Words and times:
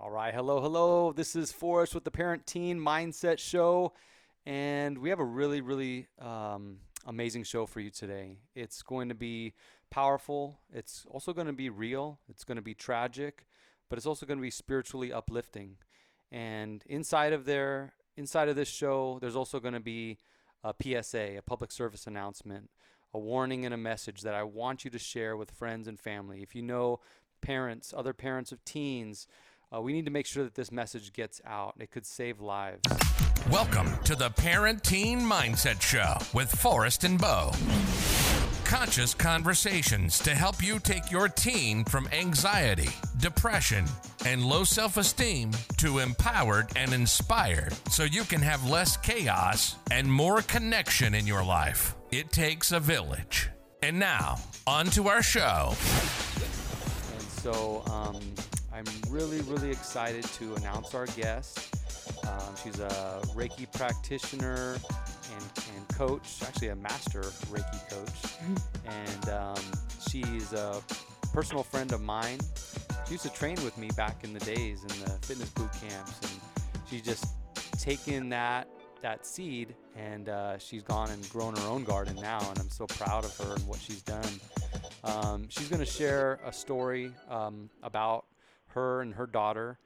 All 0.00 0.10
right. 0.10 0.32
Hello, 0.32 0.60
hello. 0.60 1.10
This 1.10 1.34
is 1.34 1.50
Forrest 1.50 1.92
with 1.92 2.04
the 2.04 2.12
Parent 2.12 2.46
Teen 2.46 2.78
Mindset 2.78 3.40
Show. 3.40 3.94
And 4.46 4.98
we 4.98 5.08
have 5.08 5.18
a 5.18 5.24
really, 5.24 5.60
really 5.60 6.06
um, 6.20 6.76
amazing 7.04 7.42
show 7.42 7.66
for 7.66 7.80
you 7.80 7.90
today. 7.90 8.36
It's 8.54 8.80
going 8.80 9.08
to 9.08 9.16
be 9.16 9.54
powerful, 9.90 10.60
it's 10.72 11.04
also 11.10 11.32
going 11.32 11.48
to 11.48 11.52
be 11.52 11.68
real, 11.68 12.20
it's 12.28 12.44
going 12.44 12.56
to 12.56 12.62
be 12.62 12.74
tragic, 12.74 13.44
but 13.90 13.96
it's 13.96 14.06
also 14.06 14.24
going 14.24 14.38
to 14.38 14.42
be 14.42 14.50
spiritually 14.50 15.12
uplifting. 15.12 15.78
And 16.30 16.84
inside 16.86 17.32
of 17.32 17.44
there, 17.44 17.94
inside 18.16 18.48
of 18.48 18.54
this 18.54 18.68
show, 18.68 19.18
there's 19.20 19.34
also 19.34 19.58
going 19.58 19.74
to 19.74 19.80
be 19.80 20.18
a 20.62 20.74
PSA, 20.80 21.38
a 21.38 21.42
public 21.42 21.72
service 21.72 22.06
announcement, 22.06 22.70
a 23.12 23.18
warning 23.18 23.64
and 23.64 23.74
a 23.74 23.78
message 23.78 24.20
that 24.20 24.34
I 24.34 24.44
want 24.44 24.84
you 24.84 24.92
to 24.92 24.98
share 24.98 25.36
with 25.36 25.50
friends 25.50 25.88
and 25.88 25.98
family. 25.98 26.40
If 26.40 26.54
you 26.54 26.62
know 26.62 27.00
parents, 27.40 27.92
other 27.96 28.12
parents 28.12 28.52
of 28.52 28.64
teens, 28.64 29.26
uh, 29.74 29.80
we 29.80 29.92
need 29.92 30.04
to 30.06 30.10
make 30.10 30.26
sure 30.26 30.44
that 30.44 30.54
this 30.54 30.72
message 30.72 31.12
gets 31.12 31.40
out. 31.46 31.74
It 31.78 31.90
could 31.90 32.06
save 32.06 32.40
lives. 32.40 32.80
Welcome 33.50 33.88
to 34.04 34.14
the 34.14 34.30
Parent 34.30 34.82
Teen 34.84 35.20
Mindset 35.20 35.80
Show 35.80 36.16
with 36.34 36.50
Forrest 36.50 37.04
and 37.04 37.18
Bo. 37.18 37.52
Conscious 38.64 39.14
conversations 39.14 40.18
to 40.18 40.34
help 40.34 40.62
you 40.62 40.78
take 40.78 41.10
your 41.10 41.28
teen 41.28 41.84
from 41.84 42.06
anxiety, 42.12 42.90
depression, 43.18 43.86
and 44.26 44.44
low 44.44 44.64
self 44.64 44.96
esteem 44.98 45.52
to 45.78 46.00
empowered 46.00 46.68
and 46.76 46.92
inspired 46.92 47.72
so 47.90 48.04
you 48.04 48.24
can 48.24 48.42
have 48.42 48.68
less 48.68 48.96
chaos 48.98 49.76
and 49.90 50.10
more 50.10 50.42
connection 50.42 51.14
in 51.14 51.26
your 51.26 51.42
life. 51.42 51.94
It 52.10 52.30
takes 52.30 52.72
a 52.72 52.80
village. 52.80 53.48
And 53.82 53.98
now, 53.98 54.36
on 54.66 54.86
to 54.86 55.08
our 55.08 55.22
show. 55.22 55.68
And 57.14 57.22
so 57.22 57.82
um, 57.90 58.20
I'm 58.78 58.84
really, 59.10 59.40
really 59.40 59.70
excited 59.70 60.22
to 60.24 60.54
announce 60.54 60.94
our 60.94 61.06
guest. 61.06 61.74
Um, 62.24 62.54
she's 62.62 62.78
a 62.78 63.20
Reiki 63.34 63.70
practitioner 63.72 64.76
and, 65.34 65.44
and 65.74 65.88
coach, 65.96 66.42
actually 66.46 66.68
a 66.68 66.76
master 66.76 67.22
Reiki 67.50 67.90
coach. 67.90 68.34
and 68.86 69.28
um, 69.30 69.60
she's 70.08 70.52
a 70.52 70.80
personal 71.32 71.64
friend 71.64 71.90
of 71.90 72.00
mine. 72.00 72.38
She 73.06 73.14
used 73.14 73.24
to 73.24 73.32
train 73.32 73.56
with 73.64 73.76
me 73.78 73.90
back 73.96 74.22
in 74.22 74.32
the 74.32 74.40
days 74.40 74.82
in 74.82 74.88
the 75.04 75.10
fitness 75.22 75.50
boot 75.50 75.72
camps, 75.72 76.20
and 76.22 76.40
she's 76.88 77.02
just 77.02 77.26
taken 77.80 78.28
that 78.28 78.68
that 79.00 79.24
seed 79.24 79.76
and 79.96 80.28
uh, 80.28 80.58
she's 80.58 80.82
gone 80.82 81.08
and 81.10 81.28
grown 81.30 81.56
her 81.56 81.68
own 81.68 81.82
garden 81.82 82.16
now, 82.16 82.40
and 82.48 82.58
I'm 82.60 82.70
so 82.70 82.86
proud 82.86 83.24
of 83.24 83.36
her 83.38 83.54
and 83.54 83.66
what 83.66 83.80
she's 83.80 84.02
done. 84.02 84.40
Um, 85.02 85.48
she's 85.48 85.68
going 85.68 85.80
to 85.80 85.90
share 85.90 86.38
a 86.44 86.52
story 86.52 87.12
um, 87.28 87.70
about 87.82 88.26
her 88.78 89.00
and 89.00 89.14
her 89.14 89.26
daughter, 89.26 89.78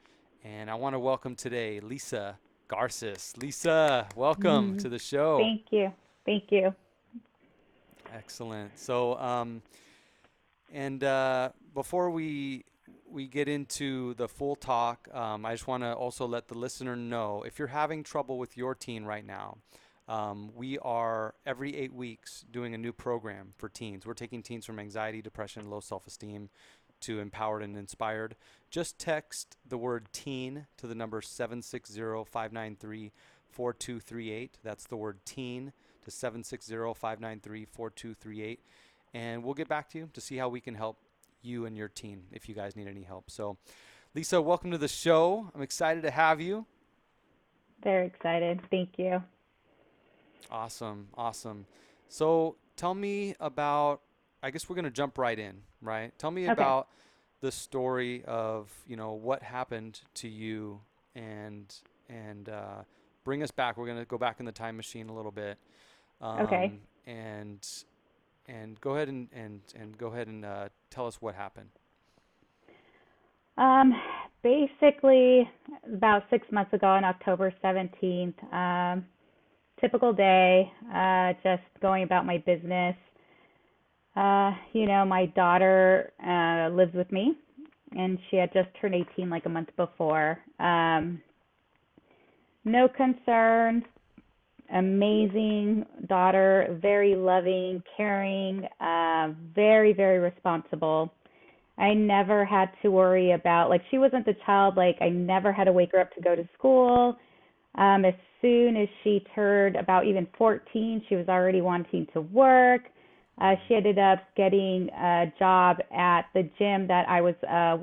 and 0.45 0.71
I 0.71 0.75
want 0.75 0.95
to 0.95 0.99
welcome 0.99 1.35
today 1.35 1.81
Lisa 1.81 2.39
Garces. 2.69 3.35
Lisa, 3.39 4.07
welcome 4.17 4.75
Mhm. 4.77 4.83
to 4.83 4.89
the 4.89 4.99
show. 4.99 5.39
Thank 5.39 5.73
you. 5.73 5.93
Thank 6.27 6.53
you. 6.53 6.75
Excellent. 8.13 8.79
So, 8.79 9.17
um, 9.19 9.63
and 10.71 11.03
uh, 11.03 11.53
before 11.75 12.11
we 12.11 12.65
we 13.07 13.27
get 13.27 13.47
into 13.47 14.15
the 14.15 14.27
full 14.27 14.57
talk, 14.57 15.07
um, 15.15 15.45
I 15.45 15.53
just 15.53 15.67
want 15.67 15.83
to 15.83 15.93
also 15.93 16.27
let 16.27 16.49
the 16.49 16.57
listener 16.57 16.97
know 16.97 17.43
if 17.43 17.59
you're 17.59 17.69
having 17.69 18.03
trouble 18.03 18.39
with 18.39 18.57
your 18.57 18.75
teen 18.75 19.05
right 19.05 19.25
now. 19.25 19.59
Um, 20.09 20.51
we 20.55 20.79
are 20.79 21.35
every 21.45 21.77
eight 21.77 21.93
weeks 21.93 22.45
doing 22.51 22.75
a 22.75 22.79
new 22.79 22.93
program 22.93 23.53
for 23.59 23.69
teens. 23.69 24.07
We're 24.07 24.15
taking 24.15 24.43
teens 24.43 24.65
from 24.65 24.79
anxiety, 24.79 25.21
depression, 25.23 25.69
low 25.71 25.81
self 25.81 26.07
esteem 26.07 26.49
to 27.03 27.21
empowered 27.21 27.63
and 27.63 27.77
inspired. 27.77 28.37
Just 28.71 28.99
text 28.99 29.57
the 29.69 29.77
word 29.77 30.09
teen 30.13 30.67
to 30.79 30.87
the 30.87 30.95
number 30.95 31.21
760 31.21 32.25
593 32.25 33.13
4238. 33.51 34.59
That's 34.65 34.85
the 34.85 34.97
word 34.97 35.19
teen 35.25 35.73
to 36.05 36.11
760 36.11 36.75
593 36.95 37.65
4238. 37.67 38.61
And 39.15 39.45
we'll 39.45 39.55
get 39.55 39.69
back 39.69 39.91
to 39.91 39.99
you 39.99 40.09
to 40.15 40.21
see 40.21 40.37
how 40.37 40.49
we 40.49 40.61
can 40.61 40.75
help 40.75 40.97
you 41.43 41.67
and 41.67 41.77
your 41.77 41.89
teen 41.89 42.25
if 42.33 42.49
you 42.49 42.55
guys 42.55 42.77
need 42.77 42.89
any 42.89 43.03
help. 43.03 43.31
So, 43.31 43.59
Lisa, 44.15 44.41
welcome 44.41 44.71
to 44.71 44.79
the 44.79 44.89
show. 44.89 45.51
I'm 45.55 45.63
excited 45.63 46.03
to 46.05 46.11
have 46.11 46.41
you. 46.41 46.67
Very 47.83 48.07
excited. 48.07 48.61
Thank 48.71 48.91
you. 48.97 49.23
Awesome, 50.51 51.09
awesome. 51.15 51.67
So, 52.09 52.57
tell 52.77 52.95
me 52.95 53.35
about. 53.41 54.01
I 54.43 54.51
guess 54.51 54.69
we're 54.69 54.77
gonna 54.77 54.91
jump 54.91 55.19
right 55.19 55.39
in, 55.39 55.63
right? 55.81 56.17
Tell 56.19 56.31
me 56.31 56.47
Okay. 56.49 56.53
about 56.55 56.89
the 57.41 57.53
story 57.53 58.25
of 58.27 58.73
you 58.87 58.97
know 58.97 59.13
what 59.13 59.43
happened 59.43 60.01
to 60.17 60.29
you, 60.29 60.81
and 61.15 61.75
and 62.09 62.49
uh, 62.49 62.83
bring 63.25 63.43
us 63.43 63.51
back. 63.51 63.77
We're 63.77 63.87
gonna 63.87 64.05
go 64.05 64.19
back 64.19 64.41
in 64.41 64.47
the 64.47 64.53
time 64.53 64.77
machine 64.77 65.09
a 65.09 65.15
little 65.15 65.33
bit. 65.33 65.59
Um, 66.21 66.43
Okay. 66.45 66.73
And 67.07 67.67
and 68.49 68.81
go 68.81 68.93
ahead 68.97 69.09
and 69.09 69.29
and 69.33 69.61
and 69.75 69.99
go 69.99 70.09
ahead 70.09 70.29
and 70.29 70.45
uh, 70.45 70.69
tell 70.91 71.07
us 71.07 71.21
what 71.23 71.35
happened. 71.35 71.71
Um, 73.59 73.93
basically, 74.43 75.49
about 75.93 76.25
six 76.31 76.47
months 76.51 76.73
ago 76.73 76.87
on 76.87 77.05
October 77.05 77.53
17th, 77.63 78.35
um, 78.53 79.05
typical 79.81 80.13
day, 80.13 80.71
uh, 80.95 81.35
just 81.43 81.63
going 81.81 82.03
about 82.05 82.27
my 82.27 82.39
business. 82.39 82.97
Uh, 84.15 84.53
you 84.73 84.87
know, 84.87 85.05
my 85.05 85.27
daughter 85.27 86.13
uh, 86.25 86.75
lives 86.75 86.95
with 86.95 87.11
me, 87.11 87.33
and 87.97 88.19
she 88.31 88.37
had 88.37 88.53
just 88.53 88.69
turned 88.81 88.95
18 88.95 89.31
like 89.31 89.47
a 89.47 89.49
month 89.49 89.69
before. 89.77 90.39
Um, 90.59 91.21
no 92.65 92.89
concerns. 92.89 93.85
Amazing 94.75 95.85
daughter, 96.09 96.79
very 96.81 97.15
loving, 97.15 97.83
caring, 97.97 98.67
uh, 98.81 99.35
very, 99.55 99.93
very 99.93 100.19
responsible. 100.19 101.13
I 101.79 101.95
never 101.95 102.45
had 102.45 102.71
to 102.83 102.91
worry 102.91 103.33
about 103.33 103.69
like 103.69 103.83
she 103.91 103.99
wasn't 103.99 104.27
the 104.27 104.37
child 104.47 104.77
like 104.77 104.97
I 105.01 105.09
never 105.09 105.53
had 105.53 105.65
to 105.65 105.73
wake 105.73 105.93
her 105.93 106.01
up 106.01 106.15
to 106.15 106.21
go 106.21 106.37
to 106.37 106.47
school. 106.57 107.17
Um 107.77 108.05
as 108.05 108.15
soon 108.41 108.77
as 108.77 108.89
she 109.03 109.25
turned 109.35 109.77
about 109.77 110.07
even 110.07 110.27
14, 110.37 111.03
she 111.09 111.17
was 111.17 111.29
already 111.29 111.61
wanting 111.61 112.07
to 112.13 112.21
work. 112.21 112.83
Uh 113.41 113.55
she 113.67 113.75
ended 113.75 113.99
up 113.99 114.21
getting 114.37 114.89
a 114.91 115.33
job 115.39 115.79
at 115.97 116.23
the 116.35 116.43
gym 116.59 116.87
that 116.89 117.09
I 117.09 117.21
was 117.21 117.35
uh 117.49 117.79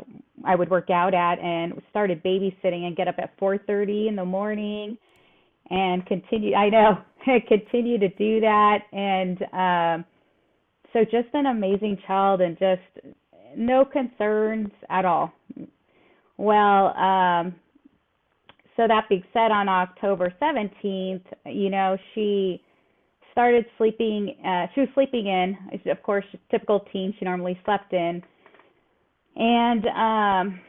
I 0.45 0.55
would 0.55 0.69
work 0.69 0.89
out 0.89 1.13
at 1.13 1.39
and 1.39 1.81
started 1.89 2.23
babysitting 2.23 2.85
and 2.85 2.95
get 2.95 3.07
up 3.07 3.15
at 3.17 3.37
4:30 3.39 4.07
in 4.07 4.15
the 4.15 4.25
morning 4.25 4.97
and 5.69 6.05
continue 6.05 6.55
I 6.55 6.69
know 6.69 6.99
continue 7.47 7.97
to 7.99 8.09
do 8.09 8.39
that 8.41 8.79
and 8.91 9.41
um 9.53 10.05
so 10.93 11.03
just 11.03 11.27
an 11.33 11.45
amazing 11.47 11.97
child 12.07 12.41
and 12.41 12.57
just 12.57 13.15
no 13.55 13.85
concerns 13.85 14.69
at 14.89 15.05
all. 15.05 15.31
Well, 16.37 16.97
um, 16.97 17.55
so 18.77 18.87
that 18.87 19.07
being 19.09 19.23
said, 19.33 19.51
on 19.51 19.67
October 19.67 20.33
17th, 20.41 21.21
you 21.45 21.69
know, 21.69 21.97
she 22.13 22.61
started 23.39 23.65
sleeping, 23.77 24.35
uh, 24.45 24.67
she 24.75 24.81
was 24.81 24.89
sleeping 24.93 25.27
in, 25.27 25.57
of 25.89 26.03
course, 26.03 26.25
typical 26.51 26.81
teen, 26.91 27.13
she 27.17 27.23
normally 27.23 27.57
slept 27.63 27.93
in. 27.93 28.21
And, 29.37 29.85
um, 29.87 30.59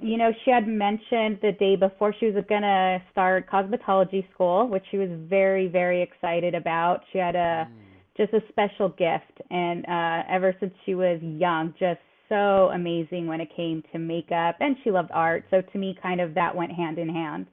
you 0.00 0.16
know, 0.16 0.32
she 0.44 0.50
had 0.50 0.66
mentioned 0.66 1.38
the 1.40 1.52
day 1.60 1.76
before 1.76 2.12
she 2.18 2.26
was 2.26 2.44
going 2.48 2.62
to 2.62 3.00
start 3.12 3.48
cosmetology 3.48 4.28
school, 4.34 4.66
which 4.66 4.82
she 4.90 4.96
was 4.96 5.08
very, 5.30 5.68
very 5.68 6.02
excited 6.02 6.56
about. 6.56 7.02
She 7.12 7.18
had 7.18 7.36
a, 7.36 7.68
just 8.16 8.32
a 8.32 8.40
special 8.48 8.88
gift. 8.88 9.40
And 9.52 9.86
uh 9.86 10.22
ever 10.28 10.52
since 10.58 10.74
she 10.84 10.96
was 10.96 11.20
young 11.22 11.74
just 11.78 12.00
so 12.28 12.70
amazing 12.74 13.28
when 13.28 13.40
it 13.40 13.50
came 13.54 13.84
to 13.92 14.00
makeup. 14.00 14.56
And 14.58 14.74
she 14.82 14.90
loved 14.90 15.10
art. 15.12 15.44
So 15.48 15.60
to 15.60 15.78
me 15.78 15.96
kind 16.02 16.20
of 16.20 16.34
that 16.34 16.56
went 16.56 16.72
hand 16.72 16.98
in 16.98 17.08
hand 17.08 17.46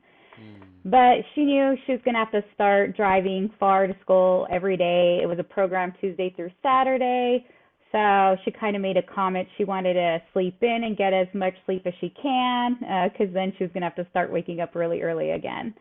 but 0.86 1.18
she 1.34 1.44
knew 1.44 1.76
she 1.86 1.92
was 1.92 2.02
going 2.04 2.16
to 2.16 2.20
have 2.20 2.32
to 2.32 2.44
start 2.54 2.96
driving 2.96 3.50
far 3.60 3.88
to 3.88 3.96
school 4.02 4.48
every 4.52 4.78
day 4.78 5.20
it 5.22 5.28
was 5.28 5.40
a 5.40 5.44
program 5.44 5.94
tuesday 6.02 6.34
through 6.36 6.50
saturday 6.64 7.46
so 7.92 8.36
she 8.44 8.52
kind 8.52 8.76
of 8.76 8.82
made 8.82 8.98
a 8.98 9.04
comment 9.04 9.48
she 9.58 9.64
wanted 9.64 9.94
to 9.94 10.22
sleep 10.34 10.58
in 10.62 10.84
and 10.86 10.98
get 10.98 11.14
as 11.14 11.28
much 11.34 11.54
sleep 11.66 11.84
as 11.86 11.94
she 12.00 12.14
can 12.22 12.78
because 13.12 13.34
then 13.34 13.54
she 13.58 13.64
was 13.64 13.72
going 13.74 13.82
to 13.82 13.88
have 13.88 13.96
to 13.96 14.08
start 14.10 14.32
waking 14.32 14.60
up 14.60 14.76
really 14.76 15.02
early 15.02 15.32
again 15.32 15.74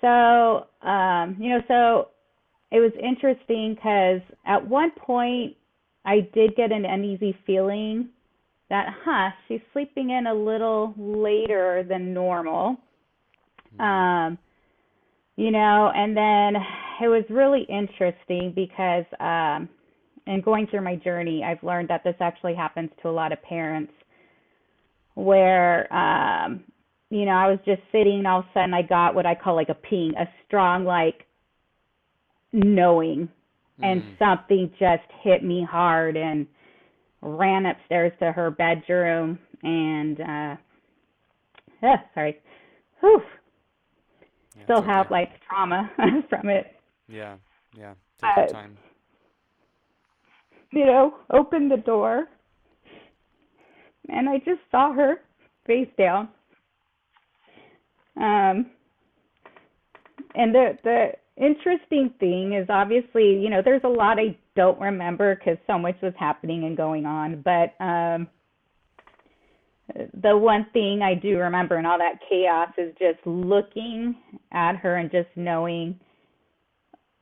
so 0.00 0.66
um 0.86 1.36
you 1.38 1.48
know 1.50 1.60
so 1.68 2.08
it 2.70 2.78
was 2.78 2.92
interesting 3.02 3.74
because 3.74 4.20
at 4.46 4.66
one 4.66 4.92
point 4.92 5.56
I 6.04 6.20
did 6.32 6.56
get 6.56 6.72
an 6.72 6.84
uneasy 6.84 7.36
feeling 7.46 8.08
that, 8.68 8.86
huh, 9.04 9.30
she's 9.48 9.60
sleeping 9.72 10.10
in 10.10 10.28
a 10.28 10.34
little 10.34 10.94
later 10.96 11.84
than 11.88 12.14
normal. 12.14 12.76
Um, 13.78 14.38
you 15.36 15.50
know, 15.50 15.90
and 15.94 16.16
then 16.16 16.62
it 17.02 17.08
was 17.08 17.24
really 17.30 17.62
interesting 17.68 18.52
because, 18.54 19.04
um, 19.20 19.68
in 20.26 20.40
going 20.42 20.66
through 20.66 20.82
my 20.82 20.96
journey, 20.96 21.42
I've 21.44 21.62
learned 21.62 21.88
that 21.88 22.04
this 22.04 22.16
actually 22.20 22.54
happens 22.54 22.90
to 23.02 23.08
a 23.08 23.10
lot 23.10 23.32
of 23.32 23.42
parents. 23.42 23.92
where 25.14 25.92
um 25.92 26.64
you 27.10 27.24
know, 27.24 27.32
I 27.32 27.48
was 27.50 27.58
just 27.66 27.82
sitting 27.90 28.18
and 28.18 28.26
all 28.26 28.38
of 28.40 28.44
a 28.46 28.48
sudden 28.54 28.72
I 28.72 28.82
got 28.82 29.14
what 29.16 29.26
I 29.26 29.34
call 29.34 29.56
like 29.56 29.68
a 29.68 29.74
ping, 29.74 30.12
a 30.16 30.26
strong 30.46 30.84
like 30.84 31.26
knowing 32.52 33.28
and 33.82 34.02
Mm. 34.02 34.18
something 34.18 34.70
just 34.78 35.10
hit 35.22 35.42
me 35.42 35.64
hard 35.68 36.16
and 36.16 36.46
ran 37.22 37.66
upstairs 37.66 38.12
to 38.20 38.30
her 38.32 38.50
bedroom 38.50 39.38
and 39.62 40.20
uh 40.20 40.56
uh, 41.82 41.96
sorry. 42.14 42.38
Whew. 43.00 43.22
Still 44.64 44.82
it's 44.82 44.82
have 44.82 45.06
okay. 45.06 45.10
like 45.10 45.30
trauma 45.48 45.90
from 46.28 46.48
it. 46.48 46.66
Yeah. 47.08 47.36
Yeah. 47.76 47.94
Take 48.18 48.36
Uh, 48.36 48.46
time. 48.46 48.78
You 50.72 50.86
know, 50.86 51.14
opened 51.30 51.70
the 51.70 51.76
door 51.76 52.28
and 54.08 54.28
I 54.28 54.38
just 54.38 54.60
saw 54.70 54.92
her 54.92 55.16
face 55.66 55.88
down. 55.98 56.28
Um 58.16 58.70
and 60.34 60.54
the 60.54 60.78
the 60.84 61.12
interesting 61.36 62.12
thing 62.20 62.54
is 62.54 62.66
obviously, 62.68 63.38
you 63.40 63.50
know, 63.50 63.62
there's 63.64 63.84
a 63.84 63.88
lot 63.88 64.18
I 64.18 64.36
don't 64.56 64.80
remember 64.80 65.34
because 65.36 65.58
so 65.66 65.78
much 65.78 65.96
was 66.02 66.14
happening 66.18 66.64
and 66.64 66.76
going 66.76 67.06
on, 67.06 67.42
but 67.42 67.74
um 67.84 68.28
the 70.22 70.36
one 70.36 70.66
thing 70.72 71.02
I 71.02 71.14
do 71.14 71.38
remember 71.38 71.78
in 71.78 71.86
all 71.86 71.98
that 71.98 72.20
chaos 72.28 72.68
is 72.78 72.94
just 72.98 73.24
looking 73.26 74.16
at 74.52 74.76
her 74.76 74.96
and 74.96 75.10
just 75.10 75.28
knowing. 75.36 75.98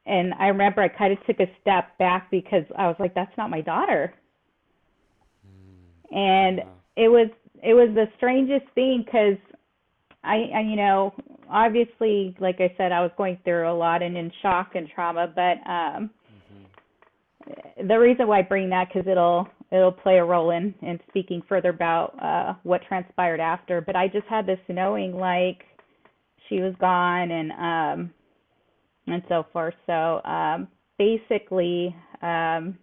And 0.07 0.33
I 0.35 0.49
remember 0.49 0.83
I 0.83 0.89
kind 0.89 1.13
of 1.13 1.19
took 1.27 1.41
a 1.41 1.51
step 1.61 1.97
back 1.99 2.31
because 2.31 2.65
I 2.77 2.87
was 2.87 2.97
like, 2.99 3.15
that's 3.15 3.37
not 3.37 3.51
my 3.51 3.61
daughter. 3.61 4.15
And 6.11 6.59
Yeah. 6.59 6.65
it 6.97 7.09
was 7.09 7.29
it 7.63 7.75
was 7.75 7.91
the 7.95 8.07
strangest 8.17 8.67
thing 8.75 9.03
because 9.05 9.37
I, 10.25 10.51
I, 10.55 10.61
you 10.61 10.77
know, 10.77 11.15
obviously, 11.51 12.37
like 12.41 12.61
I 12.61 12.73
said, 12.77 12.93
I 12.93 13.01
was 13.01 13.11
going 13.17 13.39
through 13.45 13.71
a 13.71 13.75
lot 13.75 14.03
and 14.03 14.17
in 14.17 14.31
shock 14.43 14.75
and 14.75 14.89
trauma, 14.89 15.33
but 15.35 15.71
um, 15.71 16.11
the 17.87 17.99
reason 17.99 18.27
why 18.27 18.41
I 18.41 18.43
bring 18.43 18.71
that 18.71 18.89
because 18.89 19.09
it'll 19.09 19.49
it'll 19.71 19.93
play 19.93 20.19
a 20.19 20.25
role 20.25 20.51
in 20.51 20.75
in 20.83 20.99
speaking 21.09 21.43
further 21.49 21.71
about 21.71 22.15
uh, 22.23 22.55
what 22.63 22.83
transpired 22.87 23.41
after. 23.41 23.81
But 23.81 23.97
I 23.97 24.09
just 24.09 24.27
had 24.29 24.47
this 24.47 24.59
knowing 24.69 25.15
like 25.15 25.65
she 26.49 26.61
was 26.61 26.75
gone 26.81 27.31
and 27.31 27.53
um, 27.53 28.11
and 29.07 29.23
so 29.29 29.47
forth. 29.53 29.75
So 29.87 30.23
um, 30.25 30.69
basically, 30.99 31.95
um, 32.23 32.79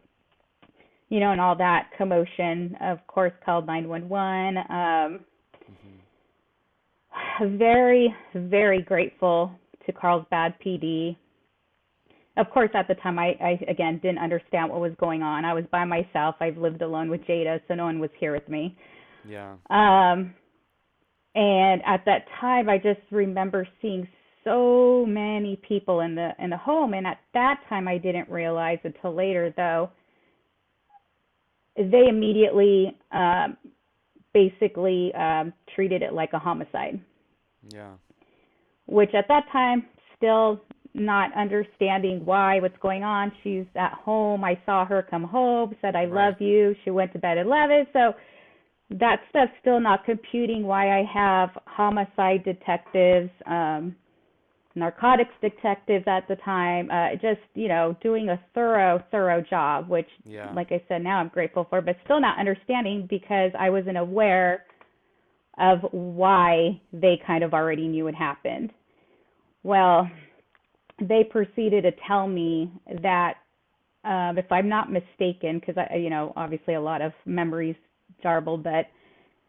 you 1.10 1.20
know, 1.20 1.32
and 1.32 1.42
all 1.42 1.56
that 1.58 1.90
commotion, 1.98 2.76
of 2.82 3.06
course, 3.08 3.34
called 3.46 3.68
911. 3.68 4.58
Um, 4.70 5.20
very, 7.58 8.14
very 8.34 8.82
grateful 8.82 9.52
to 9.86 9.92
Carlsbad 9.92 10.56
PD. 10.66 11.16
Of 12.38 12.50
course, 12.50 12.70
at 12.74 12.88
the 12.88 12.96
time, 12.96 13.18
I, 13.18 13.36
I 13.42 13.60
again 13.70 14.00
didn't 14.04 14.18
understand 14.20 14.70
what 14.70 14.82
was 14.82 14.92
going 15.00 15.24
on. 15.24 15.46
I 15.46 15.54
was 15.54 15.64
by 15.72 15.86
myself. 15.86 16.36
I've 16.42 16.58
lived 16.58 16.82
alone 16.82 17.10
with 17.10 17.22
Jada, 17.22 17.62
so 17.68 17.76
no 17.76 17.86
one 17.86 18.00
was 18.00 18.10
here 18.20 18.34
with 18.34 18.48
me. 18.50 18.76
Yeah. 19.28 19.54
Um, 19.70 20.34
and 21.34 21.82
at 21.86 22.04
that 22.06 22.26
time, 22.42 22.70
I 22.70 22.78
just 22.78 23.00
remember 23.12 23.68
seeing 23.82 24.08
so 24.44 25.06
many 25.08 25.60
people 25.68 26.02
in 26.02 26.16
the 26.16 26.32
in 26.40 26.50
the 26.50 26.58
home. 26.58 26.94
And 26.94 27.08
at 27.08 27.20
that 27.34 27.62
time, 27.70 27.88
I 27.88 27.98
didn't 27.98 28.30
realize 28.30 28.80
until 28.84 29.14
later, 29.16 29.54
though, 29.56 29.90
they 31.78 32.08
immediately 32.10 32.96
um, 33.12 33.58
basically 34.34 35.14
um, 35.16 35.54
treated 35.74 36.02
it 36.02 36.14
like 36.14 36.34
a 36.34 36.40
homicide 36.40 37.00
Yeah. 37.74 37.94
which 38.86 39.14
at 39.14 39.28
that 39.30 39.44
time 39.52 39.86
still 40.18 40.62
not 40.96 41.32
understanding 41.36 42.22
why 42.26 42.60
what's 42.60 42.78
going 42.82 43.04
on 43.04 43.32
she's 43.44 43.66
at 43.76 43.94
home 43.94 44.44
i 44.44 44.58
saw 44.66 44.86
her 44.86 45.06
come 45.10 45.24
home 45.24 45.76
said 45.82 45.96
i 45.96 46.06
Right. 46.06 46.28
love 46.30 46.36
you 46.42 46.76
she 46.84 46.90
went 46.90 47.12
to 47.14 47.20
bed 47.20 47.38
at 47.38 47.46
11 47.46 47.88
so 47.94 48.14
that 48.92 49.18
stuff's 49.30 49.52
still 49.62 49.80
not 49.80 50.06
computing 50.06 50.64
why 50.64 51.00
i 51.00 51.04
have 51.04 51.50
homicide 51.66 52.44
detectives 52.44 53.30
um 53.46 53.96
narcotics 54.76 55.32
detectives 55.42 56.06
at 56.08 56.28
the 56.28 56.36
time 56.38 56.90
uh 56.92 57.12
just 57.16 57.42
you 57.54 57.68
know 57.68 57.96
doing 58.02 58.30
a 58.30 58.40
thorough 58.54 59.02
thorough 59.12 59.42
job 59.42 59.88
which 59.90 60.10
Yeah. 60.26 60.52
like 60.54 60.72
i 60.72 60.82
said 60.88 61.04
now 61.04 61.18
i'm 61.20 61.30
grateful 61.30 61.66
for 61.70 61.82
but 61.82 61.96
still 62.06 62.20
not 62.22 62.40
understanding 62.40 63.08
because 63.10 63.52
i 63.60 63.70
wasn't 63.70 63.98
aware 63.98 64.66
of 65.58 65.80
why 65.92 66.82
they 66.92 67.20
kind 67.26 67.42
of 67.44 67.54
already 67.54 67.88
knew 67.88 68.08
it 68.08 68.16
happened. 68.16 68.72
Well, 69.64 70.10
they 71.00 71.24
proceeded 71.24 71.84
to 71.84 71.92
tell 72.08 72.28
me 72.28 72.72
that, 73.02 73.36
um, 74.04 74.38
if 74.38 74.52
I'm 74.52 74.70
not 74.70 74.92
mistaken, 74.92 75.60
because 75.60 75.76
I, 75.78 75.96
you 75.96 76.10
know, 76.10 76.34
obviously 76.36 76.76
a 76.76 76.82
lot 76.82 77.02
of 77.02 77.12
memories 77.26 77.76
jarbled, 78.24 78.64
but 78.64 78.88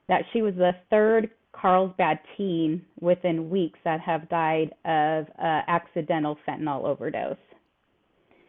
that 0.09 0.23
she 0.33 0.43
was 0.43 0.55
the 0.55 0.73
third 0.91 1.31
Carlsbad 1.53 2.19
teen 2.37 2.85
within 3.01 3.49
weeks 3.49 3.79
that 3.85 4.01
have 4.01 4.29
died 4.29 4.75
of 4.85 5.27
uh, 5.39 5.63
accidental 5.69 6.39
fentanyl 6.47 6.85
overdose. 6.85 7.37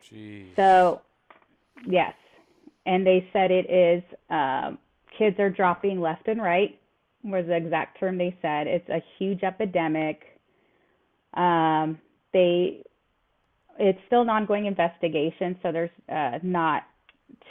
Jeez. 0.10 0.56
So, 0.56 1.02
yes, 1.86 2.14
and 2.86 3.06
they 3.06 3.28
said 3.34 3.52
it 3.52 3.70
is 3.70 4.04
um, 4.30 4.78
kids 5.18 5.40
are 5.40 5.50
dropping 5.50 6.00
left 6.00 6.28
and 6.28 6.42
right. 6.42 6.80
Was 7.24 7.46
the 7.48 7.56
exact 7.56 8.00
term 8.00 8.18
they 8.18 8.38
said. 8.42 8.68
It's 8.68 8.88
a 8.90 9.04
huge 9.18 9.44
epidemic. 9.44 10.24
Um, 11.34 12.00
they, 12.32 12.84
it's 13.80 14.00
still 14.08 14.22
an 14.22 14.30
ongoing 14.30 14.66
investigation, 14.66 15.58
so 15.62 15.72
there's 15.72 15.90
uh, 16.10 16.40
not 16.44 16.84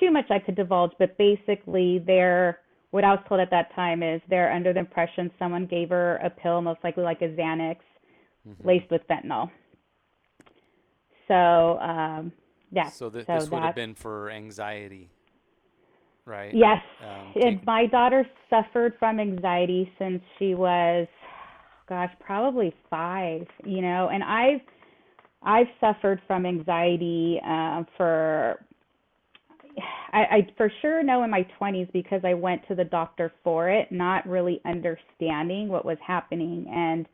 too 0.00 0.10
much 0.10 0.30
I 0.30 0.38
could 0.38 0.56
divulge. 0.56 0.92
But 0.98 1.16
basically, 1.18 2.02
they're 2.06 2.60
what 2.90 3.04
I 3.04 3.10
was 3.10 3.20
told 3.28 3.40
at 3.40 3.50
that 3.50 3.74
time 3.74 4.02
is 4.02 4.20
they're 4.28 4.52
under 4.52 4.72
the 4.72 4.80
impression 4.80 5.30
someone 5.38 5.66
gave 5.66 5.90
her 5.90 6.16
a 6.16 6.30
pill, 6.30 6.62
most 6.62 6.80
likely 6.82 7.02
like 7.02 7.20
a 7.22 7.28
Xanax, 7.28 7.76
laced 8.64 8.90
with 8.90 9.02
fentanyl. 9.08 9.50
So, 11.28 11.78
um, 11.80 12.32
yeah. 12.70 12.88
So, 12.88 13.10
th- 13.10 13.26
so 13.26 13.34
this 13.34 13.50
would 13.50 13.62
have 13.62 13.74
been 13.74 13.94
for 13.94 14.30
anxiety, 14.30 15.10
right? 16.24 16.54
Yes. 16.54 16.80
Um, 17.02 17.32
take- 17.34 17.66
my 17.66 17.86
daughter 17.86 18.24
suffered 18.48 18.94
from 18.98 19.18
anxiety 19.18 19.92
since 19.98 20.22
she 20.38 20.54
was 20.54 21.08
gosh, 21.88 22.12
probably 22.20 22.74
5, 22.90 23.46
you 23.64 23.80
know, 23.80 24.08
and 24.12 24.22
I've 24.22 24.60
I've 25.46 25.68
suffered 25.80 26.20
from 26.26 26.44
anxiety 26.44 27.40
uh, 27.46 27.84
for 27.96 28.58
I, 30.12 30.18
I 30.18 30.46
for 30.56 30.70
sure 30.80 31.02
know 31.02 31.22
in 31.22 31.30
my 31.30 31.46
20s 31.60 31.92
because 31.92 32.20
I 32.24 32.34
went 32.34 32.66
to 32.68 32.74
the 32.74 32.84
doctor 32.84 33.32
for 33.44 33.68
it, 33.68 33.90
not 33.92 34.26
really 34.26 34.60
understanding 34.64 35.68
what 35.68 35.84
was 35.84 35.98
happening. 36.04 36.66
And, 36.72 37.06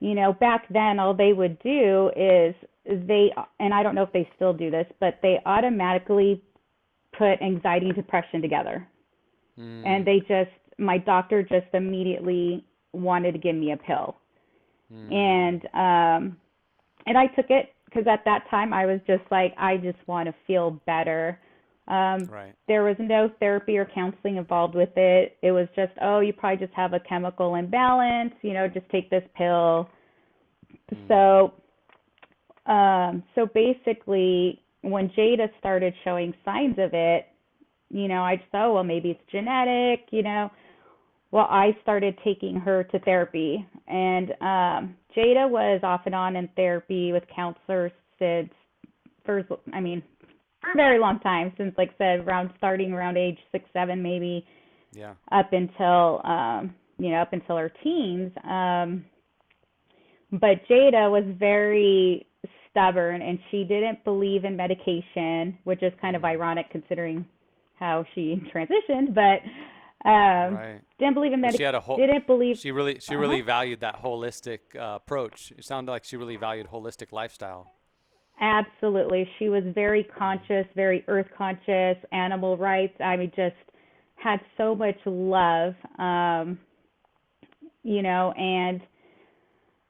you 0.00 0.14
know, 0.14 0.32
back 0.34 0.66
then, 0.70 0.98
all 0.98 1.14
they 1.14 1.32
would 1.32 1.58
do 1.62 2.10
is 2.16 2.54
they, 2.84 3.32
and 3.60 3.72
I 3.72 3.82
don't 3.82 3.94
know 3.94 4.02
if 4.02 4.12
they 4.12 4.28
still 4.36 4.52
do 4.52 4.70
this, 4.70 4.86
but 5.00 5.18
they 5.22 5.40
automatically 5.46 6.42
put 7.16 7.40
anxiety 7.40 7.86
and 7.86 7.96
depression 7.96 8.42
together. 8.42 8.86
Mm, 9.58 9.86
And 9.86 10.06
they 10.06 10.20
just, 10.20 10.50
my 10.78 10.98
doctor 10.98 11.42
just 11.42 11.72
immediately 11.72 12.64
wanted 12.92 13.32
to 13.32 13.38
give 13.38 13.56
me 13.56 13.72
a 13.72 13.76
pill. 13.76 14.16
mm, 14.92 15.12
And, 15.12 15.66
um, 15.74 16.36
and 17.06 17.16
I 17.18 17.26
took 17.26 17.46
it 17.50 17.74
because 17.84 18.06
at 18.06 18.24
that 18.24 18.48
time 18.50 18.72
I 18.72 18.86
was 18.86 19.00
just 19.06 19.22
like, 19.30 19.54
I 19.58 19.76
just 19.76 19.98
want 20.06 20.28
to 20.28 20.34
feel 20.46 20.80
better. 20.86 21.38
Um, 21.86 22.24
right. 22.32 22.54
there 22.66 22.82
was 22.82 22.96
no 22.98 23.30
therapy 23.40 23.76
or 23.76 23.86
counseling 23.94 24.36
involved 24.36 24.74
with 24.74 24.96
it. 24.96 25.36
It 25.42 25.52
was 25.52 25.68
just, 25.76 25.92
oh, 26.00 26.20
you 26.20 26.32
probably 26.32 26.64
just 26.64 26.74
have 26.74 26.94
a 26.94 27.00
chemical 27.00 27.56
imbalance, 27.56 28.32
you 28.40 28.54
know, 28.54 28.66
just 28.68 28.88
take 28.88 29.10
this 29.10 29.22
pill. 29.36 29.90
So, 31.08 31.52
um, 32.66 33.22
so 33.34 33.46
basically, 33.52 34.62
when 34.80 35.10
Jada 35.10 35.48
started 35.58 35.94
showing 36.04 36.32
signs 36.44 36.78
of 36.78 36.90
it, 36.94 37.26
you 37.90 38.08
know, 38.08 38.22
I 38.22 38.36
just 38.36 38.50
thought, 38.50 38.68
oh, 38.68 38.74
well, 38.74 38.84
maybe 38.84 39.10
it's 39.10 39.30
genetic, 39.30 40.06
you 40.10 40.22
know. 40.22 40.50
Well, 41.30 41.46
I 41.50 41.76
started 41.82 42.16
taking 42.24 42.56
her 42.56 42.84
to 42.84 42.98
therapy, 43.00 43.66
and 43.88 44.30
um, 44.40 44.96
Jada 45.16 45.48
was 45.48 45.80
off 45.82 46.02
and 46.06 46.14
on 46.14 46.36
in 46.36 46.48
therapy 46.56 47.12
with 47.12 47.22
counselors 47.34 47.92
since, 48.18 48.50
first, 49.24 49.48
I 49.72 49.80
mean, 49.80 50.02
for 50.64 50.72
a 50.72 50.76
very 50.76 50.98
long 50.98 51.20
time 51.20 51.52
since 51.56 51.74
like 51.76 51.90
said 51.98 52.20
around 52.20 52.50
starting 52.56 52.92
around 52.92 53.16
age 53.16 53.38
six 53.52 53.64
seven 53.72 54.02
maybe 54.02 54.46
Yeah. 54.92 55.14
up 55.30 55.52
until 55.52 56.20
um 56.24 56.74
you 56.98 57.10
know 57.10 57.18
up 57.18 57.32
until 57.32 57.56
her 57.56 57.70
teens 57.82 58.32
um 58.44 59.04
but 60.32 60.66
Jada 60.68 61.10
was 61.10 61.24
very 61.38 62.26
stubborn 62.70 63.22
and 63.22 63.38
she 63.50 63.64
didn't 63.64 64.02
believe 64.04 64.44
in 64.44 64.56
medication 64.56 65.56
which 65.64 65.82
is 65.82 65.92
kind 66.00 66.16
of 66.16 66.24
ironic 66.24 66.70
considering 66.70 67.24
how 67.74 68.04
she 68.14 68.42
transitioned 68.54 69.14
but 69.14 69.40
Um, 70.04 70.12
right. 70.54 70.80
Didn't 70.98 71.14
believe 71.14 71.32
in 71.32 71.40
medication. 71.40 71.58
she 71.58 71.64
had 71.64 71.74
a 71.74 71.80
whole. 71.80 71.96
Didn't 71.96 72.26
believe. 72.26 72.58
She 72.58 72.72
really, 72.72 72.98
she 73.00 73.14
Uh-huh. 73.14 73.20
really 73.22 73.40
valued 73.40 73.80
that 73.80 74.02
holistic 74.02 74.60
uh, 74.76 74.96
approach. 74.96 75.52
It 75.56 75.64
sounded 75.64 75.90
like 75.90 76.04
she 76.04 76.16
really 76.16 76.36
valued 76.36 76.68
holistic 76.68 77.10
lifestyle. 77.12 77.72
Absolutely. 78.40 79.28
She 79.38 79.48
was 79.48 79.62
very 79.74 80.04
conscious, 80.04 80.66
very 80.74 81.04
earth 81.08 81.28
conscious, 81.36 81.96
animal 82.12 82.56
rights. 82.56 82.94
I 83.00 83.16
mean, 83.16 83.32
just 83.34 83.54
had 84.16 84.40
so 84.56 84.74
much 84.74 84.96
love, 85.06 85.74
um, 85.98 86.58
you 87.82 88.02
know, 88.02 88.32
and, 88.32 88.80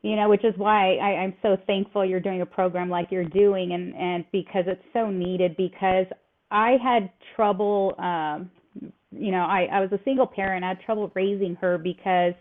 you 0.03 0.15
know, 0.17 0.29
which 0.29 0.45
is 0.45 0.55
why 0.59 0.97
I, 0.97 1.23
I'm 1.23 1.35
so 1.43 1.57
thankful 1.67 2.05
you're 2.05 2.21
doing 2.21 2.43
a 2.43 2.47
program 2.47 2.91
like 2.91 3.11
you're 3.11 3.25
doing 3.25 3.73
and, 3.73 3.95
and 3.97 4.25
because 4.31 4.65
it's 4.67 4.83
so 4.93 5.11
needed 5.11 5.57
because 5.57 6.07
I 6.51 6.77
had 6.83 7.11
trouble, 7.35 7.95
um, 7.99 8.51
you 9.19 9.31
know, 9.31 9.45
I, 9.45 9.69
I 9.73 9.81
was 9.81 9.91
a 9.93 10.01
single 10.05 10.27
parent. 10.27 10.65
I 10.65 10.69
had 10.69 10.81
trouble 10.81 11.11
raising 11.15 11.57
her 11.61 11.79
because 11.79 12.35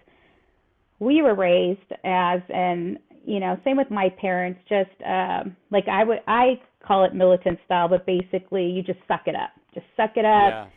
we 1.00 1.22
were 1.22 1.36
raised 1.36 1.92
as 2.04 2.42
and 2.50 2.98
you 3.26 3.40
know 3.40 3.58
same 3.64 3.78
with 3.78 3.90
my 3.92 4.10
parents 4.10 4.60
just 4.70 4.90
um 5.06 5.56
like 5.72 5.88
i 5.88 6.04
would 6.04 6.20
i 6.28 6.60
call 6.86 7.04
it 7.04 7.14
militant 7.14 7.58
style 7.66 7.88
but 7.88 8.06
basically 8.06 8.66
you 8.66 8.82
just 8.82 9.00
suck 9.08 9.22
it 9.26 9.36
up 9.36 9.52
just 9.74 9.86
suck 9.98 10.12
it 10.16 10.26
up 10.26 10.70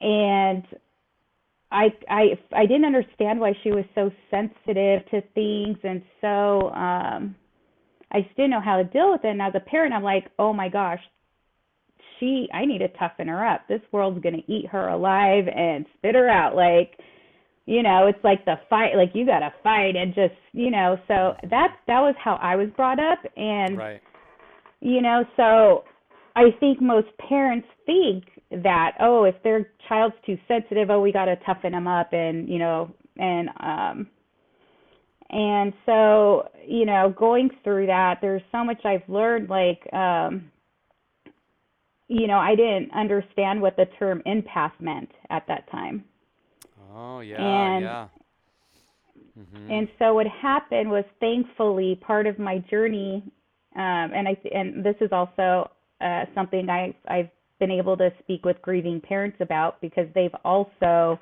and 0.00 0.64
i 1.70 1.86
i 2.08 2.24
i 2.52 2.66
didn't 2.66 2.84
understand 2.84 3.40
why 3.40 3.52
she 3.62 3.70
was 3.70 3.84
so 3.94 4.10
sensitive 4.30 5.08
to 5.10 5.22
things 5.34 5.78
and 5.82 6.02
so 6.20 6.70
um 6.70 7.34
i 8.12 8.20
just 8.20 8.34
didn't 8.36 8.50
know 8.50 8.60
how 8.60 8.76
to 8.76 8.84
deal 8.84 9.12
with 9.12 9.24
it 9.24 9.28
and 9.28 9.42
as 9.42 9.52
a 9.54 9.60
parent 9.60 9.92
i'm 9.92 10.02
like 10.04 10.26
oh 10.38 10.52
my 10.52 10.68
gosh 10.68 11.00
she 12.18 12.48
i 12.52 12.64
need 12.64 12.78
to 12.78 12.88
toughen 12.88 13.28
her 13.28 13.44
up. 13.46 13.66
This 13.68 13.80
world's 13.92 14.22
going 14.22 14.42
to 14.42 14.52
eat 14.52 14.66
her 14.68 14.88
alive 14.88 15.44
and 15.48 15.86
spit 15.96 16.14
her 16.14 16.28
out. 16.28 16.54
Like 16.56 16.98
you 17.66 17.82
know 17.82 18.06
it's 18.06 18.22
like 18.24 18.44
the 18.44 18.56
fight 18.70 18.96
like 18.96 19.10
you 19.14 19.26
got 19.26 19.40
to 19.40 19.52
fight 19.62 19.94
and 19.94 20.14
just 20.14 20.34
you 20.52 20.70
know 20.70 20.96
so 21.06 21.34
that 21.50 21.76
that 21.86 22.00
was 22.00 22.14
how 22.22 22.38
i 22.42 22.56
was 22.56 22.68
brought 22.76 22.98
up. 22.98 23.18
And 23.36 23.76
Right. 23.76 24.00
you 24.80 25.02
know 25.02 25.24
so 25.36 25.84
i 26.34 26.44
think 26.60 26.80
most 26.80 27.08
parents 27.28 27.68
think 27.84 28.24
that 28.50 28.92
oh 29.00 29.24
if 29.24 29.34
their 29.42 29.70
child's 29.88 30.14
too 30.24 30.38
sensitive 30.48 30.88
oh 30.90 31.00
we 31.00 31.12
got 31.12 31.26
to 31.26 31.36
toughen 31.44 31.72
them 31.72 31.86
up 31.86 32.12
and 32.12 32.48
you 32.48 32.58
know 32.58 32.90
and 33.18 33.50
um 33.60 34.06
and 35.30 35.72
so 35.84 36.48
you 36.66 36.86
know 36.86 37.12
going 37.16 37.50
through 37.62 37.86
that 37.86 38.18
there's 38.22 38.42
so 38.50 38.64
much 38.64 38.82
i've 38.84 39.06
learned 39.08 39.48
like 39.50 39.80
um 39.92 40.50
you 42.08 42.26
know 42.26 42.38
i 42.38 42.54
didn't 42.54 42.90
understand 42.92 43.60
what 43.60 43.76
the 43.76 43.86
term 43.98 44.22
empath 44.26 44.72
meant 44.80 45.10
at 45.30 45.46
that 45.46 45.70
time 45.70 46.04
Oh 46.94 47.20
yeah, 47.20 47.74
And- 47.74 47.82
yeah. 47.82 48.08
hmm 49.34 49.70
And 49.70 49.88
so 49.98 50.14
what 50.14 50.26
happened 50.26 50.90
was 50.90 51.04
thankfully 51.20 51.96
part 51.96 52.26
of 52.26 52.38
my 52.38 52.58
journey, 52.70 53.22
um, 53.76 54.12
and 54.14 54.26
I 54.26 54.36
and 54.52 54.84
this 54.84 54.96
is 55.00 55.10
also 55.12 55.70
uh, 56.00 56.24
something 56.34 56.68
I 56.68 56.94
I've 57.06 57.30
been 57.60 57.70
able 57.70 57.96
to 57.96 58.10
speak 58.20 58.44
with 58.44 58.60
grieving 58.62 59.00
parents 59.00 59.36
about 59.40 59.80
because 59.80 60.06
they've 60.14 60.34
also 60.44 61.18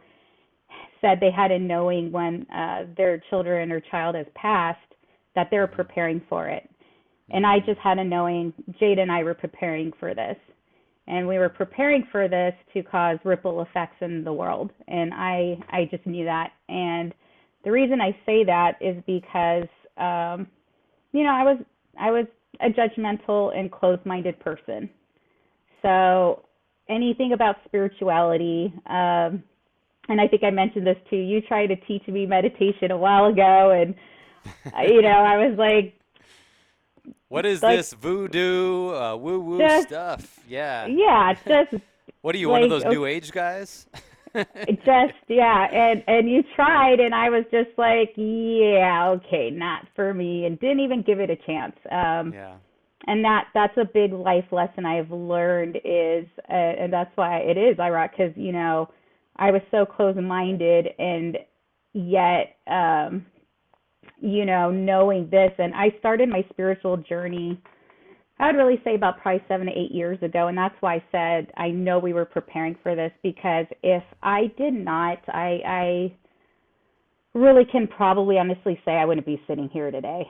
said 1.00 1.18
they 1.20 1.30
had 1.30 1.50
a 1.50 1.58
knowing 1.58 2.12
when 2.12 2.46
uh, 2.50 2.84
their 2.96 3.22
children 3.30 3.72
or 3.72 3.80
child 3.80 4.14
has 4.14 4.26
passed 4.34 4.78
that 5.34 5.48
they're 5.50 5.66
preparing 5.66 6.20
for 6.28 6.48
it. 6.48 6.68
And 7.30 7.44
I 7.44 7.58
just 7.58 7.80
had 7.80 7.98
a 7.98 8.04
knowing 8.04 8.52
Jade 8.78 8.98
and 8.98 9.10
I 9.10 9.22
were 9.24 9.34
preparing 9.34 9.92
for 9.98 10.14
this. 10.14 10.36
And 11.08 11.28
we 11.28 11.38
were 11.38 11.48
preparing 11.48 12.06
for 12.10 12.28
this 12.28 12.54
to 12.74 12.82
cause 12.82 13.18
ripple 13.24 13.62
effects 13.62 13.96
in 14.00 14.24
the 14.24 14.32
world. 14.32 14.72
And 14.88 15.12
I 15.14 15.58
I 15.70 15.88
just 15.90 16.04
knew 16.06 16.24
that. 16.24 16.52
And 16.68 17.14
the 17.64 17.70
reason 17.70 18.00
I 18.00 18.16
say 18.26 18.44
that 18.44 18.76
is 18.80 18.96
because 19.06 19.68
um 19.96 20.48
you 21.12 21.22
know, 21.22 21.30
I 21.30 21.44
was 21.44 21.58
I 21.98 22.10
was 22.10 22.26
a 22.60 22.70
judgmental 22.70 23.56
and 23.56 23.70
closed-minded 23.70 24.40
person. 24.40 24.90
So 25.82 26.44
anything 26.88 27.32
about 27.32 27.56
spirituality 27.66 28.72
um 28.86 29.42
and 30.08 30.20
I 30.20 30.28
think 30.28 30.44
I 30.44 30.50
mentioned 30.50 30.86
this 30.86 30.98
too. 31.10 31.16
You 31.16 31.40
tried 31.40 31.68
to 31.68 31.76
teach 31.76 32.06
me 32.06 32.26
meditation 32.26 32.90
a 32.90 32.96
while 32.96 33.26
ago 33.26 33.70
and 33.70 33.94
you 34.88 35.02
know, 35.02 35.08
I 35.08 35.36
was 35.48 35.56
like 35.58 35.94
What 37.36 37.44
is 37.44 37.62
like- 37.62 37.76
this 37.76 37.92
voodoo, 37.92 38.94
uh, 38.94 39.14
woo 39.16 39.40
woo 39.40 39.58
Just- 39.58 39.88
stuff? 39.88 40.40
Yeah. 40.48 40.86
yeah, 40.86 41.34
just 41.46 41.74
What 42.22 42.34
are 42.34 42.38
you, 42.38 42.48
one 42.48 42.62
of 42.62 42.70
like, 42.70 42.82
those 42.82 42.90
new 42.90 43.04
age 43.04 43.30
guys? 43.30 43.86
just 44.84 45.14
yeah 45.28 45.66
and 45.72 46.02
and 46.06 46.28
you 46.28 46.42
tried 46.54 47.00
and 47.00 47.14
i 47.14 47.30
was 47.30 47.44
just 47.50 47.70
like 47.78 48.12
yeah 48.16 49.08
okay 49.08 49.48
not 49.50 49.86
for 49.94 50.12
me 50.12 50.44
and 50.44 50.60
didn't 50.60 50.80
even 50.80 51.00
give 51.00 51.20
it 51.20 51.30
a 51.30 51.36
chance 51.36 51.74
um 51.90 52.34
yeah. 52.34 52.56
and 53.06 53.24
that 53.24 53.46
that's 53.54 53.76
a 53.78 53.84
big 53.84 54.12
life 54.12 54.44
lesson 54.52 54.84
i've 54.84 55.10
learned 55.10 55.76
is 55.84 56.26
uh, 56.50 56.52
and 56.52 56.92
that's 56.92 57.16
why 57.16 57.38
it 57.38 57.56
is 57.56 57.78
ironic 57.78 58.10
because 58.10 58.32
you 58.36 58.52
know 58.52 58.86
i 59.36 59.50
was 59.50 59.62
so 59.70 59.86
close 59.86 60.16
minded 60.16 60.88
and 60.98 61.38
yet 61.94 62.56
um 62.66 63.24
you 64.20 64.44
know 64.44 64.70
knowing 64.70 65.28
this 65.30 65.52
and 65.58 65.74
i 65.74 65.88
started 65.98 66.28
my 66.28 66.44
spiritual 66.50 66.96
journey 66.96 67.60
I 68.38 68.46
would 68.46 68.56
really 68.58 68.80
say 68.84 68.94
about 68.94 69.20
probably 69.20 69.42
seven 69.48 69.66
to 69.66 69.72
eight 69.72 69.92
years 69.92 70.18
ago, 70.22 70.48
and 70.48 70.58
that's 70.58 70.74
why 70.80 70.96
I 70.96 71.04
said 71.10 71.50
I 71.56 71.68
know 71.68 71.98
we 71.98 72.12
were 72.12 72.26
preparing 72.26 72.76
for 72.82 72.94
this 72.94 73.12
because 73.22 73.64
if 73.82 74.02
I 74.22 74.52
did 74.58 74.74
not, 74.74 75.18
I, 75.28 75.60
I 75.66 76.12
really 77.32 77.64
can 77.64 77.86
probably 77.86 78.38
honestly 78.38 78.78
say 78.84 78.92
I 78.92 79.06
wouldn't 79.06 79.26
be 79.26 79.40
sitting 79.46 79.70
here 79.72 79.90
today. 79.90 80.26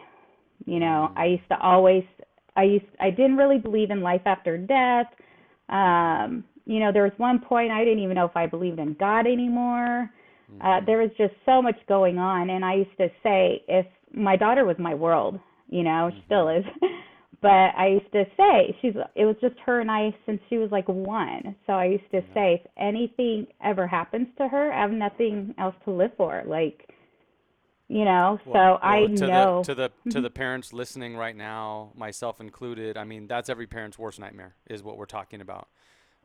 You 0.67 0.79
know, 0.79 1.13
I 1.17 1.27
used 1.27 1.49
to 1.51 1.59
always, 1.61 2.05
I 2.57 2.63
used, 2.65 2.87
I 3.01 3.11
didn't 3.11 3.37
really 3.37 3.59
believe 3.59 3.91
in 3.91 4.01
life 4.01 4.23
after 4.25 4.57
death. 4.57 5.07
Um, 5.69 6.45
you 6.65 6.79
know, 6.79 6.93
there 6.93 7.05
was 7.05 7.13
one 7.17 7.41
point 7.41 7.73
I 7.73 7.85
didn't 7.85 8.03
even 8.03 8.15
know 8.15 8.25
if 8.25 8.37
I 8.37 8.47
believed 8.47 8.79
in 8.79 8.97
God 8.99 9.27
anymore. 9.27 10.11
Uh, 10.61 10.81
there 10.87 10.99
was 10.99 11.11
just 11.19 11.35
so 11.45 11.61
much 11.61 11.77
going 11.89 12.19
on, 12.19 12.51
and 12.51 12.65
I 12.65 12.75
used 12.75 12.97
to 12.99 13.09
say, 13.23 13.63
if 13.69 13.87
my 14.13 14.37
daughter 14.37 14.65
was 14.65 14.77
my 14.79 14.95
world, 14.95 15.39
you 15.69 15.83
know, 15.83 16.11
she 16.15 16.23
still 16.27 16.49
is. 16.49 16.65
but 17.43 17.49
I 17.77 17.89
used 17.89 18.11
to 18.13 18.25
say 18.37 18.77
she's 18.81 18.95
it 19.15 19.25
was 19.25 19.37
just 19.41 19.57
her 19.67 19.81
and 19.81 19.91
I 19.91 20.15
since 20.25 20.41
she 20.49 20.59
was 20.59 20.71
like 20.71 20.89
one. 20.89 21.55
So 21.67 21.75
I 21.75 21.87
used 21.87 22.11
to 22.13 22.23
say 22.33 22.63
if 22.65 22.71
anything 22.79 23.47
ever 23.63 23.87
happens 23.87 24.29
to 24.39 24.49
her, 24.49 24.73
I 24.73 24.81
have 24.81 24.91
nothing 24.93 25.55
else 25.59 25.75
to 25.85 25.91
live 25.91 26.13
for. 26.17 26.43
Like 26.47 26.89
you 27.89 28.05
know, 28.05 28.39
so 28.45 28.51
Well- 28.53 28.79
I 28.83 29.07
to 29.07 29.27
know 29.27 29.63
the 29.63 29.75
to 29.75 29.75
the 29.75 30.11
to 30.13 30.21
the 30.21 30.31
parents 30.31 30.73
listening 30.73 31.17
right 31.17 31.37
now, 31.37 31.91
myself 31.95 32.41
included. 32.41 32.97
I 32.97 33.05
mean, 33.05 33.27
that's 33.27 33.49
every 33.49 33.67
parent's 33.67 33.99
worst 33.99 34.19
nightmare 34.19 34.55
is 34.69 34.83
what 34.83 34.97
we're 34.97 35.07
talking 35.07 35.41
about, 35.41 35.69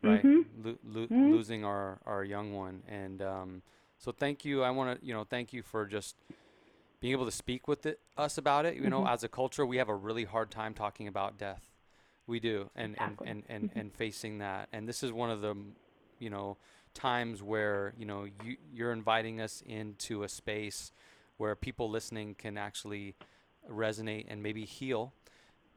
right? 0.01 0.23
Mhm. 0.23 0.45
Lo- 0.63 0.77
lo- 0.83 1.07
Mhm. 1.07 1.31
Losing 1.31 1.65
our 1.65 1.99
our 2.05 2.23
young 2.23 2.53
one, 2.53 2.83
and 2.87 3.21
um, 3.21 3.61
so 4.01 4.11
thank 4.11 4.45
you. 4.45 4.63
I 4.63 4.71
want 4.71 4.99
to 5.01 5.05
you 5.05 5.13
know 5.13 5.23
thank 5.25 5.53
you 5.53 5.63
for 5.63 5.85
just 5.85 6.17
being 7.01 7.13
able 7.13 7.25
to 7.25 7.31
speak 7.31 7.67
with 7.67 7.85
it, 7.85 7.99
us 8.17 8.37
about 8.37 8.65
it. 8.65 8.75
You 8.75 8.89
know, 8.89 9.03
Mhm. 9.03 9.13
as 9.13 9.23
a 9.23 9.29
culture, 9.29 9.65
we 9.65 9.77
have 9.77 9.89
a 9.89 9.95
really 9.95 10.25
hard 10.25 10.51
time 10.51 10.73
talking 10.73 11.07
about 11.07 11.37
death. 11.37 11.69
We 12.27 12.39
do, 12.39 12.69
and 12.75 12.93
Exactly. 12.93 13.27
and 13.29 13.43
and 13.49 13.61
and, 13.63 13.71
and 13.75 13.93
facing 13.93 14.39
that. 14.39 14.69
And 14.73 14.87
this 14.87 15.03
is 15.03 15.11
one 15.13 15.31
of 15.31 15.41
the, 15.41 15.55
you 16.19 16.29
know, 16.29 16.57
times 16.93 17.43
where 17.43 17.93
you 17.97 18.05
know 18.05 18.25
you 18.25 18.57
you're 18.73 18.93
inviting 18.93 19.41
us 19.41 19.63
into 19.65 20.23
a 20.23 20.29
space 20.29 20.91
where 21.37 21.55
people 21.55 21.89
listening 21.89 22.35
can 22.35 22.57
actually 22.57 23.15
resonate 23.69 24.25
and 24.27 24.41
maybe 24.43 24.65
heal 24.65 25.13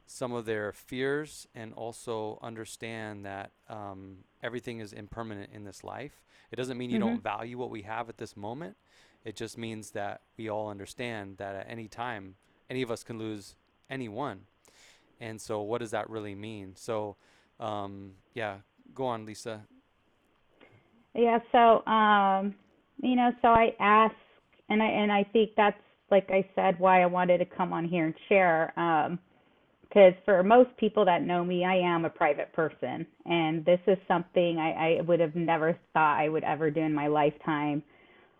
some 0.07 0.33
of 0.33 0.45
their 0.45 0.71
fears 0.71 1.47
and 1.55 1.73
also 1.73 2.39
understand 2.41 3.25
that 3.25 3.51
um, 3.69 4.17
everything 4.43 4.79
is 4.79 4.93
impermanent 4.93 5.49
in 5.53 5.63
this 5.63 5.83
life. 5.83 6.23
It 6.51 6.55
doesn't 6.57 6.77
mean 6.77 6.89
you 6.89 6.99
don't 6.99 7.23
value 7.23 7.57
what 7.57 7.71
we 7.71 7.81
have 7.81 8.07
at 8.07 8.17
this 8.17 8.37
moment. 8.37 8.77
It 9.23 9.35
just 9.35 9.57
means 9.57 9.91
that 9.91 10.21
we 10.37 10.49
all 10.49 10.69
understand 10.69 11.37
that 11.37 11.55
at 11.55 11.65
any 11.67 11.87
time, 11.87 12.35
any 12.69 12.83
of 12.83 12.91
us 12.91 13.03
can 13.03 13.17
lose 13.17 13.55
anyone. 13.89 14.41
And 15.19 15.41
so, 15.41 15.61
what 15.61 15.79
does 15.79 15.91
that 15.91 16.09
really 16.09 16.35
mean? 16.35 16.73
So, 16.75 17.15
um, 17.59 18.11
yeah, 18.33 18.57
go 18.93 19.05
on, 19.05 19.25
Lisa. 19.25 19.61
Yeah, 21.15 21.39
so 21.51 21.85
um, 21.91 22.53
you 23.01 23.15
know, 23.15 23.31
so 23.41 23.47
I 23.47 23.73
ask, 23.79 24.15
and 24.69 24.83
I 24.83 24.87
and 24.87 25.11
I 25.11 25.23
think 25.23 25.51
that's 25.55 25.79
like 26.11 26.29
I 26.29 26.47
said 26.53 26.79
why 26.79 27.01
I 27.01 27.05
wanted 27.05 27.39
to 27.39 27.45
come 27.45 27.73
on 27.73 27.85
here 27.85 28.05
and 28.05 28.13
share. 28.29 28.73
Because 29.95 30.13
for 30.25 30.43
most 30.43 30.75
people 30.75 31.05
that 31.05 31.23
know 31.23 31.45
me, 31.45 31.63
I 31.63 31.75
am 31.75 32.03
a 32.03 32.09
private 32.09 32.51
person, 32.51 33.07
and 33.25 33.63
this 33.63 33.79
is 33.87 33.97
something 34.09 34.57
I, 34.57 34.97
I 34.97 35.01
would 35.03 35.21
have 35.21 35.35
never 35.35 35.79
thought 35.93 36.19
I 36.19 36.27
would 36.27 36.43
ever 36.43 36.69
do 36.69 36.81
in 36.81 36.93
my 36.93 37.07
lifetime. 37.07 37.81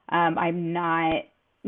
Um, 0.10 0.38
I'm 0.38 0.74
not 0.74 1.24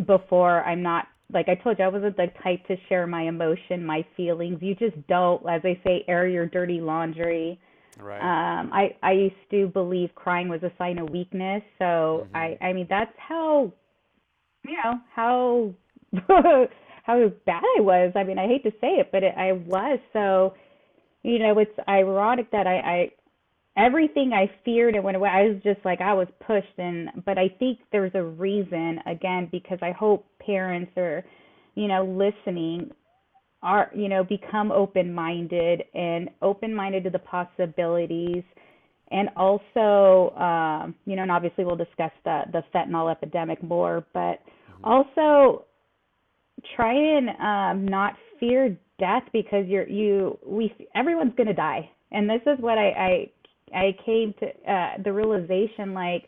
before. 0.06 0.62
I'm 0.66 0.84
not 0.84 1.06
like 1.32 1.48
I 1.48 1.56
told 1.56 1.80
you. 1.80 1.86
I 1.86 1.88
wasn't 1.88 2.18
the 2.18 2.28
type 2.44 2.68
to 2.68 2.76
share 2.90 3.08
my 3.08 3.30
emotion, 3.30 3.86
my 3.86 4.06
feelings. 4.18 4.58
You 4.62 4.76
just 4.76 4.96
don't, 5.08 5.42
as 5.50 5.62
they 5.62 5.80
say, 5.86 6.04
air 6.10 6.28
your 6.28 6.48
dirty 6.48 6.82
laundry. 6.82 7.58
Right. 7.98 8.20
Um, 8.20 8.70
I 8.74 8.90
I 9.02 9.14
used 9.14 9.36
to 9.52 9.68
believe 9.68 10.10
crying 10.16 10.50
was 10.50 10.64
a 10.64 10.72
sign 10.78 11.00
of 11.00 11.10
weakness. 11.12 11.64
So 11.80 12.28
I 12.36 12.58
I 12.60 12.74
mean 12.74 12.88
that's 12.90 13.14
how 13.18 13.72
you 14.66 14.76
know 14.84 14.96
how 15.16 15.74
how 17.08 17.32
bad 17.46 17.64
I 17.78 17.82
was. 17.82 18.12
I 18.16 18.24
mean 18.24 18.38
I 18.38 18.48
hate 18.48 18.64
to 18.64 18.72
say 18.82 19.00
it, 19.00 19.10
but 19.12 19.24
it, 19.24 19.34
I 19.38 19.54
was. 19.54 20.00
So 20.14 20.54
you 21.24 21.40
know 21.40 21.58
it's 21.58 21.72
ironic 21.88 22.52
that 22.52 22.68
I 22.68 22.76
I 22.78 23.12
everything 23.78 24.34
I 24.34 24.52
feared 24.66 24.96
and 24.96 25.04
went 25.04 25.18
away. 25.18 25.30
I 25.30 25.44
was 25.44 25.64
just 25.64 25.80
like 25.86 26.02
I 26.02 26.14
was 26.14 26.28
pushed 26.46 26.78
and 26.78 27.10
but 27.26 27.38
I 27.38 27.50
think 27.60 27.80
there's 27.92 28.12
a 28.16 28.24
reason 28.24 29.00
again 29.06 29.48
because 29.52 29.80
I 29.82 29.92
hope 29.92 30.26
parents 30.46 30.92
are 30.98 31.24
you 31.76 31.88
know 31.88 32.04
listening 32.06 32.92
are 33.64 33.92
you 33.96 34.10
know 34.10 34.24
become 34.24 34.72
open 34.72 35.14
minded 35.14 35.84
and 35.94 36.30
open 36.42 36.74
minded 36.74 37.04
to 37.06 37.10
the 37.10 37.20
possibilities 37.20 38.44
and 39.12 39.30
also 39.36 40.36
um 40.38 40.96
you 41.06 41.16
know 41.16 41.24
and 41.24 41.32
obviously 41.32 41.66
we'll 41.66 41.76
discuss 41.76 42.12
the 42.26 42.42
the 42.52 42.64
fentanyl 42.74 43.12
epidemic 43.12 43.62
more 43.64 44.06
but 44.14 44.42
also 44.84 45.66
try 46.76 46.94
and 46.94 47.30
um 47.40 47.86
not 47.86 48.14
fear 48.40 48.78
death 49.00 49.24
because 49.34 49.66
you're 49.68 49.88
you 49.88 50.38
we 50.46 50.74
everyone's 50.96 51.34
to 51.48 51.54
die. 51.54 51.90
And 52.12 52.30
this 52.30 52.42
is 52.46 52.60
what 52.60 52.78
i 52.78 52.90
i 53.74 53.78
i 53.78 53.96
came 54.06 54.34
to 54.40 54.72
uh 54.72 54.94
the 55.04 55.12
realization 55.12 55.94
like 55.94 56.28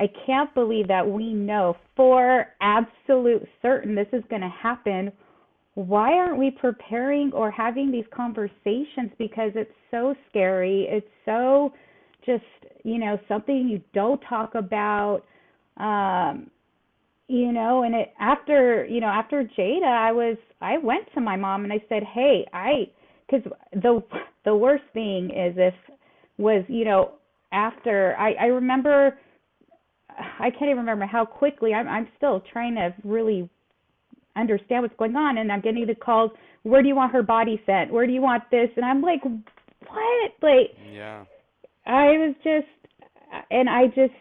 i 0.00 0.08
can't 0.26 0.52
believe 0.54 0.88
that 0.88 1.06
we 1.06 1.32
know 1.32 1.76
for 1.96 2.46
absolute 2.60 3.46
certain 3.62 3.94
this 3.94 4.08
is 4.12 4.22
going 4.30 4.42
to 4.42 4.52
happen. 4.62 5.12
Why 5.74 6.12
aren't 6.14 6.38
we 6.38 6.50
preparing 6.50 7.30
or 7.32 7.52
having 7.52 7.92
these 7.92 8.06
conversations? 8.12 9.12
Because 9.16 9.52
it's 9.54 9.70
so 9.92 10.14
scary. 10.28 10.88
It's 10.90 11.06
so 11.24 11.72
just 12.26 12.42
you 12.84 12.98
know 12.98 13.18
something 13.28 13.68
you 13.68 13.80
don't 13.92 14.20
talk 14.28 14.54
about. 14.54 15.22
Um 15.76 16.50
you 17.28 17.52
know 17.52 17.82
and 17.82 17.94
it 17.94 18.12
after 18.20 18.84
you 18.86 19.00
know 19.00 19.06
after 19.06 19.44
jada 19.56 19.86
i 19.86 20.12
was 20.12 20.36
i 20.60 20.78
went 20.78 21.06
to 21.14 21.20
my 21.20 21.36
mom 21.36 21.64
and 21.64 21.72
i 21.72 21.82
said 21.88 22.02
hey 22.02 22.46
i 22.52 22.88
because 23.28 23.50
the 23.72 24.02
the 24.44 24.54
worst 24.54 24.84
thing 24.92 25.26
is 25.26 25.54
if 25.56 25.74
was 26.38 26.64
you 26.68 26.84
know 26.84 27.12
after 27.52 28.16
i 28.18 28.32
i 28.40 28.46
remember 28.46 29.18
i 30.40 30.50
can't 30.50 30.70
even 30.70 30.78
remember 30.78 31.06
how 31.06 31.24
quickly 31.24 31.72
i'm 31.74 31.86
i'm 31.88 32.08
still 32.16 32.42
trying 32.52 32.74
to 32.74 32.94
really 33.04 33.48
understand 34.36 34.82
what's 34.82 34.96
going 34.98 35.16
on 35.16 35.38
and 35.38 35.52
i'm 35.52 35.60
getting 35.60 35.86
the 35.86 35.94
calls 35.94 36.30
where 36.62 36.82
do 36.82 36.88
you 36.88 36.96
want 36.96 37.12
her 37.12 37.22
body 37.22 37.60
sent 37.66 37.92
where 37.92 38.06
do 38.06 38.12
you 38.12 38.22
want 38.22 38.42
this? 38.50 38.68
And 38.76 38.84
i'm 38.84 39.02
like 39.02 39.22
what? 39.22 40.32
Like 40.42 40.76
yeah. 40.92 41.24
I 41.88 42.18
was 42.18 42.34
just, 42.44 42.66
and 43.50 43.68
I 43.68 43.86
just 43.86 44.12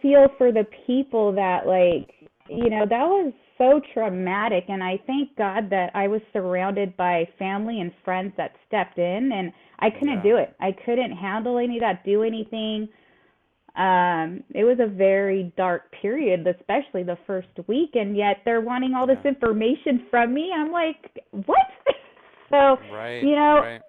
feel 0.00 0.28
for 0.38 0.50
the 0.50 0.66
people 0.86 1.32
that, 1.34 1.66
like, 1.66 2.21
you 2.56 2.70
know, 2.70 2.84
that 2.88 3.06
was 3.06 3.32
so 3.58 3.80
traumatic. 3.94 4.64
And 4.68 4.82
I 4.82 4.98
thank 5.06 5.36
God 5.36 5.70
that 5.70 5.90
I 5.94 6.08
was 6.08 6.20
surrounded 6.32 6.96
by 6.96 7.28
family 7.38 7.80
and 7.80 7.92
friends 8.04 8.32
that 8.36 8.52
stepped 8.66 8.98
in, 8.98 9.30
and 9.32 9.52
I 9.78 9.90
couldn't 9.90 10.16
Yeah. 10.16 10.22
do 10.22 10.36
it. 10.36 10.54
I 10.60 10.72
couldn't 10.72 11.12
handle 11.12 11.58
any 11.58 11.76
of 11.76 11.80
that, 11.80 12.04
do 12.04 12.22
anything. 12.22 12.88
Um, 13.74 14.44
it 14.54 14.64
was 14.64 14.78
a 14.80 14.86
very 14.86 15.52
dark 15.56 15.90
period, 15.92 16.46
especially 16.46 17.04
the 17.04 17.16
first 17.26 17.48
week, 17.66 17.90
and 17.94 18.16
yet 18.16 18.42
they're 18.44 18.60
wanting 18.60 18.94
all 18.94 19.06
this 19.06 19.24
information 19.24 20.06
from 20.10 20.34
me. 20.34 20.52
I'm 20.54 20.70
like, 20.70 21.10
what? 21.30 21.66
so, 22.50 22.76
Right. 22.92 23.22
you 23.22 23.34
know, 23.34 23.60
Right. 23.62 23.82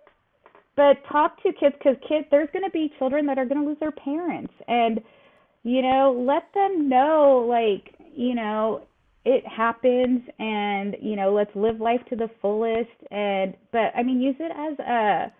but 0.78 1.04
talk 1.12 1.42
to 1.44 1.52
kids 1.54 1.76
because 1.78 1.98
kids 2.08 2.28
there's 2.32 2.50
going 2.54 2.64
to 2.64 2.72
be 2.72 2.94
children 2.98 3.26
that 3.26 3.38
are 3.38 3.46
going 3.46 3.62
to 3.62 3.68
lose 3.68 3.80
their 3.80 3.92
parents 3.92 4.54
and 4.68 5.02
you 5.64 5.82
know 5.82 6.24
let 6.26 6.44
them 6.54 6.90
know 6.90 7.46
like 7.48 7.94
you 8.16 8.36
know 8.36 8.84
it 9.26 9.46
happens 9.48 10.22
and 10.40 10.98
you 11.02 11.16
know 11.16 11.34
let's 11.34 11.56
live 11.56 11.80
life 11.80 12.02
to 12.10 12.16
the 12.16 12.30
fullest. 12.42 12.90
And 13.12 13.56
but 13.72 13.92
i 13.96 14.04
mean 14.04 14.22
use 14.22 14.36
it 14.40 14.52
as 14.56 14.80
a 14.80 15.32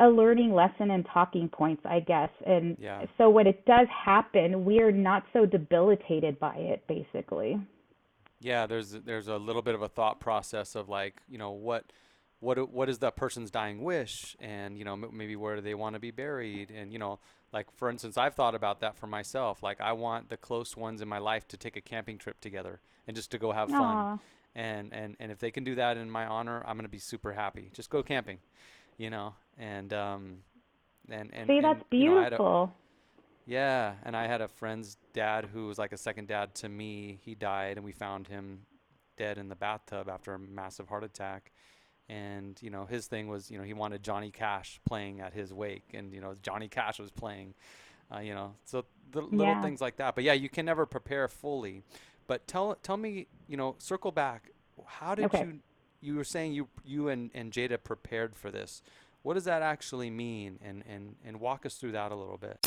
a 0.00 0.08
learning 0.08 0.52
lesson 0.54 0.92
and 0.92 1.04
talking 1.12 1.48
points 1.48 1.82
i 1.84 2.00
guess. 2.00 2.30
And 2.46 2.76
Yeah. 2.80 3.06
so 3.16 3.28
when 3.30 3.46
it 3.46 3.64
does 3.66 3.88
happen 3.88 4.64
we're 4.64 4.92
not 4.92 5.24
so 5.32 5.44
debilitated 5.46 6.38
by 6.38 6.54
it 6.56 6.86
basically. 6.86 7.60
Yeah, 8.40 8.66
there's 8.66 8.92
there's 8.92 9.28
a 9.28 9.36
little 9.36 9.62
bit 9.62 9.74
of 9.74 9.82
a 9.82 9.88
thought 9.88 10.20
process 10.20 10.76
of 10.76 10.88
like, 10.88 11.16
you 11.28 11.38
know, 11.38 11.50
what 11.50 11.84
what 12.40 12.70
what 12.70 12.88
is 12.88 12.98
that 12.98 13.16
person's 13.16 13.50
dying 13.50 13.82
wish? 13.82 14.36
And, 14.40 14.78
you 14.78 14.84
know, 14.84 14.92
m- 14.92 15.10
maybe 15.12 15.34
where 15.34 15.56
do 15.56 15.60
they 15.62 15.74
want 15.74 15.94
to 15.94 16.00
be 16.00 16.12
buried? 16.12 16.70
And, 16.70 16.92
you 16.92 16.98
know, 17.00 17.18
like 17.52 17.66
for 17.76 17.88
instance, 17.90 18.16
I've 18.16 18.34
thought 18.34 18.54
about 18.54 18.80
that 18.80 18.96
for 18.96 19.06
myself. 19.06 19.62
Like 19.62 19.80
I 19.80 19.92
want 19.92 20.28
the 20.28 20.36
close 20.36 20.76
ones 20.76 21.00
in 21.00 21.08
my 21.08 21.18
life 21.18 21.46
to 21.48 21.56
take 21.56 21.76
a 21.76 21.80
camping 21.80 22.18
trip 22.18 22.40
together 22.40 22.80
and 23.06 23.16
just 23.16 23.30
to 23.32 23.38
go 23.38 23.52
have 23.52 23.70
fun. 23.70 24.20
And 24.54 24.92
and 24.92 25.16
and 25.20 25.30
if 25.32 25.38
they 25.38 25.50
can 25.50 25.64
do 25.64 25.74
that 25.76 25.96
in 25.96 26.10
my 26.10 26.26
honor, 26.26 26.62
I'm 26.66 26.76
going 26.76 26.84
to 26.84 26.90
be 26.90 26.98
super 26.98 27.32
happy. 27.32 27.70
Just 27.72 27.90
go 27.90 28.02
camping, 28.02 28.38
you 28.96 29.10
know. 29.10 29.34
And 29.58 29.92
um 29.92 30.38
and 31.08 31.30
and 31.32 31.46
see 31.46 31.56
and, 31.56 31.64
that's 31.64 31.84
you 31.90 32.10
know, 32.10 32.18
a- 32.18 32.22
beautiful 32.22 32.72
yeah, 33.48 33.94
and 34.04 34.14
I 34.14 34.26
had 34.26 34.42
a 34.42 34.48
friend's 34.48 34.98
dad 35.14 35.46
who 35.54 35.68
was 35.68 35.78
like 35.78 35.92
a 35.92 35.96
second 35.96 36.28
dad 36.28 36.54
to 36.56 36.68
me. 36.68 37.18
He 37.24 37.34
died, 37.34 37.78
and 37.78 37.84
we 37.84 37.92
found 37.92 38.28
him 38.28 38.66
dead 39.16 39.38
in 39.38 39.48
the 39.48 39.54
bathtub 39.56 40.06
after 40.06 40.34
a 40.34 40.38
massive 40.38 40.88
heart 40.88 41.02
attack. 41.02 41.50
And 42.08 42.56
you 42.62 42.70
know, 42.70 42.86
his 42.86 43.06
thing 43.06 43.28
was, 43.28 43.50
you 43.50 43.58
know, 43.58 43.64
he 43.64 43.74
wanted 43.74 44.02
Johnny 44.02 44.30
Cash 44.30 44.80
playing 44.86 45.20
at 45.20 45.34
his 45.34 45.52
wake, 45.52 45.90
and 45.92 46.12
you 46.14 46.20
know, 46.20 46.36
Johnny 46.42 46.68
Cash 46.68 46.98
was 46.98 47.10
playing. 47.10 47.54
Uh, 48.14 48.20
you 48.20 48.34
know, 48.34 48.54
so 48.64 48.86
the 49.10 49.20
little 49.20 49.54
Yeah. 49.54 49.60
things 49.62 49.80
like 49.82 49.96
that. 49.96 50.14
But 50.14 50.24
yeah, 50.24 50.32
you 50.32 50.48
can 50.48 50.64
never 50.64 50.86
prepare 50.86 51.28
fully. 51.28 51.82
But 52.26 52.46
tell 52.46 52.74
tell 52.82 52.96
me, 52.96 53.26
you 53.46 53.56
know, 53.58 53.74
circle 53.78 54.10
back. 54.12 54.50
How 54.86 55.14
did 55.14 55.26
Okay. 55.26 55.40
you? 55.44 55.58
You 56.00 56.14
were 56.14 56.24
saying 56.24 56.52
you 56.54 56.68
you 56.84 57.08
and, 57.08 57.30
and 57.34 57.52
Jada 57.52 57.82
prepared 57.82 58.34
for 58.36 58.50
this. 58.50 58.82
What 59.22 59.34
does 59.34 59.44
that 59.44 59.60
actually 59.60 60.08
mean? 60.08 60.58
And 60.64 60.82
and 60.88 61.16
and 61.26 61.40
walk 61.40 61.66
us 61.66 61.74
through 61.76 61.92
that 61.92 62.10
a 62.12 62.14
little 62.14 62.38
bit. 62.38 62.58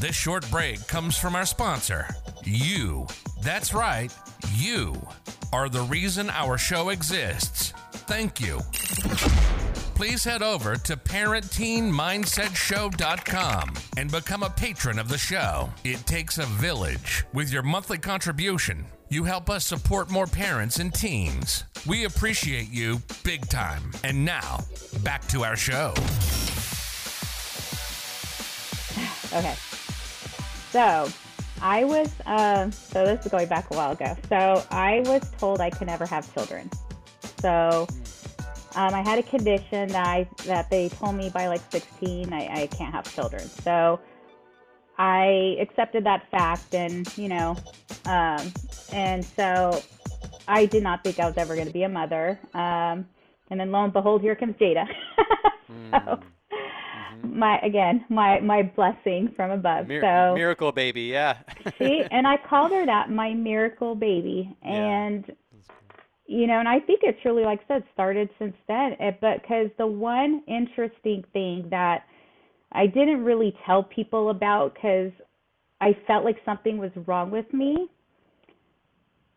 This 0.00 0.16
short 0.16 0.48
break 0.50 0.86
comes 0.86 1.16
from 1.16 1.34
our 1.36 1.46
sponsor, 1.46 2.06
you. 2.44 3.06
That's 3.42 3.72
right, 3.74 4.14
you 4.54 5.00
are 5.54 5.68
the 5.68 5.82
reason 5.82 6.28
our 6.30 6.58
show 6.58 6.88
exists. 6.88 7.72
Thank 7.92 8.40
you. 8.40 8.58
Please 9.94 10.24
head 10.24 10.42
over 10.42 10.74
to 10.74 10.96
parentteenmindsetshow.com 10.96 13.74
and 13.96 14.10
become 14.10 14.42
a 14.42 14.50
patron 14.50 14.98
of 14.98 15.08
the 15.08 15.16
show. 15.16 15.70
It 15.84 16.04
takes 16.06 16.38
a 16.38 16.46
village. 16.46 17.24
With 17.32 17.52
your 17.52 17.62
monthly 17.62 17.98
contribution, 17.98 18.84
you 19.08 19.22
help 19.22 19.48
us 19.48 19.64
support 19.64 20.10
more 20.10 20.26
parents 20.26 20.80
and 20.80 20.92
teens. 20.92 21.62
We 21.86 22.02
appreciate 22.04 22.72
you 22.72 23.00
big 23.22 23.46
time. 23.46 23.92
And 24.02 24.24
now, 24.24 24.58
back 25.04 25.24
to 25.28 25.44
our 25.44 25.54
show. 25.54 25.94
Okay. 29.32 29.54
So 30.72 31.08
I 31.60 31.84
was, 31.84 32.12
um, 32.26 32.72
so 32.72 33.04
this 33.04 33.24
is 33.24 33.30
going 33.30 33.48
back 33.48 33.70
a 33.70 33.76
while 33.76 33.92
ago. 33.92 34.16
So 34.28 34.64
I 34.70 35.02
was 35.06 35.30
told 35.38 35.60
I 35.60 35.70
could 35.70 35.86
never 35.86 36.06
have 36.06 36.32
children. 36.34 36.70
So 37.40 37.86
um, 38.74 38.94
I 38.94 39.02
had 39.02 39.18
a 39.18 39.22
condition 39.22 39.88
that 39.90 40.06
I 40.06 40.28
that 40.46 40.70
they 40.70 40.88
told 40.88 41.14
me 41.14 41.30
by 41.30 41.46
like 41.46 41.60
16 41.70 42.32
I, 42.32 42.62
I 42.62 42.66
can't 42.68 42.92
have 42.92 43.12
children. 43.14 43.42
So 43.48 44.00
I 44.98 45.56
accepted 45.60 46.04
that 46.04 46.30
fact, 46.30 46.74
and 46.74 47.06
you 47.18 47.28
know, 47.28 47.56
um, 48.06 48.52
and 48.92 49.24
so 49.24 49.82
I 50.46 50.66
did 50.66 50.82
not 50.82 51.02
think 51.02 51.18
I 51.18 51.26
was 51.26 51.36
ever 51.36 51.54
going 51.54 51.66
to 51.66 51.72
be 51.72 51.82
a 51.82 51.88
mother. 51.88 52.38
Um, 52.52 53.06
and 53.50 53.60
then 53.60 53.70
lo 53.72 53.84
and 53.84 53.92
behold, 53.92 54.22
here 54.22 54.34
comes 54.34 54.54
Jada. 54.56 54.86
so, 55.90 56.20
my 57.24 57.58
again, 57.60 58.04
my 58.08 58.40
my 58.40 58.62
blessing 58.62 59.32
from 59.36 59.50
above. 59.50 59.88
Mir- 59.88 60.02
so 60.02 60.34
miracle 60.34 60.72
baby, 60.72 61.02
yeah. 61.02 61.38
see, 61.78 62.02
and 62.10 62.26
I 62.26 62.36
called 62.48 62.72
her 62.72 62.86
that, 62.86 63.10
my 63.10 63.34
miracle 63.34 63.94
baby, 63.94 64.56
Yeah. 64.64 64.70
and 64.72 65.32
you 66.26 66.46
know, 66.46 66.58
and 66.58 66.68
I 66.68 66.80
think 66.80 67.00
it's 67.02 67.22
really 67.24 67.44
like 67.44 67.60
I 67.64 67.74
said, 67.74 67.84
started 67.92 68.30
since 68.38 68.54
then. 68.68 68.96
eh, 69.00 69.12
But 69.20 69.42
because 69.42 69.68
the 69.78 69.86
one 69.86 70.42
interesting 70.46 71.24
thing 71.32 71.66
that 71.70 72.04
I 72.72 72.86
didn't 72.86 73.24
really 73.24 73.54
tell 73.66 73.82
people 73.82 74.30
about 74.30 74.74
because 74.74 75.12
I 75.80 75.96
felt 76.06 76.24
like 76.24 76.36
something 76.44 76.78
was 76.78 76.90
wrong 77.06 77.30
with 77.30 77.52
me. 77.52 77.88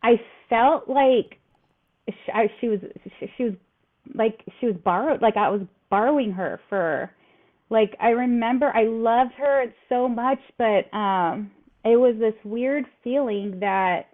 I 0.02 0.20
felt 0.48 0.88
like 0.88 1.38
she, 2.08 2.32
I, 2.32 2.50
she 2.60 2.68
was 2.68 2.80
she, 3.20 3.30
she 3.36 3.44
was 3.44 3.52
like 4.14 4.42
she 4.60 4.66
was 4.66 4.76
borrowed 4.76 5.20
like 5.20 5.36
I 5.36 5.50
was 5.50 5.60
borrowing 5.90 6.32
her 6.32 6.60
for 6.68 7.10
like 7.70 7.96
I 8.00 8.08
remember 8.10 8.72
I 8.74 8.84
loved 8.84 9.32
her 9.38 9.66
so 9.88 10.08
much 10.08 10.40
but 10.56 10.92
um 10.96 11.50
it 11.84 11.96
was 11.96 12.16
this 12.18 12.34
weird 12.44 12.84
feeling 13.04 13.58
that 13.60 14.06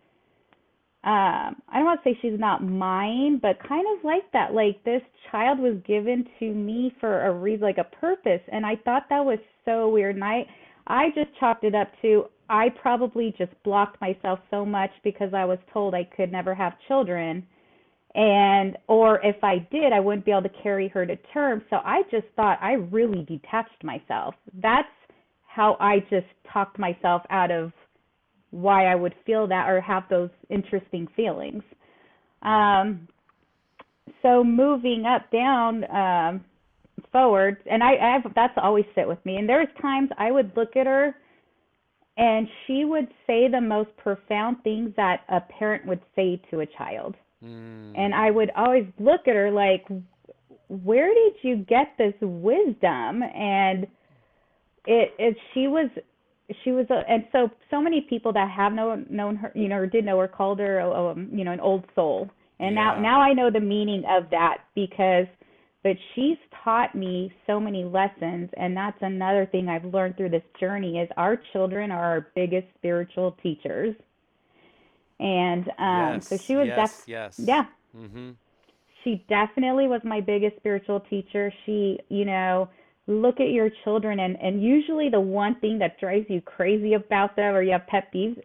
um 1.05 1.57
I 1.69 1.75
don't 1.77 1.85
want 1.85 2.03
to 2.03 2.11
say 2.11 2.19
she's 2.23 2.39
not 2.39 2.63
mine, 2.63 3.39
but 3.41 3.59
kind 3.67 3.85
of 3.97 4.05
like 4.05 4.31
that. 4.33 4.55
Like 4.55 4.83
this 4.85 5.03
child 5.31 5.59
was 5.59 5.77
given 5.87 6.27
to 6.39 6.53
me 6.53 6.95
for 7.01 7.27
a 7.27 7.33
reason, 7.33 7.63
like 7.63 7.79
a 7.79 7.97
purpose, 7.97 8.41
and 8.51 8.65
I 8.65 8.77
thought 8.85 9.05
that 9.11 9.25
was 9.25 9.39
so 9.65 9.89
weird. 9.89 10.15
And 10.17 10.25
I 10.25 10.47
I 10.87 11.09
just 11.15 11.31
chalked 11.39 11.65
it 11.65 11.75
up 11.75 11.89
to 12.03 12.27
I 12.49 12.69
probably 12.81 13.35
just 13.39 13.53
blocked 13.65 14.01
myself 14.01 14.39
so 14.51 14.65
much 14.65 14.91
because 15.03 15.33
I 15.35 15.45
was 15.45 15.59
told 15.73 15.95
I 15.95 16.05
could 16.05 16.31
never 16.31 16.55
have 16.55 16.75
children. 16.89 17.47
And 18.15 18.77
or 18.87 19.21
if 19.25 19.43
I 19.43 19.59
did, 19.73 19.93
I 19.93 20.01
wouldn't 20.01 20.25
be 20.25 20.31
able 20.31 20.43
to 20.43 20.63
carry 20.63 20.89
her 20.89 21.05
to 21.05 21.17
term. 21.33 21.63
So 21.69 21.77
I 21.77 22.03
just 22.11 22.27
thought 22.37 22.59
I 22.63 22.75
really 22.75 23.25
detached 23.25 23.83
myself. 23.83 24.35
That's 24.63 24.89
how 25.47 25.77
I 25.81 26.01
just 26.11 26.27
talked 26.53 26.79
myself 26.79 27.23
out 27.31 27.51
of 27.51 27.73
why 28.51 28.87
I 28.87 28.95
would 28.95 29.15
feel 29.27 29.49
that 29.49 29.69
or 29.69 29.81
have 29.81 30.05
those 30.09 30.31
interesting 30.49 31.09
feelings. 31.17 31.63
Um, 32.43 33.09
so 34.23 34.45
moving 34.45 35.05
up, 35.07 35.31
down, 35.33 35.85
um, 35.91 36.45
forward, 37.11 37.59
and 37.71 37.83
I, 37.83 37.95
I 37.95 38.13
have 38.13 38.33
that's 38.35 38.55
always 38.57 38.85
sit 38.95 39.09
with 39.09 39.25
me. 39.25 39.37
And 39.37 39.49
there 39.49 39.59
was 39.59 39.69
times 39.81 40.11
I 40.19 40.31
would 40.31 40.53
look 40.57 40.77
at 40.77 40.87
her, 40.87 41.15
and 42.17 42.47
she 42.67 42.85
would 42.85 43.09
say 43.27 43.49
the 43.49 43.61
most 43.61 43.91
profound 43.97 44.59
things 44.63 44.93
that 44.97 45.23
a 45.29 45.41
parent 45.41 45.87
would 45.87 46.01
say 46.15 46.41
to 46.51 46.61
a 46.61 46.67
child. 46.67 47.17
Mm. 47.45 47.93
And 47.97 48.15
I 48.15 48.31
would 48.31 48.51
always 48.57 48.87
look 48.99 49.23
at 49.27 49.35
her 49.35 49.51
like, 49.51 49.85
where 50.69 51.13
did 51.13 51.35
you 51.43 51.57
get 51.57 51.95
this 51.99 52.15
wisdom? 52.21 53.23
And 53.23 53.87
it, 54.87 55.15
it 55.19 55.37
she 55.53 55.67
was 55.67 55.89
she 56.63 56.73
was 56.73 56.87
a, 56.91 57.03
and 57.11 57.25
so 57.33 57.49
so 57.71 57.81
many 57.81 58.03
people 58.03 58.33
that 58.33 58.51
have 58.51 58.73
known 58.73 59.07
known 59.09 59.37
her 59.37 59.53
you 59.55 59.69
know 59.69 59.77
or 59.77 59.87
did 59.87 60.05
know 60.05 60.19
her 60.19 60.29
called 60.29 60.59
her 60.59 60.81
um, 60.81 61.29
you 61.33 61.45
know 61.45 61.53
an 61.53 61.61
old 61.61 61.85
soul 61.95 62.29
and 62.61 62.75
now 62.75 63.01
now 63.01 63.21
I 63.21 63.33
know 63.33 63.51
the 63.51 63.61
meaning 63.61 64.03
of 64.09 64.29
that 64.31 64.59
because 64.75 65.27
but 65.83 65.97
she's 66.15 66.37
taught 66.63 66.95
me 66.95 67.33
so 67.47 67.59
many 67.59 67.85
lessons 67.85 68.51
and 68.59 68.77
that's 68.77 68.99
another 69.01 69.47
thing 69.47 69.69
I've 69.69 69.87
learned 69.87 70.17
through 70.17 70.31
this 70.31 70.43
journey 70.61 70.99
is 70.99 71.09
our 71.17 71.41
children 71.53 71.91
are 71.91 72.05
our 72.05 72.29
biggest 72.35 72.67
spiritual 72.77 73.37
teachers 73.43 73.95
and 75.25 75.65
um 75.79 76.23
so 76.29 76.39
she 76.47 76.55
was 76.57 76.69
yes, 76.69 76.77
def- 76.77 77.09
yes. 77.09 77.35
yeah 77.39 77.65
Mm-hmm. 77.97 78.31
she 79.03 79.25
definitely 79.29 79.87
was 79.89 80.01
my 80.05 80.21
biggest 80.21 80.57
spiritual 80.57 81.01
teacher. 81.11 81.53
She, 81.67 81.99
you 82.09 82.25
know, 82.25 82.69
look 83.07 83.41
at 83.41 83.51
your 83.51 83.71
children 83.85 84.21
and 84.21 84.37
and 84.41 84.63
usually 84.63 85.11
the 85.11 85.21
one 85.21 85.57
thing 85.61 85.79
that 85.81 86.01
drives 86.01 86.27
you 86.29 86.41
crazy 86.41 86.95
about 86.95 87.37
them 87.37 87.55
or 87.55 87.63
you 87.63 87.73
have 87.73 87.87
pet 87.87 88.09
peeves, 88.15 88.41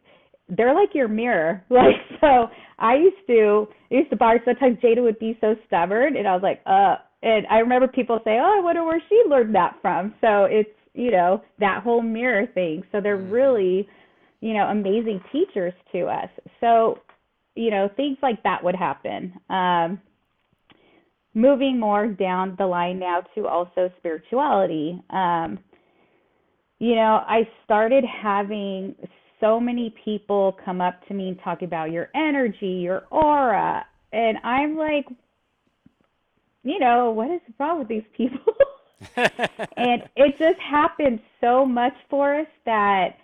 they're 0.50 0.74
like 0.76 0.94
your 0.94 1.08
mirror. 1.08 1.64
Like 1.72 1.96
so 2.22 2.48
I 2.80 2.96
used 2.96 3.26
to 3.28 3.68
I 3.92 3.96
used 3.96 4.10
to 4.10 4.18
bar 4.18 4.40
sometimes 4.46 4.80
Jada 4.80 5.02
would 5.02 5.20
be 5.20 5.38
so 5.42 5.56
stubborn 5.68 6.18
and 6.18 6.28
I 6.28 6.34
was 6.34 6.44
like, 6.44 6.62
uh 6.66 6.96
and 7.22 7.48
I 7.50 7.60
remember 7.60 7.88
people 7.88 8.20
say, 8.26 8.38
Oh, 8.42 8.58
I 8.60 8.64
wonder 8.64 8.84
where 8.84 9.02
she 9.10 9.22
learned 9.30 9.56
that 9.56 9.78
from. 9.82 10.14
So 10.22 10.46
it's, 10.46 10.70
you 10.94 11.12
know, 11.12 11.42
that 11.60 11.84
whole 11.84 12.02
mirror 12.02 12.48
thing. 12.54 12.84
So 12.92 13.02
they're 13.02 13.18
Mhm. 13.18 13.32
really, 13.32 13.88
you 14.42 14.54
know, 14.54 14.68
amazing 14.68 15.22
teachers 15.32 15.74
to 15.92 16.06
us. 16.06 16.30
So, 16.60 17.00
you 17.56 17.72
know, 17.72 17.90
things 17.96 18.18
like 18.22 18.42
that 18.44 18.64
would 18.64 18.76
happen. 18.76 19.34
Um 19.50 20.02
moving 21.34 21.80
more 21.80 22.08
down 22.08 22.56
the 22.58 22.66
line 22.66 23.00
now 23.00 23.22
to 23.36 23.48
also 23.48 23.92
spirituality. 23.98 25.02
Um, 25.10 25.60
you 26.80 26.96
know, 26.96 27.24
I 27.28 27.48
started 27.66 28.04
having 28.04 28.96
so 29.40 29.60
many 29.60 29.94
people 30.04 30.58
come 30.64 30.82
up 30.82 31.06
to 31.08 31.14
me 31.14 31.30
and 31.30 31.40
talk 31.44 31.62
about 31.62 31.92
your 31.92 32.10
energy, 32.16 32.82
your 32.84 33.04
aura, 33.10 33.86
and 34.12 34.38
I'm 34.44 34.76
like, 34.76 35.06
you 36.64 36.80
know, 36.80 37.12
what 37.12 37.32
is 37.32 37.42
wrong 37.60 37.80
with 37.80 37.88
these 37.88 38.04
people? 38.16 38.40
and 39.16 40.04
it 40.16 40.38
just 40.38 40.60
happened 40.60 41.20
so 41.40 41.66
much 41.66 41.94
for 42.10 42.40
us 42.40 42.48
that, 42.66 43.18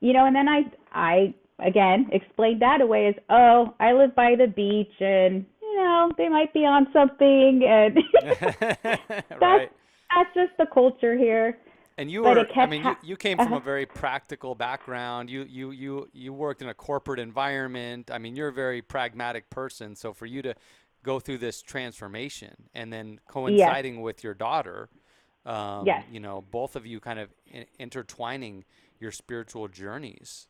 you 0.00 0.12
know, 0.12 0.26
and 0.26 0.34
then 0.34 0.48
I, 0.48 0.64
I 0.92 1.34
again 1.58 2.08
explained 2.12 2.62
that 2.62 2.80
away 2.80 3.08
as, 3.08 3.14
oh, 3.30 3.74
I 3.80 3.92
live 3.92 4.14
by 4.14 4.34
the 4.36 4.46
beach 4.46 4.92
and 5.00 5.44
you 5.62 5.76
know 5.76 6.10
they 6.16 6.28
might 6.28 6.52
be 6.52 6.64
on 6.64 6.86
something, 6.92 7.62
and 7.66 7.98
right. 9.40 9.70
that's 10.14 10.34
just 10.34 10.52
the 10.58 10.66
culture 10.72 11.16
here. 11.16 11.58
And 11.98 12.10
you 12.10 12.22
but 12.22 12.36
were, 12.36 12.46
I 12.60 12.66
mean, 12.66 12.80
you, 12.80 12.84
ha- 12.84 12.98
you 13.02 13.16
came 13.16 13.38
from 13.38 13.48
uh-huh. 13.48 13.56
a 13.56 13.60
very 13.60 13.86
practical 13.86 14.54
background. 14.54 15.30
You, 15.30 15.46
you, 15.48 15.70
you, 15.70 16.08
you 16.12 16.32
worked 16.32 16.60
in 16.60 16.68
a 16.68 16.74
corporate 16.74 17.18
environment. 17.18 18.10
I 18.10 18.18
mean, 18.18 18.36
you're 18.36 18.48
a 18.48 18.52
very 18.52 18.82
pragmatic 18.82 19.48
person. 19.48 19.96
So 19.96 20.12
for 20.12 20.26
you 20.26 20.42
to 20.42 20.54
go 21.02 21.20
through 21.20 21.38
this 21.38 21.62
transformation 21.62 22.54
and 22.74 22.92
then 22.92 23.18
coinciding 23.28 24.02
with 24.02 24.22
your 24.22 24.34
daughter, 24.34 24.90
um, 25.46 25.86
Yes. 25.86 26.04
you 26.10 26.20
know, 26.20 26.44
both 26.50 26.76
of 26.76 26.84
you 26.84 27.00
kind 27.00 27.18
of 27.18 27.30
in- 27.46 27.66
intertwining 27.78 28.64
your 29.00 29.12
spiritual 29.12 29.68
journeys, 29.68 30.48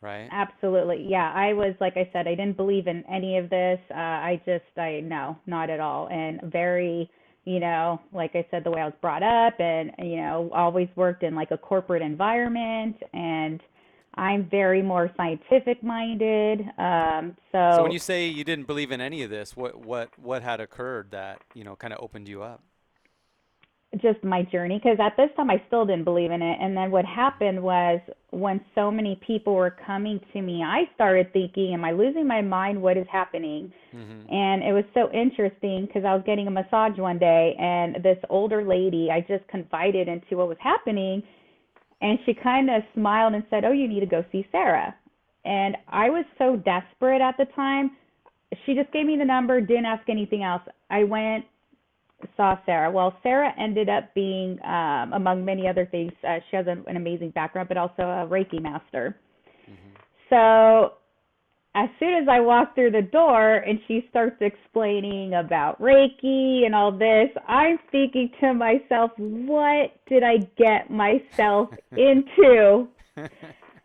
right? 0.00 0.28
Absolutely. 0.30 1.06
Yeah, 1.08 1.32
I 1.34 1.52
was 1.52 1.74
like 1.80 1.96
I 1.96 2.08
said, 2.12 2.26
I 2.26 2.34
didn't 2.34 2.56
believe 2.56 2.86
in 2.86 3.04
any 3.10 3.38
of 3.38 3.50
this. 3.50 3.78
Uh 3.90 3.94
I 3.94 4.40
just 4.44 4.78
I 4.78 5.00
no, 5.02 5.36
not 5.46 5.70
at 5.70 5.80
all. 5.80 6.08
And 6.08 6.40
very, 6.52 7.10
you 7.44 7.60
know, 7.60 8.00
like 8.12 8.32
I 8.34 8.46
said 8.50 8.64
the 8.64 8.70
way 8.70 8.80
I 8.80 8.86
was 8.86 8.94
brought 9.00 9.22
up 9.22 9.58
and 9.60 9.92
you 9.98 10.16
know, 10.16 10.50
always 10.54 10.88
worked 10.96 11.22
in 11.22 11.34
like 11.34 11.50
a 11.50 11.58
corporate 11.58 12.02
environment 12.02 12.96
and 13.12 13.60
I'm 14.14 14.48
very 14.50 14.82
more 14.82 15.10
scientific 15.16 15.82
minded. 15.82 16.60
Um 16.78 17.36
so, 17.52 17.72
So 17.76 17.82
when 17.82 17.92
you 17.92 17.98
say 17.98 18.26
you 18.26 18.44
didn't 18.44 18.66
believe 18.66 18.90
in 18.90 19.00
any 19.00 19.22
of 19.22 19.30
this, 19.30 19.56
what, 19.56 19.78
what, 19.84 20.10
what 20.18 20.42
had 20.42 20.60
occurred 20.60 21.10
that, 21.12 21.40
you 21.54 21.64
know, 21.64 21.76
kind 21.76 21.92
of 21.92 22.00
opened 22.02 22.28
you 22.28 22.42
up? 22.42 22.62
Just 23.98 24.22
my 24.22 24.42
journey 24.42 24.80
because 24.82 24.98
at 25.00 25.16
this 25.16 25.30
time 25.36 25.50
I 25.50 25.60
still 25.66 25.84
didn't 25.84 26.04
believe 26.04 26.30
in 26.30 26.42
it. 26.42 26.58
And 26.60 26.76
then 26.76 26.92
what 26.92 27.04
happened 27.04 27.60
was 27.60 28.00
when 28.30 28.60
so 28.74 28.88
many 28.88 29.20
people 29.26 29.54
were 29.54 29.76
coming 29.84 30.20
to 30.32 30.40
me, 30.40 30.62
I 30.62 30.82
started 30.94 31.32
thinking, 31.32 31.74
am 31.74 31.84
I 31.84 31.90
losing 31.90 32.26
my 32.26 32.40
mind? 32.40 32.80
What 32.80 32.96
is 32.96 33.06
happening? 33.10 33.72
Mm-hmm. 33.92 34.32
And 34.32 34.62
it 34.62 34.72
was 34.72 34.84
so 34.94 35.10
interesting 35.12 35.86
because 35.86 36.04
I 36.04 36.14
was 36.14 36.22
getting 36.24 36.46
a 36.46 36.50
massage 36.50 36.98
one 36.98 37.18
day 37.18 37.56
and 37.58 37.96
this 37.96 38.18
older 38.28 38.64
lady, 38.64 39.08
I 39.10 39.20
just 39.22 39.46
confided 39.48 40.06
into 40.06 40.36
what 40.36 40.46
was 40.46 40.58
happening. 40.60 41.22
And 42.00 42.18
she 42.24 42.32
kind 42.32 42.70
of 42.70 42.82
smiled 42.94 43.34
and 43.34 43.42
said, 43.50 43.64
Oh, 43.64 43.72
you 43.72 43.88
need 43.88 44.00
to 44.00 44.06
go 44.06 44.24
see 44.30 44.46
Sarah. 44.52 44.94
And 45.44 45.76
I 45.88 46.10
was 46.10 46.24
so 46.38 46.56
desperate 46.56 47.20
at 47.20 47.36
the 47.38 47.46
time. 47.56 47.90
She 48.66 48.74
just 48.74 48.92
gave 48.92 49.06
me 49.06 49.16
the 49.16 49.24
number, 49.24 49.60
didn't 49.60 49.86
ask 49.86 50.08
anything 50.08 50.44
else. 50.44 50.62
I 50.90 51.04
went, 51.04 51.44
saw 52.36 52.56
Sarah. 52.66 52.90
Well, 52.90 53.16
Sarah 53.22 53.52
ended 53.58 53.88
up 53.88 54.14
being, 54.14 54.58
um, 54.64 55.12
among 55.12 55.44
many 55.44 55.66
other 55.68 55.86
things, 55.86 56.12
uh, 56.26 56.38
she 56.50 56.56
has 56.56 56.66
an, 56.66 56.84
an 56.86 56.96
amazing 56.96 57.30
background, 57.30 57.68
but 57.68 57.76
also 57.76 58.02
a 58.02 58.26
Reiki 58.28 58.60
master. 58.60 59.16
So 60.28 60.94
as 61.74 61.88
soon 61.98 62.14
as 62.14 62.28
I 62.28 62.40
walk 62.40 62.74
through 62.74 62.92
the 62.92 63.02
door 63.02 63.56
and 63.56 63.78
she 63.86 64.06
starts 64.10 64.36
explaining 64.40 65.34
about 65.34 65.80
Reiki 65.80 66.64
and 66.64 66.74
all 66.74 66.92
this, 66.92 67.28
I'm 67.46 67.78
thinking 67.92 68.30
to 68.40 68.54
myself, 68.54 69.12
what 69.16 69.92
did 70.08 70.22
I 70.22 70.38
get 70.56 70.90
myself 70.90 71.70
into? 71.92 72.88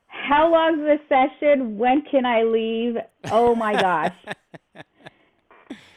How 0.08 0.52
long's 0.52 0.80
the 0.80 0.98
session? 1.10 1.78
When 1.78 2.04
can 2.10 2.26
I 2.26 2.44
leave? 2.44 2.96
Oh 3.32 3.56
my 3.56 3.74
gosh. 3.74 4.16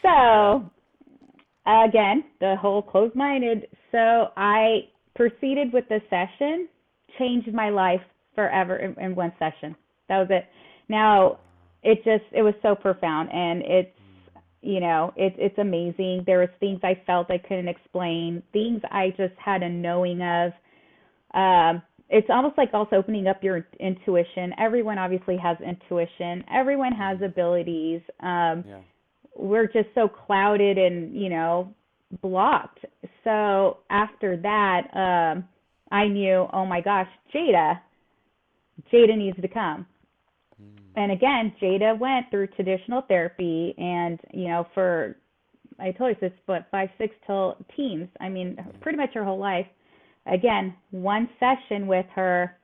So, 0.01 0.71
again, 1.69 2.25
the 2.41 2.57
whole 2.61 2.83
closed 2.83 3.15
minded. 3.15 3.69
So, 3.93 4.29
I 4.37 4.89
proceeded 5.15 5.73
with 5.73 5.85
the 5.89 6.01
session, 6.09 6.69
changed 7.19 7.53
my 7.53 7.71
life 7.71 8.01
forever 8.35 8.77
in, 8.77 8.95
in 9.03 9.15
one 9.15 9.33
session. 9.39 9.75
That 10.09 10.19
was 10.19 10.29
it. 10.31 10.45
Now, 10.89 11.39
it 11.83 11.99
just 12.05 12.25
it 12.33 12.43
was 12.43 12.55
so 12.63 12.75
profound 12.75 13.31
and 13.33 13.63
it's 13.63 13.91
you 14.61 14.81
know 14.81 15.13
it, 15.17 15.35
it's 15.39 15.57
amazing 15.59 16.23
there 16.27 16.41
was 16.41 16.49
things 16.61 16.81
i 16.83 17.01
felt 17.07 17.31
i 17.31 17.39
couldn't 17.39 17.69
explain 17.69 18.43
things 18.53 18.81
i 18.91 19.11
just 19.17 19.35
had 19.39 19.63
a 19.63 19.69
knowing 19.69 20.21
of 20.21 20.53
um 21.35 21.83
it's 22.11 22.29
almost 22.31 22.57
like 22.59 22.71
also 22.73 22.97
opening 22.97 23.27
up 23.27 23.43
your 23.43 23.67
intuition 23.79 24.53
everyone 24.59 24.99
obviously 24.99 25.37
has 25.37 25.57
intuition 25.65 26.45
everyone 26.53 26.93
has 26.93 27.19
abilities 27.23 28.01
um 28.21 28.65
Yeah. 28.67 28.81
We're 29.39 29.67
just 29.67 29.89
so 29.95 30.09
clouded 30.09 30.79
and 30.79 31.15
you 31.17 31.29
know 31.29 31.73
blocked 32.23 32.85
so 33.25 33.79
after 33.91 34.37
that 34.37 34.83
um 34.95 35.45
i 35.91 36.07
knew 36.07 36.47
oh 36.53 36.67
my 36.67 36.81
gosh 36.81 37.09
jada 37.35 37.79
jada 38.93 39.17
needs 39.17 39.41
to 39.41 39.49
come 39.49 39.87
and 40.99 41.13
again, 41.13 41.53
Jada 41.63 41.97
went 41.97 42.29
through 42.29 42.49
traditional 42.49 43.03
therapy, 43.03 43.73
and 43.79 44.19
you 44.33 44.49
know, 44.49 44.67
for 44.75 45.17
I 45.79 45.93
told 45.93 46.17
her 46.17 46.29
this, 46.29 46.39
but 46.45 46.67
five, 46.73 46.89
six 46.99 47.15
till 47.25 47.57
teens. 47.77 48.09
I 48.21 48.29
mean, 48.29 48.59
pretty 48.81 48.99
much 48.99 49.11
her 49.15 49.25
whole 49.25 49.39
life. 49.39 49.67
Again, 50.27 50.75
one 50.91 51.29
session 51.39 51.87
with 51.87 52.07
her, 52.17 52.57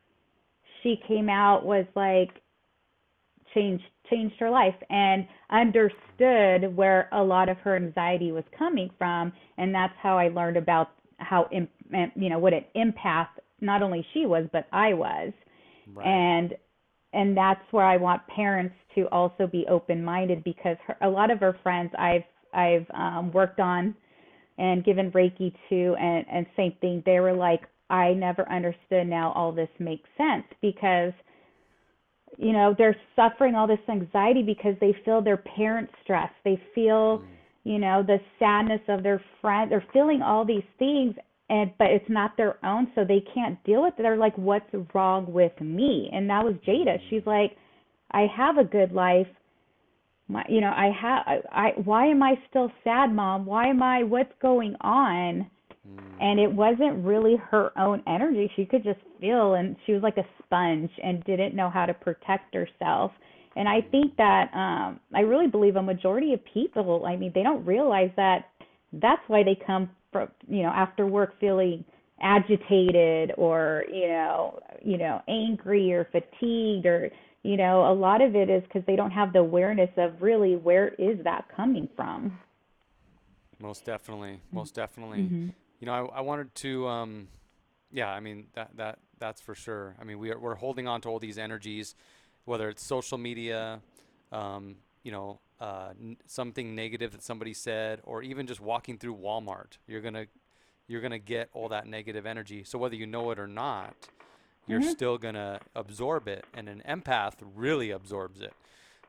she 0.82 1.00
came 1.06 1.28
out 1.28 1.64
was 1.64 1.86
like 1.94 2.42
changed 3.54 3.84
changed 4.10 4.34
her 4.38 4.50
life 4.50 4.74
and 4.90 5.26
understood 5.50 6.76
where 6.76 7.08
a 7.12 7.22
lot 7.22 7.48
of 7.48 7.56
her 7.58 7.76
anxiety 7.76 8.32
was 8.32 8.44
coming 8.56 8.90
from 8.98 9.32
and 9.56 9.74
that's 9.74 9.94
how 10.00 10.18
I 10.18 10.28
learned 10.28 10.56
about 10.56 10.90
how 11.18 11.48
you 11.50 12.28
know 12.28 12.38
what 12.38 12.52
an 12.52 12.64
empath 12.76 13.28
not 13.60 13.82
only 13.82 14.06
she 14.12 14.26
was 14.26 14.46
but 14.52 14.66
I 14.72 14.92
was 14.92 15.32
right. 15.94 16.06
and 16.06 16.54
and 17.14 17.36
that's 17.36 17.62
where 17.70 17.86
I 17.86 17.96
want 17.96 18.26
parents 18.26 18.74
to 18.96 19.08
also 19.08 19.46
be 19.46 19.64
open 19.70 20.04
minded 20.04 20.44
because 20.44 20.76
her, 20.86 20.96
a 21.00 21.08
lot 21.08 21.30
of 21.30 21.40
her 21.40 21.56
friends 21.62 21.90
I've 21.98 22.24
I've 22.52 22.86
um, 22.94 23.32
worked 23.32 23.60
on 23.60 23.94
and 24.58 24.84
given 24.84 25.10
Reiki 25.12 25.52
to, 25.68 25.96
and 25.98 26.24
and 26.30 26.46
same 26.56 26.72
thing. 26.80 27.02
They 27.04 27.20
were 27.20 27.32
like, 27.32 27.62
I 27.90 28.12
never 28.12 28.48
understood. 28.50 29.06
Now 29.06 29.32
all 29.32 29.52
this 29.52 29.68
makes 29.78 30.08
sense 30.16 30.44
because 30.60 31.12
you 32.38 32.52
know 32.52 32.74
they're 32.76 32.96
suffering 33.16 33.54
all 33.54 33.66
this 33.66 33.78
anxiety 33.88 34.42
because 34.42 34.74
they 34.80 34.96
feel 35.04 35.22
their 35.22 35.36
parents 35.36 35.92
stress. 36.02 36.30
They 36.44 36.60
feel 36.74 37.18
mm. 37.18 37.26
you 37.64 37.78
know 37.78 38.02
the 38.02 38.18
sadness 38.38 38.80
of 38.88 39.02
their 39.02 39.22
friend 39.40 39.70
they're 39.70 39.84
feeling 39.92 40.22
all 40.22 40.44
these 40.44 40.64
things 40.78 41.14
and 41.50 41.72
but 41.78 41.88
it's 41.88 42.08
not 42.08 42.36
their 42.36 42.64
own 42.64 42.90
so 42.94 43.04
they 43.04 43.22
can't 43.34 43.62
deal 43.64 43.82
with 43.82 43.94
it. 43.98 44.02
They're 44.02 44.16
like 44.16 44.36
what's 44.36 44.68
wrong 44.94 45.32
with 45.32 45.58
me? 45.60 46.10
And 46.12 46.28
that 46.30 46.44
was 46.44 46.54
jada. 46.66 46.98
She's 47.10 47.26
like 47.26 47.56
i 48.10 48.26
have 48.34 48.58
a 48.58 48.64
good 48.64 48.92
life. 48.92 49.28
My 50.28 50.44
you 50.48 50.60
know 50.60 50.72
i 50.74 50.90
have 51.00 51.22
I, 51.26 51.40
I 51.50 51.68
why 51.82 52.06
am 52.06 52.22
i 52.22 52.34
still 52.50 52.70
sad 52.82 53.12
mom? 53.12 53.46
Why 53.46 53.68
am 53.68 53.82
i 53.82 54.02
what's 54.02 54.32
going 54.40 54.74
on 54.80 55.50
mm. 55.88 55.98
and 56.20 56.38
it 56.38 56.50
wasn't 56.50 57.04
really 57.04 57.36
her 57.50 57.70
own 57.78 58.02
energy 58.06 58.50
she 58.56 58.64
could 58.64 58.82
just 58.82 59.00
feel 59.20 59.54
and 59.54 59.76
she 59.86 59.92
was 59.92 60.02
like 60.02 60.16
a 60.16 60.26
sponge 60.42 60.90
and 61.02 61.22
didn't 61.24 61.54
know 61.54 61.70
how 61.70 61.86
to 61.86 61.94
protect 61.94 62.54
herself 62.54 63.12
and 63.56 63.68
i 63.68 63.80
think 63.90 64.16
that 64.16 64.50
um 64.54 65.00
i 65.14 65.20
really 65.20 65.46
believe 65.46 65.76
a 65.76 65.82
majority 65.82 66.32
of 66.32 66.40
people 66.52 67.04
i 67.06 67.16
mean 67.16 67.32
they 67.34 67.42
don't 67.42 67.64
realize 67.64 68.10
that 68.16 68.50
that's 68.94 69.22
why 69.28 69.42
they 69.42 69.58
come 69.66 69.88
from 70.12 70.28
you 70.48 70.62
know 70.62 70.70
after 70.70 71.06
work 71.06 71.38
feeling 71.40 71.84
agitated 72.20 73.32
or 73.36 73.84
you 73.92 74.08
know 74.08 74.58
you 74.82 74.96
know 74.96 75.20
angry 75.28 75.92
or 75.92 76.08
fatigued 76.12 76.86
or 76.86 77.10
you 77.44 77.58
know, 77.58 77.92
a 77.92 77.94
lot 77.94 78.22
of 78.22 78.34
it 78.34 78.48
is 78.50 78.62
because 78.64 78.82
they 78.86 78.96
don't 78.96 79.10
have 79.10 79.32
the 79.34 79.38
awareness 79.38 79.90
of 79.98 80.20
really 80.20 80.56
where 80.56 80.88
is 80.98 81.22
that 81.24 81.44
coming 81.54 81.88
from. 81.94 82.38
Most 83.60 83.84
definitely, 83.84 84.40
most 84.50 84.74
definitely. 84.74 85.18
Mm-hmm. 85.18 85.48
You 85.80 85.86
know, 85.86 86.10
I, 86.14 86.18
I 86.18 86.20
wanted 86.20 86.54
to, 86.56 86.88
um, 86.88 87.28
yeah, 87.90 88.08
I 88.08 88.20
mean 88.20 88.46
that 88.54 88.70
that 88.76 88.98
that's 89.18 89.40
for 89.40 89.54
sure. 89.54 89.96
I 90.00 90.04
mean, 90.04 90.18
we 90.18 90.30
are, 90.30 90.38
we're 90.38 90.54
holding 90.54 90.88
on 90.88 91.00
to 91.02 91.08
all 91.08 91.18
these 91.18 91.38
energies, 91.38 91.94
whether 92.44 92.68
it's 92.68 92.84
social 92.84 93.18
media, 93.18 93.80
um, 94.32 94.76
you 95.02 95.12
know, 95.12 95.40
uh, 95.60 95.90
n- 96.00 96.16
something 96.26 96.74
negative 96.74 97.12
that 97.12 97.22
somebody 97.22 97.54
said, 97.54 98.00
or 98.04 98.22
even 98.22 98.46
just 98.46 98.60
walking 98.60 98.98
through 98.98 99.16
Walmart. 99.16 99.78
You're 99.86 100.00
gonna 100.00 100.26
you're 100.88 101.00
gonna 101.00 101.18
get 101.18 101.50
all 101.52 101.68
that 101.68 101.86
negative 101.86 102.26
energy. 102.26 102.64
So 102.64 102.78
whether 102.78 102.96
you 102.96 103.06
know 103.06 103.30
it 103.30 103.38
or 103.38 103.46
not, 103.46 103.94
you're 104.66 104.80
mm-hmm. 104.80 104.90
still 104.90 105.18
going 105.18 105.34
to 105.34 105.60
absorb 105.74 106.28
it. 106.28 106.44
And 106.54 106.68
an 106.68 106.82
empath 106.88 107.34
really 107.54 107.90
absorbs 107.90 108.40
it. 108.40 108.54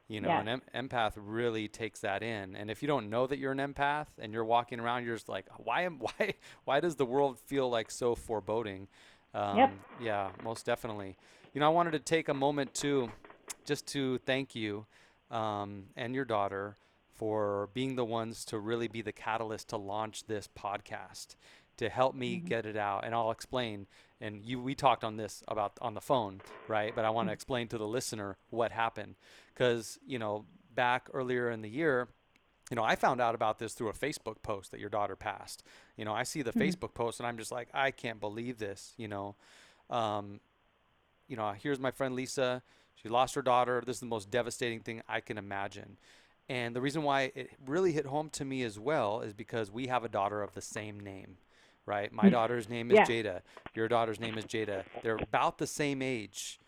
You 0.08 0.22
know, 0.22 0.28
yeah. 0.28 0.42
an 0.42 0.48
em- 0.48 0.90
empath 0.90 1.14
really 1.16 1.68
takes 1.68 2.02
that 2.02 2.22
in. 2.22 2.56
And 2.56 2.70
if 2.70 2.82
you 2.84 2.88
don't 2.88 3.10
know 3.10 3.26
that 3.26 3.40
you're 3.40 3.52
an 3.52 3.58
empath 3.58 4.08
and 4.20 4.32
you're 4.32 4.46
walking 4.46 4.80
around, 4.80 5.04
you're 5.06 5.16
just 5.16 5.30
like, 5.30 5.46
why 5.58 5.82
am 5.82 6.00
why 6.00 6.34
why 6.66 6.80
does 6.80 6.96
the 6.96 7.06
world 7.06 7.40
feel 7.40 7.70
like 7.70 7.90
so 7.90 8.16
foreboding? 8.16 8.88
Um, 9.34 9.58
yep. 9.58 9.74
Yeah, 10.02 10.30
most 10.44 10.66
definitely. 10.66 11.18
You 11.54 11.60
know, 11.60 11.66
I 11.66 11.70
wanted 11.70 11.92
to 11.92 12.00
take 12.00 12.30
a 12.30 12.34
moment 12.34 12.74
too, 12.74 13.12
just 13.66 13.88
to 13.88 14.20
thank 14.20 14.56
you 14.56 14.86
um, 15.32 15.86
and 15.96 16.14
your 16.14 16.26
daughter 16.26 16.76
for 17.16 17.70
being 17.74 17.96
the 17.96 18.06
ones 18.06 18.46
to 18.46 18.60
really 18.60 18.88
be 18.88 19.02
the 19.02 19.12
catalyst 19.12 19.70
to 19.70 19.78
launch 19.78 20.26
this 20.28 20.50
podcast 20.58 21.36
to 21.78 21.90
help 21.90 22.16
me 22.16 22.38
mm-hmm. 22.38 22.48
get 22.48 22.66
it 22.66 22.78
out. 22.78 23.06
And 23.06 23.14
I'll 23.14 23.32
explain. 23.32 23.88
And 24.22 24.44
you, 24.44 24.62
we 24.62 24.76
talked 24.76 25.04
on 25.04 25.18
this 25.18 25.44
about 25.48 25.78
on 25.82 25.94
the 25.94 26.02
phone, 26.02 26.42
right? 26.68 26.94
But 26.96 27.06
I 27.06 27.10
want 27.10 27.28
to 27.28 27.30
mm-hmm. 27.30 27.34
explain 27.34 27.68
to 27.70 27.78
the 27.78 27.88
listener 27.88 28.38
what 28.50 28.72
happened, 28.72 29.16
because 29.54 30.00
you 30.06 30.20
know, 30.20 30.46
back 30.74 31.10
earlier 31.14 31.50
in 31.50 31.62
the 31.62 31.70
year, 31.70 32.08
you 32.70 32.76
know, 32.76 32.84
I 32.84 32.96
found 32.96 33.22
out 33.22 33.36
about 33.36 33.60
this 33.60 33.74
through 33.74 33.90
a 33.90 33.94
Facebook 33.94 34.42
post 34.42 34.72
that 34.72 34.80
your 34.80 34.90
daughter 34.90 35.16
passed. 35.16 35.64
You 35.98 36.06
know, 36.06 36.14
I 36.14 36.24
see 36.24 36.42
the 36.42 36.52
mm-hmm. 36.52 36.62
Facebook 36.62 36.94
post 36.94 37.20
and 37.20 37.28
I'm 37.28 37.38
just 37.38 37.52
like, 37.52 37.70
I 37.74 37.92
can't 37.92 38.20
believe 38.20 38.58
this. 38.58 38.94
You 38.98 39.08
know, 39.08 39.36
um, 39.90 40.40
you 41.28 41.36
know, 41.36 41.52
here's 41.52 41.80
my 41.80 41.92
friend 41.92 42.16
Lisa. 42.16 42.64
She 42.96 43.10
lost 43.10 43.36
her 43.36 43.42
daughter. 43.42 43.84
This 43.86 43.98
is 43.98 44.00
the 44.00 44.08
most 44.08 44.32
devastating 44.32 44.80
thing 44.80 45.02
I 45.08 45.20
can 45.20 45.38
imagine. 45.38 45.98
And 46.48 46.76
the 46.76 46.82
reason 46.82 47.04
why 47.04 47.32
it 47.36 47.52
really 47.66 47.92
hit 47.92 48.06
home 48.06 48.30
to 48.32 48.46
me 48.46 48.64
as 48.64 48.80
well 48.80 49.22
is 49.22 49.34
because 49.34 49.72
we 49.72 49.88
have 49.88 50.04
a 50.04 50.10
daughter 50.10 50.42
of 50.42 50.54
the 50.54 50.62
same 50.62 51.00
name 51.00 51.38
right? 51.86 52.12
My 52.12 52.24
mm. 52.26 52.32
daughter's 52.32 52.70
name 52.70 52.92
is 52.92 52.96
yeah. 52.96 53.06
Jada. 53.06 53.42
Your 53.74 53.88
daughter's 53.88 54.20
name 54.20 54.38
is 54.38 54.46
Jada. 54.46 54.84
They're 55.04 55.18
about 55.18 55.58
the 55.58 55.68
same 55.68 56.02
age, 56.02 56.60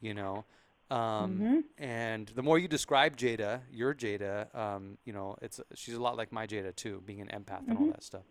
you 0.00 0.14
know. 0.14 0.44
Um, 0.90 0.98
mm-hmm. 0.98 1.58
And 1.78 2.28
the 2.28 2.42
more 2.42 2.58
you 2.58 2.68
describe 2.68 3.16
Jada, 3.16 3.62
your 3.72 3.94
Jada, 3.94 4.54
um, 4.54 4.98
you 5.04 5.12
know, 5.12 5.36
it's 5.42 5.60
she's 5.74 5.94
a 5.94 6.02
lot 6.02 6.16
like 6.16 6.32
my 6.32 6.46
Jada 6.46 6.74
too, 6.74 7.02
being 7.04 7.20
an 7.20 7.28
empath 7.28 7.62
mm-hmm. 7.62 7.70
and 7.70 7.78
all 7.78 7.84
mm-hmm. 7.84 7.92
that 7.92 8.04
stuff. 8.04 8.22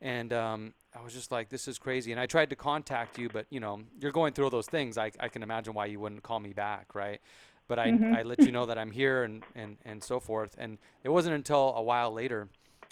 And 0.00 0.32
um, 0.32 0.74
I 0.94 1.02
was 1.02 1.14
just 1.14 1.32
like, 1.32 1.48
this 1.48 1.68
is 1.68 1.78
crazy. 1.78 2.12
And 2.12 2.20
I 2.20 2.26
tried 2.26 2.50
to 2.50 2.56
contact 2.56 3.18
you, 3.18 3.28
but 3.28 3.46
you 3.50 3.60
know, 3.60 3.80
you're 4.00 4.12
going 4.12 4.32
through 4.32 4.44
all 4.44 4.50
those 4.50 4.66
things. 4.66 4.98
I, 4.98 5.10
I 5.18 5.28
can 5.28 5.42
imagine 5.42 5.74
why 5.74 5.86
you 5.86 6.00
wouldn't 6.00 6.22
call 6.22 6.40
me 6.40 6.52
back, 6.52 6.94
right? 6.94 7.20
But 7.68 7.78
I, 7.78 7.88
mm-hmm. 7.88 8.14
I 8.14 8.22
let 8.22 8.40
you 8.40 8.52
know 8.52 8.66
that 8.66 8.78
I'm 8.78 8.92
here 8.92 9.24
and, 9.24 9.42
and, 9.54 9.76
and 9.84 10.02
so 10.02 10.20
forth. 10.20 10.54
And 10.58 10.78
it 11.02 11.08
wasn't 11.08 11.34
until 11.34 11.74
a 11.74 11.82
while 11.82 12.12
later 12.12 12.48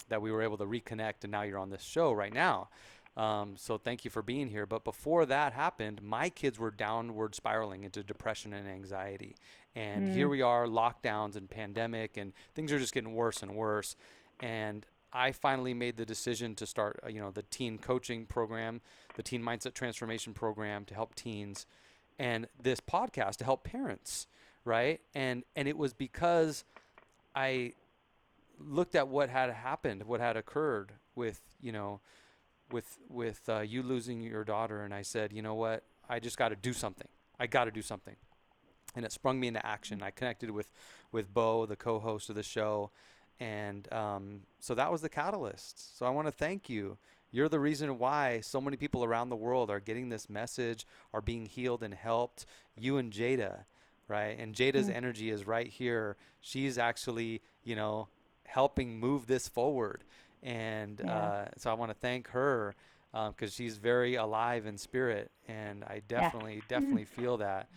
that 0.09 0.21
we 0.21 0.31
were 0.31 0.41
able 0.41 0.57
to 0.57 0.65
reconnect, 0.65 1.23
and 1.23 1.31
now 1.31 1.41
you're 1.43 1.59
on 1.59 1.69
this 1.69 1.83
show 1.83 2.11
right 2.11 2.33
now. 2.33 2.69
Um, 3.17 3.55
so 3.57 3.77
thank 3.77 4.03
you 4.03 4.11
for 4.11 4.21
being 4.21 4.47
here. 4.47 4.65
But 4.65 4.83
before 4.83 5.25
that 5.25 5.53
happened, 5.53 6.01
my 6.01 6.29
kids 6.29 6.59
were 6.59 6.71
downward 6.71 7.33
spiraling 7.33 7.83
into 7.83 8.03
depression 8.03 8.53
and 8.53 8.67
anxiety. 8.67 9.35
And 9.73 10.09
mm. 10.09 10.13
here 10.13 10.27
we 10.27 10.41
are, 10.41 10.65
lockdowns 10.67 11.35
and 11.35 11.49
pandemic, 11.49 12.17
and 12.17 12.33
things 12.53 12.71
are 12.71 12.79
just 12.79 12.93
getting 12.93 13.13
worse 13.13 13.41
and 13.41 13.55
worse. 13.55 13.95
And 14.41 14.85
I 15.13 15.31
finally 15.31 15.73
made 15.73 15.95
the 15.95 16.05
decision 16.05 16.55
to 16.55 16.65
start, 16.65 16.99
uh, 17.05 17.09
you 17.09 17.21
know, 17.21 17.31
the 17.31 17.43
teen 17.43 17.77
coaching 17.77 18.25
program, 18.25 18.81
the 19.15 19.23
teen 19.23 19.41
mindset 19.41 19.73
transformation 19.73 20.33
program 20.33 20.83
to 20.85 20.93
help 20.93 21.15
teens, 21.15 21.65
and 22.19 22.47
this 22.61 22.81
podcast 22.81 23.37
to 23.37 23.45
help 23.45 23.63
parents, 23.63 24.27
right? 24.65 24.99
And 25.13 25.43
and 25.55 25.69
it 25.69 25.77
was 25.77 25.93
because 25.93 26.65
I 27.33 27.73
looked 28.59 28.95
at 28.95 29.07
what 29.07 29.29
had 29.29 29.49
happened, 29.51 30.03
what 30.03 30.19
had 30.19 30.37
occurred 30.37 30.93
with 31.15 31.41
you 31.61 31.71
know, 31.71 32.01
with 32.71 32.97
with 33.09 33.41
uh, 33.49 33.61
you 33.61 33.83
losing 33.83 34.21
your 34.21 34.43
daughter, 34.43 34.83
and 34.83 34.93
I 34.93 35.01
said, 35.01 35.33
you 35.33 35.41
know 35.41 35.55
what, 35.55 35.83
I 36.09 36.19
just 36.19 36.37
got 36.37 36.49
to 36.49 36.55
do 36.55 36.73
something. 36.73 37.07
I 37.39 37.47
got 37.47 37.65
to 37.65 37.71
do 37.71 37.81
something, 37.81 38.15
and 38.95 39.05
it 39.05 39.11
sprung 39.11 39.39
me 39.39 39.47
into 39.47 39.65
action. 39.65 40.01
I 40.01 40.11
connected 40.11 40.51
with 40.51 40.71
with 41.11 41.33
Bo, 41.33 41.65
the 41.65 41.75
co-host 41.75 42.29
of 42.29 42.35
the 42.35 42.43
show, 42.43 42.91
and 43.39 43.91
um, 43.93 44.41
so 44.59 44.75
that 44.75 44.91
was 44.91 45.01
the 45.01 45.09
catalyst. 45.09 45.97
So 45.97 46.05
I 46.05 46.09
want 46.09 46.27
to 46.27 46.31
thank 46.31 46.69
you. 46.69 46.97
You're 47.31 47.49
the 47.49 47.59
reason 47.59 47.97
why 47.97 48.39
so 48.39 48.61
many 48.61 48.77
people 48.77 49.03
around 49.03 49.29
the 49.29 49.35
world 49.35 49.69
are 49.69 49.81
getting 49.81 50.07
this 50.07 50.29
message, 50.29 50.85
are 51.13 51.21
being 51.21 51.45
healed 51.45 51.83
and 51.83 51.93
helped. 51.93 52.45
You 52.77 52.97
and 52.97 53.11
Jada, 53.11 53.65
right? 54.07 54.37
And 54.39 54.55
Jada's 54.55 54.87
mm. 54.87 54.95
energy 54.95 55.29
is 55.29 55.45
right 55.45 55.67
here. 55.67 56.15
She's 56.39 56.77
actually, 56.77 57.41
you 57.63 57.75
know, 57.75 58.07
helping 58.45 58.99
move 58.99 59.27
this 59.27 59.47
forward. 59.47 60.03
And 60.43 61.01
yeah. 61.03 61.17
uh, 61.17 61.45
so 61.57 61.71
I 61.71 61.73
want 61.73 61.91
to 61.91 61.97
thank 61.97 62.29
her 62.29 62.75
because 63.11 63.49
um, 63.49 63.53
she's 63.53 63.77
very 63.77 64.15
alive 64.15 64.65
in 64.65 64.77
spirit, 64.77 65.31
and 65.47 65.83
I 65.85 66.01
definitely, 66.07 66.55
yeah. 66.55 66.61
definitely 66.67 67.05
feel 67.05 67.37
that. 67.37 67.67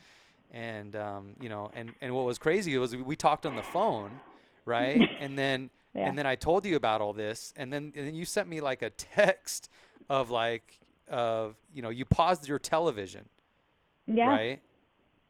And 0.50 0.96
um, 0.96 1.34
you 1.40 1.48
know, 1.48 1.70
and 1.74 1.92
and 2.00 2.14
what 2.14 2.24
was 2.24 2.38
crazy 2.38 2.76
was 2.78 2.96
we 2.96 3.16
talked 3.16 3.46
on 3.46 3.54
the 3.54 3.62
phone, 3.62 4.10
right? 4.64 5.08
and 5.20 5.38
then 5.38 5.70
yeah. 5.94 6.08
and 6.08 6.18
then 6.18 6.26
I 6.26 6.34
told 6.34 6.66
you 6.66 6.76
about 6.76 7.00
all 7.00 7.12
this, 7.12 7.52
and 7.56 7.72
then 7.72 7.92
and 7.94 8.06
then 8.06 8.14
you 8.14 8.24
sent 8.24 8.48
me 8.48 8.60
like 8.60 8.82
a 8.82 8.90
text 8.90 9.70
of 10.10 10.30
like 10.30 10.80
of 11.08 11.54
you 11.74 11.82
know 11.82 11.90
you 11.90 12.04
paused 12.04 12.48
your 12.48 12.58
television, 12.58 13.28
yeah, 14.06 14.28
right? 14.28 14.60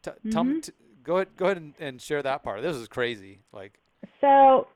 T- 0.02 0.10
mm-hmm. 0.10 0.30
Tell 0.30 0.44
me, 0.44 0.60
t- 0.60 0.72
go 1.02 1.16
ahead, 1.16 1.28
go 1.36 1.46
ahead 1.46 1.56
and, 1.58 1.74
and 1.80 2.00
share 2.00 2.22
that 2.22 2.42
part. 2.42 2.62
This 2.62 2.76
is 2.76 2.88
crazy, 2.88 3.40
like. 3.52 3.78
So 4.20 4.68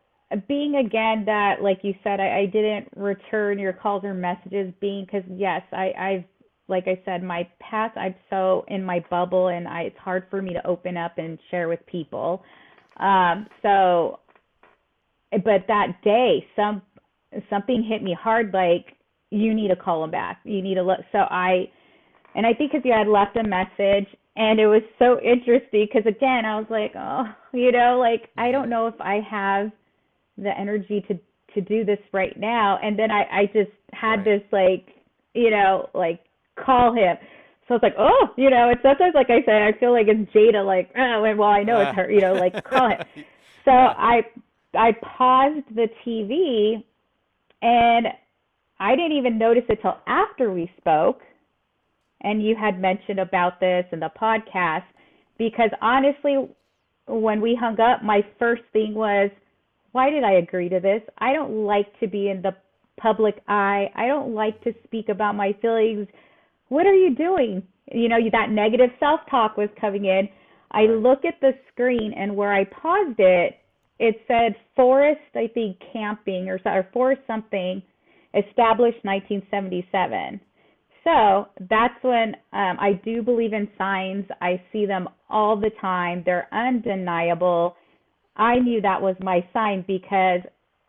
being 0.49 0.77
again 0.77 1.25
that 1.27 1.63
like 1.63 1.81
you 1.83 1.95
said 2.03 2.21
I, 2.21 2.41
I 2.41 2.47
didn't 2.47 2.89
return 2.97 3.59
your 3.59 3.73
calls 3.73 4.05
or 4.05 4.15
messages 4.15 4.73
being 4.81 5.05
because 5.05 5.23
yes 5.29 5.63
I 5.73 5.93
I've 5.99 6.25
like 6.69 6.85
I 6.87 7.01
said 7.05 7.23
my 7.23 7.49
past 7.61 7.97
I'm 7.97 8.15
so 8.31 8.65
in 8.69 8.85
my 8.85 9.05
bubble 9.11 9.49
and 9.49 9.69
I 9.69 9.83
it's 9.83 9.99
hard 9.99 10.27
for 10.31 10.41
me 10.41 10.53
to 10.53 10.67
open 10.67 10.97
up 10.97 11.19
and 11.19 11.39
share 11.51 11.69
with 11.69 11.85
people. 11.87 12.43
Um 12.99 13.47
so 13.63 14.21
but 15.33 15.67
that 15.69 16.03
day 16.05 16.47
some 16.57 16.83
something 17.49 17.83
hit 17.89 18.03
me 18.03 18.17
hard 18.19 18.53
like 18.53 18.97
you 19.31 19.55
need 19.55 19.69
to 19.69 19.77
call 19.77 20.05
him 20.05 20.11
back. 20.11 20.41
You 20.45 20.63
need 20.63 20.75
to 20.75 20.83
look 20.83 21.01
so 21.11 21.19
I 21.19 21.69
and 22.35 22.47
I 22.47 22.55
think 22.55 22.73
because 22.73 22.85
you 22.85 22.93
had 22.93 23.09
left 23.09 23.37
a 23.37 23.43
message, 23.43 24.09
and 24.37 24.59
it 24.59 24.67
was 24.67 24.83
so 24.99 25.21
interesting 25.21 25.87
because 25.87 26.07
again, 26.07 26.45
I 26.45 26.59
was 26.59 26.67
like, 26.71 26.93
oh, 26.97 27.25
you 27.53 27.73
know, 27.73 27.99
like 27.99 28.31
I 28.37 28.51
don't 28.51 28.71
know 28.71 28.87
if 28.87 28.95
I 29.01 29.21
have 29.29 29.71
the 30.39 30.51
energy 30.59 31.05
to 31.09 31.19
to 31.55 31.61
do 31.61 31.85
this 31.85 31.99
right 32.13 32.39
now, 32.39 32.79
and 32.83 32.99
then 32.99 33.11
I 33.11 33.23
I 33.31 33.47
just 33.47 33.71
had 33.93 34.25
Right. 34.25 34.25
this 34.25 34.43
like, 34.53 34.89
you 35.35 35.51
know, 35.51 35.89
like 35.95 36.21
call 36.65 36.95
him. 36.95 37.17
So 37.69 37.75
it's 37.77 37.83
like, 37.83 37.95
oh, 37.99 38.29
you 38.37 38.51
know, 38.51 38.71
it's 38.71 38.83
sometimes 38.83 39.15
like 39.15 39.31
I 39.31 39.45
say, 39.47 39.67
I 39.67 39.79
feel 39.79 39.93
like 39.93 40.07
it's 40.09 40.31
Jada, 40.33 40.65
like, 40.67 40.91
oh, 40.97 41.23
well, 41.39 41.49
I 41.49 41.63
know 41.63 41.81
it's 41.81 41.93
her, 41.95 42.11
you 42.11 42.21
know, 42.21 42.35
like 42.37 42.63
call 42.65 42.91
him. 42.91 42.99
So 43.65 43.71
Yeah. 43.71 43.95
I 43.97 44.23
I 44.75 44.93
paused 45.17 45.67
the 45.75 45.89
TV 46.05 46.83
and 47.63 48.09
I 48.81 48.97
didn't 48.97 49.13
even 49.13 49.39
notice 49.39 49.65
it 49.69 49.81
till 49.83 49.99
after 50.07 50.53
we 50.53 50.71
spoke 50.79 51.21
and 52.23 52.43
you 52.43 52.57
had 52.57 52.81
mentioned 52.81 53.21
about 53.21 53.61
this 53.61 53.85
in 53.93 54.01
the 54.01 54.11
podcast 54.21 54.85
because 55.39 55.71
honestly 55.81 56.49
when 57.07 57.41
we 57.41 57.55
hung 57.61 57.79
up 57.81 58.03
my 58.03 58.21
first 58.39 58.63
thing 58.73 58.95
was 58.95 59.31
why 59.93 60.11
did 60.11 60.25
I 60.25 60.33
agree 60.33 60.69
to 60.69 60.81
this? 60.81 61.03
I 61.19 61.33
don't 61.33 61.65
like 61.65 61.87
to 62.01 62.09
be 62.09 62.29
in 62.31 62.43
the 62.43 62.55
public 62.99 63.37
eye. 63.49 63.91
I 63.95 64.07
don't 64.07 64.35
like 64.35 64.63
to 64.65 64.73
speak 64.85 65.09
about 65.09 65.35
my 65.35 65.55
feelings. 65.61 66.09
What 66.69 66.87
are 66.87 66.95
you 66.95 67.15
doing? 67.15 67.63
You 67.93 68.09
know, 68.09 68.19
that 68.31 68.51
negative 68.51 68.91
self-talk 68.99 69.57
was 69.57 69.69
coming 69.81 70.07
in. 70.07 70.29
I 70.71 70.83
look 70.83 71.25
at 71.25 71.41
the 71.41 71.53
screen 71.73 72.15
and 72.17 72.35
where 72.35 72.53
I 72.53 72.65
paused 72.65 73.19
it, 73.19 73.59
it 73.99 74.17
said 74.27 74.57
Forest, 74.75 75.21
I 75.35 75.49
think, 75.53 75.77
camping 75.93 76.49
or, 76.49 76.59
or 76.65 76.89
Forest 76.93 77.23
something, 77.27 77.83
established 78.35 79.05
1977. 79.05 80.41
So 81.05 81.49
that's 81.69 81.95
when 82.03 82.35
um, 82.53 82.77
I 82.81 83.01
do 83.05 83.23
believe 83.23 83.53
in 83.53 83.69
signs. 83.77 84.25
I 84.41 84.63
see 84.73 84.87
them 84.87 85.09
all 85.29 85.57
the 85.57 85.71
time. 85.81 86.23
They're 86.25 86.49
undeniable. 86.53 87.77
I 88.37 88.59
knew 88.59 88.81
that 88.81 89.01
was 89.03 89.17
my 89.21 89.47
sign 89.53 89.85
because 89.87 90.41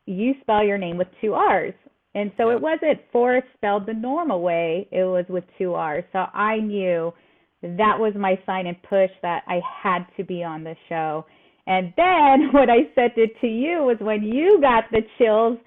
you 0.06 0.34
spell 0.42 0.64
your 0.64 0.78
name 0.78 0.98
with 0.98 1.08
two 1.22 1.34
R's. 1.34 1.74
And 2.16 2.32
so 2.38 2.50
Yep. 2.50 2.58
it 2.58 2.62
wasn't 2.62 3.12
Forrest 3.12 3.48
spelled 3.56 3.86
the 3.86 3.94
normal 3.94 4.42
way, 4.42 4.88
it 4.92 5.04
was 5.04 5.26
with 5.30 5.44
two 5.58 5.74
R's. 5.74 6.04
So 6.12 6.26
I 6.34 6.58
knew 6.58 7.14
that 7.62 7.98
was 8.00 8.14
my 8.16 8.40
sign 8.46 8.68
and 8.68 8.82
push 8.84 9.12
that 9.22 9.44
I 9.48 9.62
had 9.82 10.06
to 10.18 10.24
be 10.24 10.44
on 10.44 10.64
the 10.64 10.76
show. 10.90 11.26
And 11.66 11.94
then 11.98 12.50
what 12.52 12.70
I 12.70 12.94
sent 12.96 13.18
it 13.18 13.40
to 13.42 13.48
you 13.48 13.84
was 13.84 13.98
when 14.00 14.24
you 14.24 14.60
got 14.62 14.86
the 14.92 15.02
chills 15.18 15.58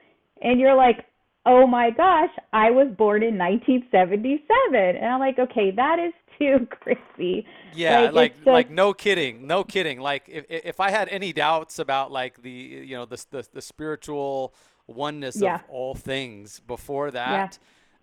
and 0.42 0.60
you're 0.60 0.76
like, 0.76 1.04
oh 1.46 1.66
my 1.66 1.90
gosh, 1.90 2.30
I 2.52 2.70
was 2.70 2.88
born 2.96 3.22
in 3.22 3.38
1977. 3.38 4.96
And 4.96 5.04
I'm 5.06 5.20
like, 5.20 5.38
okay, 5.38 5.70
that 5.72 5.98
is 5.98 6.12
too 6.38 6.66
crazy. 6.82 7.46
Yeah, 7.70 8.10
Like, 8.10 8.12
like 8.12 8.36
it's 8.36 8.46
like, 8.46 8.70
no 8.70 8.94
kidding, 8.94 9.46
no 9.46 9.64
kidding. 9.64 10.00
Like 10.00 10.28
if 10.28 10.44
if 10.48 10.80
I 10.80 10.90
had 10.90 11.08
any 11.08 11.32
doubts 11.32 11.78
about 11.78 12.12
like 12.12 12.42
the 12.42 12.50
you 12.50 12.96
know 12.96 13.04
the 13.06 13.22
the, 13.30 13.48
the 13.52 13.62
spiritual 13.62 14.54
oneness 14.86 15.42
Yeah. 15.42 15.56
of 15.56 15.62
all 15.64 15.94
things 15.94 16.60
before 16.60 17.10
that, 17.10 17.58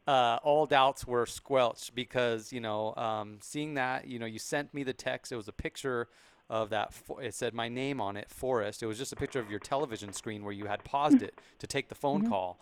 uh, 0.06 0.38
all 0.44 0.66
doubts 0.66 1.08
were 1.08 1.26
squelched 1.26 1.96
because 1.96 2.52
you 2.52 2.60
know 2.60 2.94
um, 2.96 3.40
seeing 3.42 3.76
that 3.76 4.08
you 4.08 4.20
know 4.20 4.26
you 4.26 4.38
sent 4.40 4.74
me 4.74 4.84
the 4.84 4.94
text. 4.94 5.32
It 5.32 5.38
was 5.38 5.48
a 5.48 5.54
picture 5.54 6.10
of 6.50 6.70
that. 6.72 6.94
fo- 6.94 7.20
It 7.20 7.34
said 7.34 7.54
my 7.54 7.70
name 7.70 8.02
on 8.02 8.18
it, 8.18 8.30
Forrest. 8.30 8.84
It 8.84 8.88
was 8.88 8.98
just 8.98 9.14
a 9.14 9.16
picture 9.16 9.40
of 9.40 9.50
your 9.50 9.60
television 9.60 10.12
screen 10.14 10.44
where 10.44 10.54
you 10.54 10.66
had 10.66 10.84
paused 10.84 11.22
it 11.22 11.40
to 11.60 11.68
take 11.68 11.88
the 11.88 11.96
phone 11.96 12.22
call, 12.22 12.60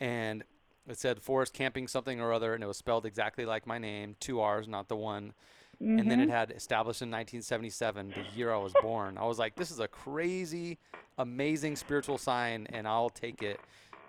and 0.00 0.44
it 0.88 0.98
said 0.98 1.20
forest 1.20 1.52
camping 1.52 1.88
something 1.88 2.20
or 2.20 2.32
other, 2.32 2.54
and 2.54 2.64
it 2.64 2.66
was 2.66 2.76
spelled 2.76 3.06
exactly 3.06 3.44
like 3.44 3.66
my 3.66 3.78
name, 3.78 4.16
two 4.20 4.40
R's, 4.40 4.68
not 4.68 4.88
the 4.88 4.96
one 4.96 5.34
and 5.80 6.10
then 6.10 6.20
it 6.20 6.28
had 6.28 6.50
established 6.50 7.02
in 7.02 7.10
1977, 7.10 8.10
the 8.10 8.36
year 8.36 8.52
I 8.52 8.56
was 8.56 8.72
born. 8.82 9.16
I 9.16 9.24
was 9.24 9.38
like, 9.38 9.54
this 9.54 9.70
is 9.70 9.78
a 9.78 9.86
crazy, 9.86 10.78
amazing 11.18 11.76
spiritual 11.76 12.18
sign, 12.18 12.66
and 12.72 12.86
I'll 12.88 13.10
take 13.10 13.42
it. 13.42 13.60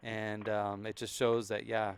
And 0.02 0.50
um, 0.50 0.88
it 0.88 0.96
just 0.96 1.16
shows 1.16 1.50
that, 1.50 1.68
yeah, 1.68 1.94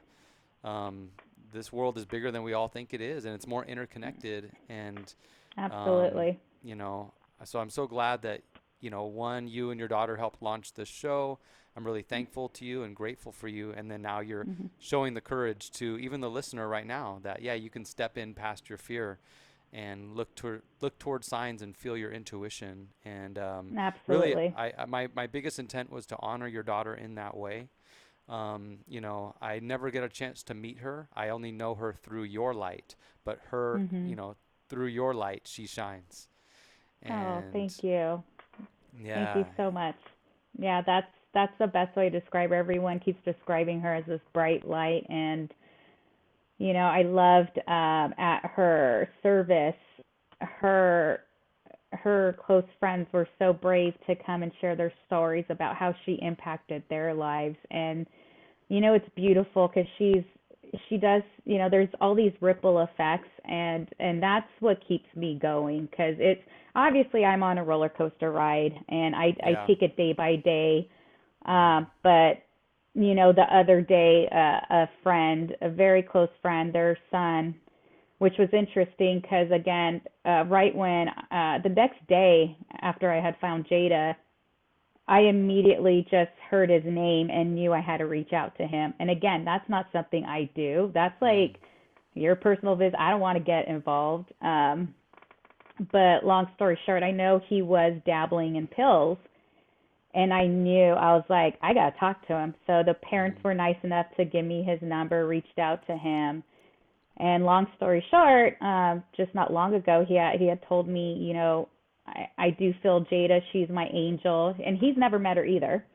um, 0.66 1.10
this 1.54 1.72
world 1.72 1.98
is 1.98 2.06
bigger 2.06 2.32
than 2.32 2.44
we 2.44 2.54
all 2.54 2.68
think 2.68 2.94
it 2.94 3.00
is, 3.00 3.24
and 3.24 3.34
it's 3.34 3.48
more 3.48 3.64
interconnected. 3.64 4.52
And 4.68 5.14
um, 5.58 5.72
Absolutely. 5.72 6.40
you 6.64 6.76
know, 6.76 7.14
so 7.46 7.60
I'm 7.60 7.70
so 7.70 7.88
glad 7.88 8.24
that 8.24 8.42
you 8.82 8.89
know, 8.89 9.06
one, 9.06 9.48
you 9.48 9.72
and 9.72 9.80
your 9.80 9.88
daughter 9.89 10.17
helped 10.17 10.41
launch 10.41 10.74
this 10.74 10.89
show. 10.89 11.39
I'm 11.76 11.86
really 11.86 12.02
thankful 12.02 12.50
to 12.50 12.65
you 12.65 12.84
and 12.84 12.96
grateful 12.96 13.32
for 13.32 13.48
you. 13.48 13.72
And 13.72 13.89
then 13.89 14.02
now 14.02 14.20
you're 14.20 14.48
showing 14.80 15.13
the 15.13 15.22
courage 15.22 15.72
to 15.74 15.98
even 16.00 16.20
the 16.22 16.30
listener 16.30 16.67
right 16.67 16.86
now 16.88 17.20
that 17.24 17.41
yeah, 17.41 17.54
you 17.54 17.70
can 17.70 17.86
step 17.86 18.17
in 18.17 18.34
past 18.34 18.70
your 18.70 18.78
fear 18.78 19.20
and 19.74 20.15
look 20.15 20.36
toward 20.36 20.63
look 20.82 21.00
toward 21.00 21.24
signs 21.24 21.62
and 21.62 21.76
feel 21.76 21.96
your 21.96 22.12
intuition. 22.12 22.89
And 23.06 23.38
um, 23.39 23.78
Absolutely. 23.78 24.36
really, 24.36 24.54
I, 24.56 24.74
I 24.78 24.86
my 24.86 25.08
my 25.15 25.28
biggest 25.28 25.60
intent 25.60 25.91
was 25.91 26.06
to 26.08 26.17
honor 26.20 26.48
your 26.48 26.63
daughter 26.63 26.94
in 26.96 27.15
that 27.15 27.38
way. 27.38 27.70
Um, 28.30 28.80
you 28.88 29.02
know, 29.02 29.36
I 29.41 29.60
never 29.60 29.91
get 29.91 30.04
a 30.04 30.10
chance 30.10 30.44
to 30.44 30.54
meet 30.54 30.80
her. 30.80 31.10
I 31.15 31.30
only 31.30 31.52
know 31.52 31.76
her 31.76 31.94
through 31.94 32.24
your 32.24 32.54
light, 32.54 32.96
but 33.26 33.39
her, 33.50 33.84
Mm-hmm. 33.84 34.10
you 34.10 34.15
know, 34.15 34.36
through 34.70 34.88
your 34.88 35.13
light, 35.13 35.44
she 35.46 35.67
shines. 35.67 36.28
oh, 37.10 37.44
thank 37.52 37.84
you. 37.84 38.24
Yeah. 38.98 39.34
Thank 39.34 39.48
you 39.48 39.54
so 39.58 39.72
much. 39.72 39.96
Yeah, 40.58 40.82
that's 40.86 41.08
that's 41.34 41.54
the 41.60 41.68
best 41.68 41.96
way 41.96 42.10
to 42.10 42.20
describe 42.20 42.50
her. 42.50 42.56
Everyone 42.58 43.00
keeps 43.00 43.24
describing 43.24 43.80
her 43.82 43.96
as 43.96 44.06
this 44.06 44.22
bright 44.34 44.68
light 44.68 45.06
and 45.10 45.52
you 46.58 46.74
know, 46.74 46.80
I 46.86 47.02
loved 47.04 47.58
um 47.68 48.14
at 48.20 48.42
her 48.56 49.10
service 49.24 49.76
her 50.42 51.22
her 51.94 52.36
close 52.46 52.64
friends 52.80 53.08
were 53.12 53.28
so 53.38 53.54
brave 53.54 53.94
to 54.08 54.16
come 54.26 54.44
and 54.44 54.52
share 54.62 54.76
their 54.76 54.94
stories 55.08 55.46
about 55.50 55.76
how 55.76 55.94
she 56.06 56.14
impacted 56.22 56.84
their 56.90 57.14
lives 57.14 57.58
and 57.70 58.08
you 58.70 58.80
know 58.80 58.94
it's 58.94 59.08
beautiful 59.16 59.68
cuz 59.68 59.86
she's 59.98 60.24
she 60.88 60.98
does 60.98 61.22
you 61.44 61.58
know 61.58 61.70
there's 61.70 61.90
all 62.00 62.16
these 62.16 62.32
ripple 62.42 62.82
effects 62.82 63.28
and 63.46 63.90
and 64.00 64.24
that's 64.24 64.50
what 64.62 64.80
keeps 64.88 65.08
me 65.16 65.38
going 65.42 65.88
cuz 65.90 66.16
it's 66.20 66.42
obviously 66.76 67.26
I'm 67.26 67.44
on 67.44 67.58
a 67.58 67.64
roller 67.64 67.90
coaster 67.90 68.32
ride 68.32 68.74
and 68.90 69.16
I 69.16 69.36
Yeah. 69.40 69.64
I 69.64 69.68
take 69.68 69.82
it 69.82 69.96
day 69.98 70.14
by 70.14 70.36
day 70.38 70.90
um 71.46 71.88
but 72.04 72.44
you 72.94 73.16
know 73.16 73.32
the 73.34 73.48
other 73.56 73.82
day 73.82 74.28
uh, 74.32 74.76
a 74.76 74.90
friend 75.04 75.56
a 75.62 75.70
very 75.70 76.04
close 76.04 76.30
friend 76.42 76.74
their 76.74 76.98
son 77.10 77.56
which 78.20 78.34
was 78.38 78.50
interesting 78.54 79.20
because 79.22 79.50
again 79.52 80.02
uh, 80.26 80.44
right 80.46 80.76
when 80.76 81.08
uh, 81.10 81.58
the 81.64 81.70
next 81.70 82.06
day 82.08 82.56
after 82.82 83.12
I 83.12 83.20
had 83.20 83.36
found 83.40 83.68
Jada 83.68 84.16
I 85.08 85.22
immediately 85.22 86.08
just 86.10 86.32
heard 86.50 86.70
his 86.70 86.84
name 86.86 87.30
and 87.30 87.56
knew 87.56 87.74
I 87.74 87.82
had 87.82 87.98
to 87.98 88.06
reach 88.06 88.32
out 88.34 88.56
to 88.58 88.66
him. 88.66 88.94
And 89.00 89.10
again, 89.10 89.44
that's 89.44 89.68
not 89.70 89.88
something 89.92 90.24
I 90.24 90.50
do. 90.56 90.90
That's 90.94 91.20
like 91.22 91.58
your 92.14 92.36
personal 92.36 92.76
visit. 92.78 92.96
I 92.98 93.10
don't 93.10 93.20
want 93.20 93.38
to 93.38 93.44
get 93.44 93.68
involved. 93.68 94.32
Um, 94.42 94.94
but 95.91 96.26
long 96.26 96.48
story 96.56 96.78
short, 96.86 97.04
I 97.04 97.12
know 97.12 97.41
he 97.48 97.62
was 97.62 97.94
dabbling 98.06 98.56
in 98.58 98.67
pills. 98.67 99.17
And 100.13 100.34
I 100.34 100.46
knew, 100.46 100.91
I 100.91 101.15
was 101.15 101.24
like, 101.30 101.58
I 101.62 101.74
got 101.74 101.91
to 101.91 102.00
talk 102.00 102.28
to 102.28 102.34
him. 102.34 102.54
So 102.67 102.84
the 102.86 102.96
parents 103.10 103.41
were 103.46 103.54
nice 103.54 103.78
enough 103.82 104.08
to 104.17 104.26
give 104.26 104.44
me 104.44 104.62
his 104.62 104.78
number, 104.82 105.26
reached 105.26 105.58
out 105.58 105.88
to 105.88 105.96
him. 105.96 106.44
And 107.17 107.46
long 107.46 107.67
story 107.78 108.04
short, 108.12 108.62
um, 108.62 109.04
just 109.15 109.34
not 109.34 109.54
long 109.54 109.74
ago, 109.74 110.06
he 110.06 110.15
had, 110.15 110.38
he 110.38 110.48
had 110.48 110.60
told 110.67 110.89
me, 110.89 111.13
you 111.13 111.34
know, 111.34 111.70
I, 112.08 112.28
I 112.38 112.50
do 112.50 112.74
feel 112.84 113.06
Jada, 113.06 113.39
she's 113.54 113.70
my 113.70 113.88
angel. 113.94 114.54
And 114.65 114.78
he's 114.78 114.98
never 114.98 115.17
met 115.17 115.38
her 115.38 115.46
either. 115.46 115.86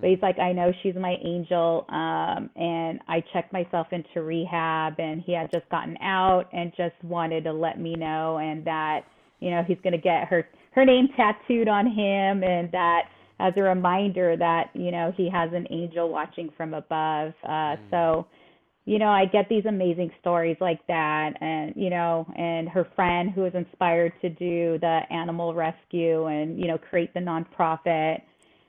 But 0.00 0.10
he's 0.10 0.22
like, 0.22 0.38
I 0.38 0.52
know 0.52 0.72
she's 0.82 0.94
my 0.94 1.16
angel. 1.24 1.86
Um, 1.88 2.48
and 2.56 3.00
I 3.08 3.22
checked 3.32 3.52
myself 3.52 3.88
into 3.90 4.22
rehab, 4.22 4.94
and 4.98 5.22
he 5.22 5.32
had 5.32 5.50
just 5.50 5.68
gotten 5.70 5.96
out 6.00 6.44
and 6.52 6.72
just 6.76 6.94
wanted 7.02 7.44
to 7.44 7.52
let 7.52 7.80
me 7.80 7.94
know, 7.94 8.38
and 8.38 8.64
that, 8.64 9.00
you 9.40 9.50
know, 9.50 9.62
he's 9.66 9.78
going 9.82 9.92
to 9.92 9.98
get 9.98 10.28
her 10.28 10.48
her 10.72 10.84
name 10.84 11.08
tattooed 11.16 11.68
on 11.68 11.86
him, 11.86 12.42
and 12.42 12.70
that 12.72 13.02
as 13.38 13.52
a 13.56 13.62
reminder 13.62 14.36
that 14.36 14.70
you 14.74 14.90
know 14.90 15.12
he 15.16 15.28
has 15.30 15.52
an 15.52 15.66
angel 15.70 16.08
watching 16.08 16.50
from 16.56 16.74
above. 16.74 17.32
Uh, 17.42 17.76
So, 17.90 18.26
you 18.84 18.98
know, 18.98 19.08
I 19.08 19.24
get 19.26 19.48
these 19.48 19.66
amazing 19.66 20.10
stories 20.20 20.56
like 20.60 20.86
that, 20.86 21.32
and 21.40 21.72
you 21.76 21.90
know, 21.90 22.26
and 22.36 22.68
her 22.68 22.84
friend 22.96 23.30
who 23.30 23.42
was 23.42 23.54
inspired 23.54 24.12
to 24.22 24.28
do 24.28 24.78
the 24.80 25.00
animal 25.10 25.54
rescue 25.54 26.26
and 26.26 26.58
you 26.58 26.66
know 26.68 26.78
create 26.78 27.12
the 27.14 27.20
nonprofit. 27.20 28.22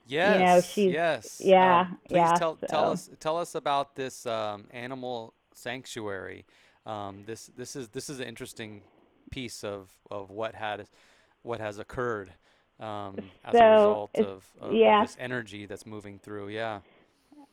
Yes. 0.09 0.39
know, 0.39 0.61
she's- 0.61 0.93
yes. 0.93 1.41
yeah, 1.43 1.81
Um, 1.81 1.97
please 2.07 2.15
yeah, 2.15 2.37
tell 2.37 2.55
tell 2.55 2.91
us 2.91 3.09
tell 3.19 3.37
us 3.37 3.55
about 3.55 3.95
this 3.95 4.25
um, 4.25 4.65
animal 4.71 5.33
sanctuary. 5.53 6.45
Um, 6.85 7.23
this 7.25 7.47
this 7.57 7.75
is 7.75 7.89
this 7.89 8.09
is 8.09 8.19
an 8.19 8.27
interesting 8.27 8.81
piece 9.31 9.63
of, 9.63 9.91
of 10.09 10.29
what 10.29 10.55
had 10.55 10.87
what 11.43 11.59
has 11.59 11.79
occurred 11.79 12.31
um, 12.79 13.15
as 13.45 13.55
a 13.55 13.71
result 13.71 14.17
of, 14.17 14.45
of, 14.59 14.71
of 14.73 15.01
this 15.01 15.17
energy 15.19 15.65
that's 15.65 15.85
moving 15.85 16.19
through. 16.19 16.49
Yeah. 16.49 16.81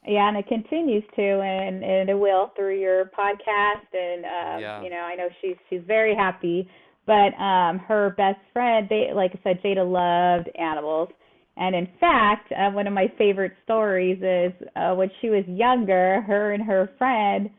yeah, 0.06 0.28
and 0.28 0.36
it 0.36 0.46
continues 0.48 1.04
to, 1.16 1.22
and 1.22 1.82
and 1.84 2.10
it 2.10 2.18
will 2.18 2.52
through 2.56 2.78
your 2.78 3.06
podcast, 3.06 3.86
and 3.92 4.24
um, 4.24 4.60
Yeah. 4.60 4.82
you 4.82 4.90
know, 4.90 4.96
I 4.96 5.14
know 5.14 5.28
she's 5.40 5.56
she's 5.70 5.82
very 5.86 6.14
happy. 6.14 6.68
But 7.06 7.34
um, 7.38 7.78
her 7.80 8.14
best 8.16 8.40
friend, 8.52 8.86
they 8.88 9.10
like 9.14 9.32
I 9.34 9.40
said, 9.42 9.62
Jada 9.62 9.84
loved 9.86 10.48
animals, 10.58 11.10
and 11.56 11.74
in 11.74 11.86
fact, 12.00 12.50
uh, 12.52 12.70
one 12.70 12.86
of 12.86 12.94
my 12.94 13.12
favorite 13.18 13.52
stories 13.64 14.18
is 14.22 14.52
uh, 14.74 14.94
when 14.94 15.10
she 15.20 15.28
was 15.28 15.44
younger, 15.46 16.22
her 16.22 16.52
and 16.52 16.64
her 16.64 16.90
friend 16.98 17.50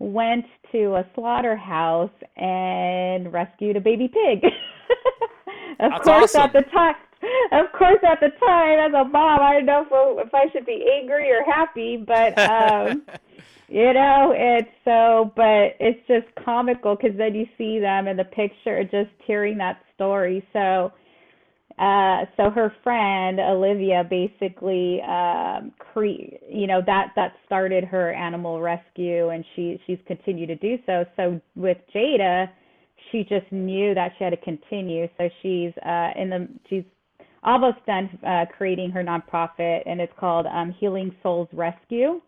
went 0.00 0.46
to 0.72 0.96
a 0.96 1.06
slaughterhouse 1.14 2.10
and 2.36 3.32
rescued 3.32 3.76
a 3.76 3.80
baby 3.80 4.08
pig. 4.08 4.44
of 5.78 5.90
That's 5.90 6.04
course, 6.04 6.34
awesome. 6.34 6.42
at 6.42 6.52
the 6.52 6.62
time, 6.70 6.94
of 7.52 7.70
course, 7.72 7.98
at 8.02 8.18
the 8.18 8.30
time, 8.44 8.78
as 8.78 8.94
a 8.94 9.04
mom, 9.04 9.40
I 9.40 9.60
don't 9.60 9.66
know 9.66 10.18
if, 10.18 10.26
if 10.26 10.34
I 10.34 10.50
should 10.52 10.64
be 10.64 10.84
angry 11.00 11.30
or 11.30 11.44
happy, 11.44 11.98
but 11.98 12.38
um, 12.38 13.02
you 13.68 13.92
know, 13.92 14.32
it's 14.34 14.70
so, 14.84 15.32
but 15.36 15.76
it's 15.78 16.00
just 16.08 16.26
comical 16.44 16.96
because 16.96 17.16
then 17.16 17.34
you 17.34 17.46
see 17.58 17.78
them 17.78 18.08
in 18.08 18.16
the 18.16 18.24
picture, 18.24 18.82
just 18.84 19.10
hearing 19.26 19.58
that 19.58 19.82
story. 19.94 20.44
So, 20.54 20.92
uh, 21.80 22.26
so 22.36 22.50
her 22.50 22.72
friend 22.84 23.40
Olivia 23.40 24.04
basically, 24.08 25.00
um, 25.02 25.72
cre- 25.78 26.36
you 26.48 26.66
know, 26.66 26.82
that 26.84 27.12
that 27.16 27.32
started 27.46 27.84
her 27.84 28.12
animal 28.12 28.60
rescue, 28.60 29.30
and 29.30 29.44
she 29.56 29.80
she's 29.86 29.98
continued 30.06 30.48
to 30.48 30.56
do 30.56 30.76
so. 30.84 31.04
So 31.16 31.40
with 31.56 31.78
Jada, 31.94 32.50
she 33.10 33.22
just 33.22 33.50
knew 33.50 33.94
that 33.94 34.12
she 34.18 34.24
had 34.24 34.30
to 34.30 34.36
continue. 34.36 35.08
So 35.16 35.30
she's 35.42 35.72
uh, 35.84 36.10
in 36.16 36.28
the 36.28 36.48
she's 36.68 36.84
almost 37.42 37.78
done 37.86 38.10
uh, 38.26 38.44
creating 38.56 38.90
her 38.90 39.02
nonprofit, 39.02 39.80
and 39.86 40.02
it's 40.02 40.12
called 40.18 40.46
um, 40.46 40.74
Healing 40.78 41.14
Souls 41.22 41.48
Rescue. 41.52 42.20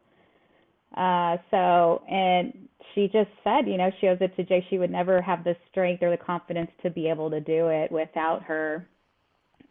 Uh, 0.97 1.37
so, 1.51 2.03
and 2.11 2.69
she 2.95 3.05
just 3.07 3.31
said, 3.45 3.67
you 3.67 3.77
know, 3.77 3.91
she 4.01 4.09
owes 4.09 4.19
it 4.21 4.35
to 4.37 4.45
Jay. 4.45 4.65
She 4.71 4.79
would 4.79 4.91
never 4.91 5.21
have 5.23 5.45
the 5.45 5.57
strength 5.71 6.03
or 6.03 6.11
the 6.11 6.23
confidence 6.23 6.71
to 6.83 6.91
be 6.91 7.09
able 7.09 7.31
to 7.31 7.41
do 7.41 7.69
it 7.69 7.91
without 7.93 8.43
her. 8.45 8.87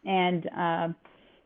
And, 0.05 0.49
um, 0.55 0.95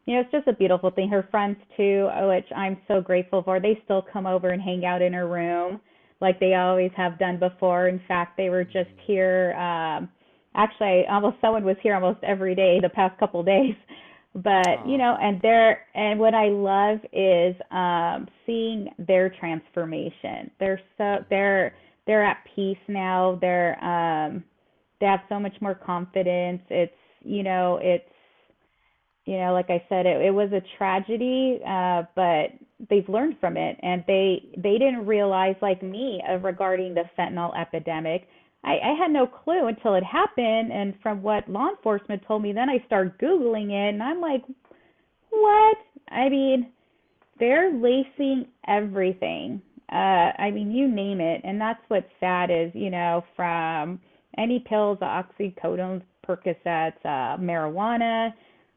you 0.05 0.15
know, 0.15 0.21
it's 0.21 0.31
just 0.31 0.47
a 0.47 0.53
beautiful 0.53 0.91
thing. 0.91 1.09
Her 1.09 1.27
friends 1.31 1.57
too, 1.75 2.09
which 2.21 2.45
I'm 2.55 2.77
so 2.87 3.01
grateful 3.01 3.43
for. 3.43 3.59
They 3.59 3.79
still 3.85 4.05
come 4.11 4.25
over 4.25 4.49
and 4.49 4.61
hang 4.61 4.85
out 4.85 5.01
in 5.01 5.13
her 5.13 5.27
room 5.27 5.81
like 6.21 6.39
they 6.39 6.53
always 6.55 6.91
have 6.95 7.19
done 7.19 7.39
before. 7.39 7.87
In 7.87 8.01
fact, 8.07 8.37
they 8.37 8.49
were 8.49 8.63
just 8.63 8.89
here. 9.05 9.53
Um, 9.53 10.09
actually, 10.55 11.03
almost 11.09 11.37
someone 11.41 11.63
was 11.63 11.77
here 11.83 11.95
almost 11.95 12.19
every 12.23 12.55
day 12.55 12.79
the 12.81 12.89
past 12.89 13.19
couple 13.19 13.43
days. 13.43 13.75
But 14.37 14.85
you 14.85 14.97
know, 14.97 15.15
and 15.21 15.39
they're 15.41 15.85
and 15.95 16.19
what 16.19 16.33
I 16.33 16.49
love 16.49 16.99
is 17.13 17.55
um, 17.71 18.27
seeing 18.45 18.89
their 18.99 19.29
transformation. 19.29 20.51
They're 20.59 20.81
so 20.97 21.23
they're 21.29 21.73
they're 22.05 22.25
at 22.25 22.39
peace 22.53 22.77
now. 22.89 23.37
They're 23.39 23.81
um, 23.81 24.43
they 24.99 25.05
have 25.05 25.21
so 25.29 25.39
much 25.39 25.53
more 25.61 25.73
confidence. 25.73 26.61
It's 26.69 26.91
you 27.21 27.43
know 27.43 27.79
it's 27.81 28.03
you 29.25 29.37
know 29.37 29.53
like 29.53 29.69
I 29.69 29.83
said 29.89 30.05
it, 30.05 30.21
it 30.21 30.33
was 30.33 30.51
a 30.51 30.61
tragedy, 30.77 31.59
uh, 31.67 32.03
but 32.15 32.51
they've 32.89 33.07
learned 33.09 33.37
from 33.39 33.57
it 33.57 33.77
and 33.81 34.03
they 34.07 34.43
they 34.57 34.77
didn't 34.77 35.05
realize 35.05 35.55
like 35.61 35.81
me 35.81 36.21
of 36.27 36.43
regarding 36.43 36.93
the 36.93 37.03
fentanyl 37.17 37.57
epidemic. 37.59 38.27
I, 38.63 38.79
I 38.83 38.95
had 38.99 39.11
no 39.11 39.27
clue 39.27 39.67
until 39.67 39.93
it 39.95 40.03
happened 40.03 40.71
and 40.71 40.95
from 41.01 41.21
what 41.21 41.47
law 41.47 41.69
enforcement 41.69 42.23
told 42.27 42.41
me 42.41 42.51
then 42.51 42.69
I 42.69 42.83
started 42.85 43.17
Googling 43.17 43.69
it 43.69 43.93
and 43.93 44.03
I'm 44.03 44.19
like, 44.21 44.43
What? 45.29 45.77
I 46.09 46.29
mean, 46.29 46.71
they're 47.39 47.71
lacing 47.71 48.47
everything. 48.67 49.61
Uh 49.91 50.31
I 50.37 50.51
mean 50.51 50.71
you 50.71 50.87
name 50.87 51.21
it 51.21 51.41
and 51.43 51.59
that's 51.59 51.81
what's 51.87 52.11
sad 52.19 52.51
is, 52.51 52.71
you 52.73 52.89
know, 52.89 53.23
from 53.35 53.99
any 54.37 54.59
pills, 54.59 54.97
oxycodone, 54.99 56.01
Percocets, 56.27 56.97
uh, 57.05 57.37
marijuana. 57.37 58.33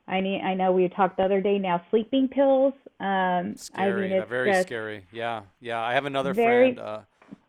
I 0.09 0.21
need, 0.21 0.41
I 0.41 0.55
know 0.55 0.73
we 0.73 0.89
talked 0.89 1.19
the 1.19 1.25
other 1.25 1.41
day 1.41 1.59
now 1.59 1.83
sleeping 1.91 2.29
pills. 2.29 2.73
Um, 2.99 3.55
Scary. 3.57 4.07
I 4.07 4.09
mean, 4.09 4.19
it's 4.19 4.29
very 4.29 4.63
scary. 4.63 5.05
Yeah, 5.13 5.43
yeah. 5.61 5.81
I 5.81 5.93
have 5.93 6.07
another 6.07 6.35
friend, 6.35 6.79
uh, 6.79 7.01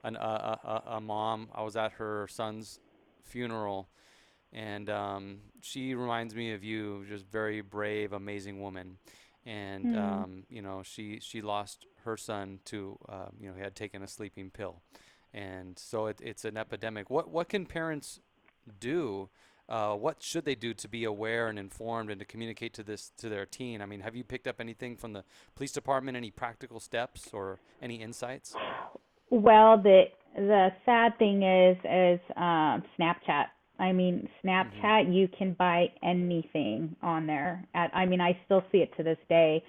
an, 0.03 0.17
uh, 0.17 0.81
a, 0.85 1.01
mom. 1.01 1.47
I 1.55 1.63
was 1.63 1.75
at 1.77 1.93
her 1.93 2.27
son's 2.29 2.79
funeral, 3.23 3.87
and 4.51 4.89
um, 4.89 5.37
she 5.61 5.95
reminds 5.95 6.35
me 6.35 6.53
of 6.53 6.63
you. 6.63 7.05
Just 7.07 7.25
very 7.27 7.61
brave, 7.61 8.11
amazing 8.11 8.61
woman. 8.61 8.97
And 9.45 9.95
hmm, 9.95 9.97
um, 9.97 10.43
you 10.49 10.61
know, 10.61 10.83
she 10.83 11.19
she 11.21 11.41
lost 11.41 11.85
her 12.03 12.17
son 12.17 12.59
to 12.65 12.99
um, 13.07 13.37
you 13.39 13.47
know 13.47 13.55
he 13.55 13.61
had 13.61 13.75
taken 13.75 14.03
a 14.03 14.07
sleeping 14.07 14.51
pill, 14.51 14.81
and 15.33 15.79
so 15.79 16.07
it, 16.07 16.19
it's 16.21 16.43
an 16.43 16.57
epidemic. 16.57 17.09
What 17.09 17.29
what 17.29 17.47
can 17.47 17.65
parents 17.65 18.19
do? 18.79 19.29
Uh, 19.69 19.93
what 19.93 20.23
should 20.23 20.45
they 20.45 20.55
do 20.55 20.73
to 20.73 20.87
be 20.87 21.03
aware 21.03 21.47
and 21.47 21.59
informed 21.59 22.09
and 22.09 22.19
to 22.19 22.25
communicate 22.25 22.73
to 22.73 22.83
this 22.83 23.11
to 23.17 23.29
their 23.29 23.45
teen? 23.45 23.81
I 23.81 23.85
mean, 23.85 23.99
have 24.01 24.15
you 24.15 24.23
picked 24.23 24.47
up 24.47 24.59
anything 24.59 24.97
from 24.97 25.13
the 25.13 25.23
police 25.55 25.71
department? 25.71 26.17
Any 26.17 26.31
practical 26.31 26.79
steps 26.79 27.29
or 27.33 27.59
any 27.81 28.01
insights? 28.01 28.55
well, 29.29 29.77
the 29.77 30.05
the 30.35 30.69
sad 30.85 31.17
thing 31.19 31.43
is 31.43 31.77
is 31.85 32.19
um, 32.35 32.83
Snapchat. 32.99 33.45
I 33.79 33.93
mean, 33.93 34.27
Mm-hmm. 34.43 34.47
Snapchat, 34.47 35.13
you 35.13 35.27
can 35.37 35.53
buy 35.53 35.87
anything 36.03 36.95
on 37.01 37.27
there. 37.27 37.63
At, 37.73 37.95
I 37.95 38.05
mean, 38.05 38.21
I 38.21 38.37
still 38.45 38.63
see 38.71 38.79
it 38.79 38.91
to 38.97 39.03
this 39.03 39.17
day. 39.27 39.63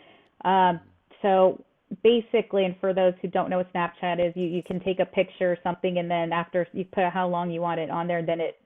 Um, 0.45 0.81
so 1.23 1.63
basically, 2.03 2.65
and 2.65 2.75
for 2.81 2.95
those 2.95 3.15
who 3.21 3.29
don't 3.29 3.51
know 3.51 3.59
what 3.59 3.73
Snapchat 3.73 4.27
is, 4.27 4.33
you, 4.37 4.47
you 4.47 4.63
can 4.63 4.81
take 4.81 5.01
a 5.01 5.05
picture 5.05 5.53
or 5.53 5.59
something, 5.63 5.99
and 5.99 6.11
then 6.11 6.33
after 6.33 6.67
you 6.73 6.85
put 6.85 7.05
how 7.13 7.29
long 7.29 7.51
you 7.51 7.61
want 7.61 7.81
it 7.81 7.91
on 7.91 8.07
there, 8.07 8.25
then 8.25 8.41
it 8.41 8.60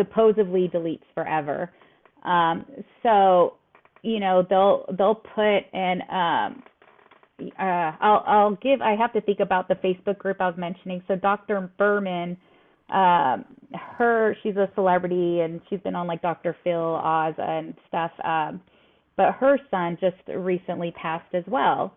supposedly 0.00 0.68
deletes 0.72 1.02
forever. 1.14 1.70
Um, 2.24 2.64
so, 3.02 3.54
you 4.02 4.20
know, 4.20 4.46
they'll 4.48 4.84
they'll 4.96 5.14
put 5.14 5.60
in 5.72 6.00
um, 6.10 6.62
uh, 7.58 7.92
I'll 8.00 8.24
I'll 8.26 8.56
give 8.56 8.80
I 8.80 8.94
have 8.96 9.12
to 9.12 9.20
think 9.20 9.40
about 9.40 9.68
the 9.68 9.74
Facebook 9.76 10.18
group 10.18 10.40
I 10.40 10.48
was 10.48 10.58
mentioning. 10.58 11.02
So 11.08 11.16
Dr. 11.16 11.70
Berman, 11.78 12.36
um, 12.90 13.44
her 13.98 14.36
she's 14.42 14.56
a 14.56 14.68
celebrity 14.74 15.40
and 15.40 15.60
she's 15.68 15.80
been 15.80 15.94
on 15.94 16.06
like 16.06 16.22
Dr. 16.22 16.56
Phil 16.64 16.78
Oz 16.78 17.34
and 17.38 17.74
stuff. 17.88 18.12
Um, 18.24 18.60
but 19.16 19.32
her 19.34 19.58
son 19.70 19.98
just 20.00 20.16
recently 20.28 20.92
passed 20.92 21.34
as 21.34 21.44
well. 21.46 21.94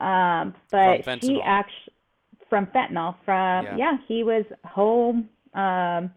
Um, 0.00 0.54
but 0.70 0.98
she 0.98 1.02
fentanyl. 1.02 1.40
actually 1.44 1.92
from 2.50 2.66
fentanyl 2.66 3.14
from 3.24 3.64
Yeah. 3.64 3.76
yeah 3.76 3.96
he 4.06 4.22
was 4.22 4.44
home. 4.64 5.28
Um, 5.54 6.10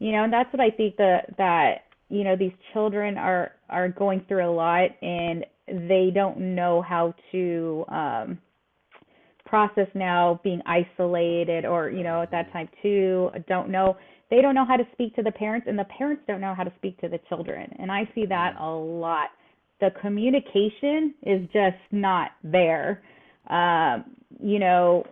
you 0.00 0.12
know, 0.12 0.24
and 0.24 0.32
that's 0.32 0.52
what 0.52 0.60
I 0.60 0.70
think 0.70 0.96
that 0.96 1.36
that 1.38 1.82
you 2.08 2.24
know 2.24 2.34
these 2.34 2.52
children 2.72 3.16
are 3.16 3.52
are 3.68 3.88
going 3.88 4.24
through 4.26 4.50
a 4.50 4.50
lot 4.50 4.90
and 5.00 5.46
they 5.68 6.10
don't 6.12 6.38
know 6.38 6.82
how 6.82 7.14
to 7.30 7.84
um 7.88 8.38
process 9.44 9.86
now 9.94 10.40
being 10.42 10.60
isolated 10.66 11.64
or 11.64 11.90
you 11.90 12.02
know 12.02 12.22
at 12.22 12.30
that 12.32 12.52
time 12.52 12.68
too 12.82 13.30
don't 13.46 13.70
know. 13.70 13.96
They 14.30 14.40
don't 14.40 14.54
know 14.54 14.64
how 14.64 14.76
to 14.76 14.84
speak 14.92 15.14
to 15.16 15.22
the 15.22 15.32
parents 15.32 15.66
and 15.68 15.78
the 15.78 15.86
parents 15.98 16.22
don't 16.26 16.40
know 16.40 16.54
how 16.54 16.64
to 16.64 16.72
speak 16.76 17.00
to 17.00 17.08
the 17.08 17.18
children. 17.28 17.68
And 17.78 17.92
i 17.92 18.08
see 18.14 18.26
that 18.26 18.54
a 18.58 18.68
lot. 18.68 19.28
The 19.80 19.90
communication 20.00 21.14
is 21.22 21.42
just 21.52 21.78
not 21.92 22.32
there. 22.42 23.02
Um 23.48 24.16
you 24.42 24.58
know 24.58 25.04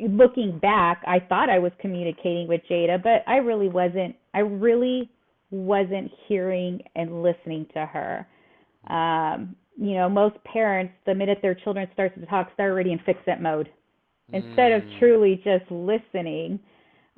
looking 0.00 0.58
back 0.58 1.02
i 1.06 1.18
thought 1.18 1.50
i 1.50 1.58
was 1.58 1.72
communicating 1.80 2.46
with 2.48 2.60
jada 2.70 3.02
but 3.02 3.22
i 3.26 3.36
really 3.36 3.68
wasn't 3.68 4.14
i 4.34 4.38
really 4.38 5.10
wasn't 5.50 6.10
hearing 6.26 6.80
and 6.94 7.22
listening 7.22 7.66
to 7.72 7.84
her 7.86 8.26
um, 8.88 9.56
you 9.80 9.94
know, 9.94 10.08
most 10.08 10.36
parents, 10.44 10.92
the 11.06 11.14
minute 11.14 11.38
their 11.40 11.54
children 11.54 11.88
starts 11.92 12.18
to 12.18 12.26
talk, 12.26 12.50
they're 12.56 12.72
already 12.72 12.92
in 12.92 12.98
fix 13.06 13.20
it 13.26 13.40
mode 13.40 13.68
instead 14.32 14.72
of 14.72 14.82
Mm, 14.82 14.98
truly 14.98 15.36
just 15.44 15.70
listening. 15.70 16.58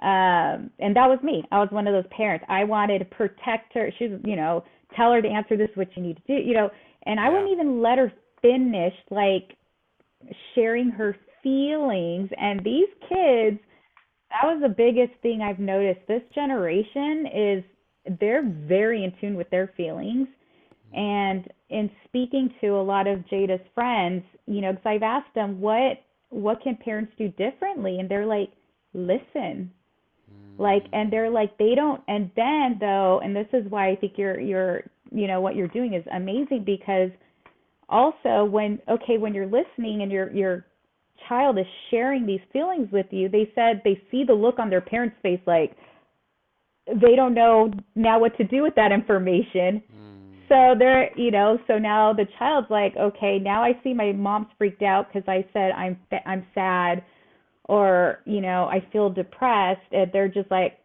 Um, 0.02 0.70
and 0.78 0.94
that 0.96 1.08
was 1.08 1.18
me. 1.22 1.42
I 1.50 1.58
was 1.58 1.68
one 1.70 1.86
of 1.86 1.94
those 1.94 2.10
parents. 2.14 2.44
I 2.48 2.64
wanted 2.64 3.00
to 3.00 3.04
protect 3.06 3.74
her. 3.74 3.90
She 3.98 4.08
was, 4.08 4.20
you 4.24 4.36
know, 4.36 4.64
tell 4.96 5.12
her 5.12 5.22
to 5.22 5.28
answer 5.28 5.56
this, 5.56 5.70
what 5.74 5.88
you 5.96 6.02
need 6.02 6.16
to 6.16 6.22
do, 6.26 6.48
you 6.48 6.54
know, 6.54 6.70
and 7.06 7.18
I 7.18 7.24
yeah. 7.24 7.32
wouldn't 7.32 7.50
even 7.52 7.82
let 7.82 7.98
her 7.98 8.12
finish 8.42 8.94
like 9.10 9.56
sharing 10.54 10.90
her 10.90 11.16
feelings. 11.42 12.30
And 12.38 12.60
these 12.64 12.88
kids, 13.08 13.58
that 14.30 14.44
was 14.44 14.60
the 14.62 14.68
biggest 14.68 15.12
thing 15.22 15.42
I've 15.42 15.58
noticed. 15.58 16.00
This 16.06 16.22
generation 16.34 17.26
is 17.34 17.64
they're 18.20 18.48
very 18.66 19.04
in 19.04 19.12
tune 19.20 19.36
with 19.36 19.50
their 19.50 19.72
feelings. 19.76 20.28
And 20.92 21.48
in 21.68 21.90
speaking 22.06 22.52
to 22.60 22.68
a 22.68 22.82
lot 22.82 23.06
of 23.06 23.20
Jada's 23.30 23.64
friends, 23.74 24.24
you 24.46 24.60
know, 24.60 24.72
because 24.72 24.86
I've 24.86 25.02
asked 25.02 25.34
them 25.34 25.60
what 25.60 25.98
what 26.30 26.62
can 26.62 26.76
parents 26.76 27.12
do 27.18 27.28
differently, 27.30 27.98
and 27.98 28.08
they're 28.08 28.26
like, 28.26 28.52
listen, 28.94 29.70
mm. 30.32 30.58
like, 30.58 30.84
and 30.92 31.12
they're 31.12 31.30
like, 31.30 31.58
they 31.58 31.74
don't. 31.74 32.00
And 32.06 32.30
then 32.36 32.76
though, 32.80 33.20
and 33.22 33.34
this 33.34 33.48
is 33.52 33.68
why 33.68 33.90
I 33.90 33.96
think 33.96 34.14
you're 34.16 34.40
you're 34.40 34.84
you 35.12 35.26
know 35.26 35.40
what 35.40 35.56
you're 35.56 35.68
doing 35.68 35.94
is 35.94 36.04
amazing 36.12 36.64
because 36.64 37.10
also 37.88 38.44
when 38.44 38.80
okay 38.88 39.18
when 39.18 39.34
you're 39.34 39.46
listening 39.46 40.02
and 40.02 40.10
you're 40.10 40.30
you're 40.32 40.66
child 41.28 41.58
is 41.58 41.66
sharing 41.90 42.26
these 42.26 42.40
feelings 42.52 42.88
with 42.92 43.06
you, 43.10 43.28
they 43.28 43.50
said 43.54 43.82
they 43.84 44.00
see 44.10 44.24
the 44.24 44.32
look 44.32 44.58
on 44.58 44.70
their 44.70 44.80
parents' 44.80 45.16
face 45.22 45.40
like 45.46 45.76
they 46.86 47.14
don't 47.16 47.34
know 47.34 47.72
now 47.94 48.18
what 48.18 48.36
to 48.38 48.44
do 48.44 48.62
with 48.62 48.74
that 48.74 48.92
information. 48.92 49.82
Mm. 49.92 50.20
So 50.48 50.74
they're, 50.76 51.16
you 51.16 51.30
know, 51.30 51.58
so 51.68 51.78
now 51.78 52.12
the 52.12 52.26
child's 52.38 52.68
like, 52.70 52.96
okay, 52.96 53.38
now 53.38 53.62
I 53.62 53.72
see 53.84 53.94
my 53.94 54.12
mom's 54.12 54.48
freaked 54.58 54.82
out 54.82 55.06
because 55.06 55.28
I 55.28 55.46
said 55.52 55.70
I'm 55.72 55.96
I'm 56.26 56.44
sad, 56.54 57.04
or 57.64 58.20
you 58.24 58.40
know, 58.40 58.64
I 58.64 58.84
feel 58.92 59.10
depressed, 59.10 59.92
and 59.92 60.10
they're 60.12 60.28
just 60.28 60.50
like, 60.50 60.78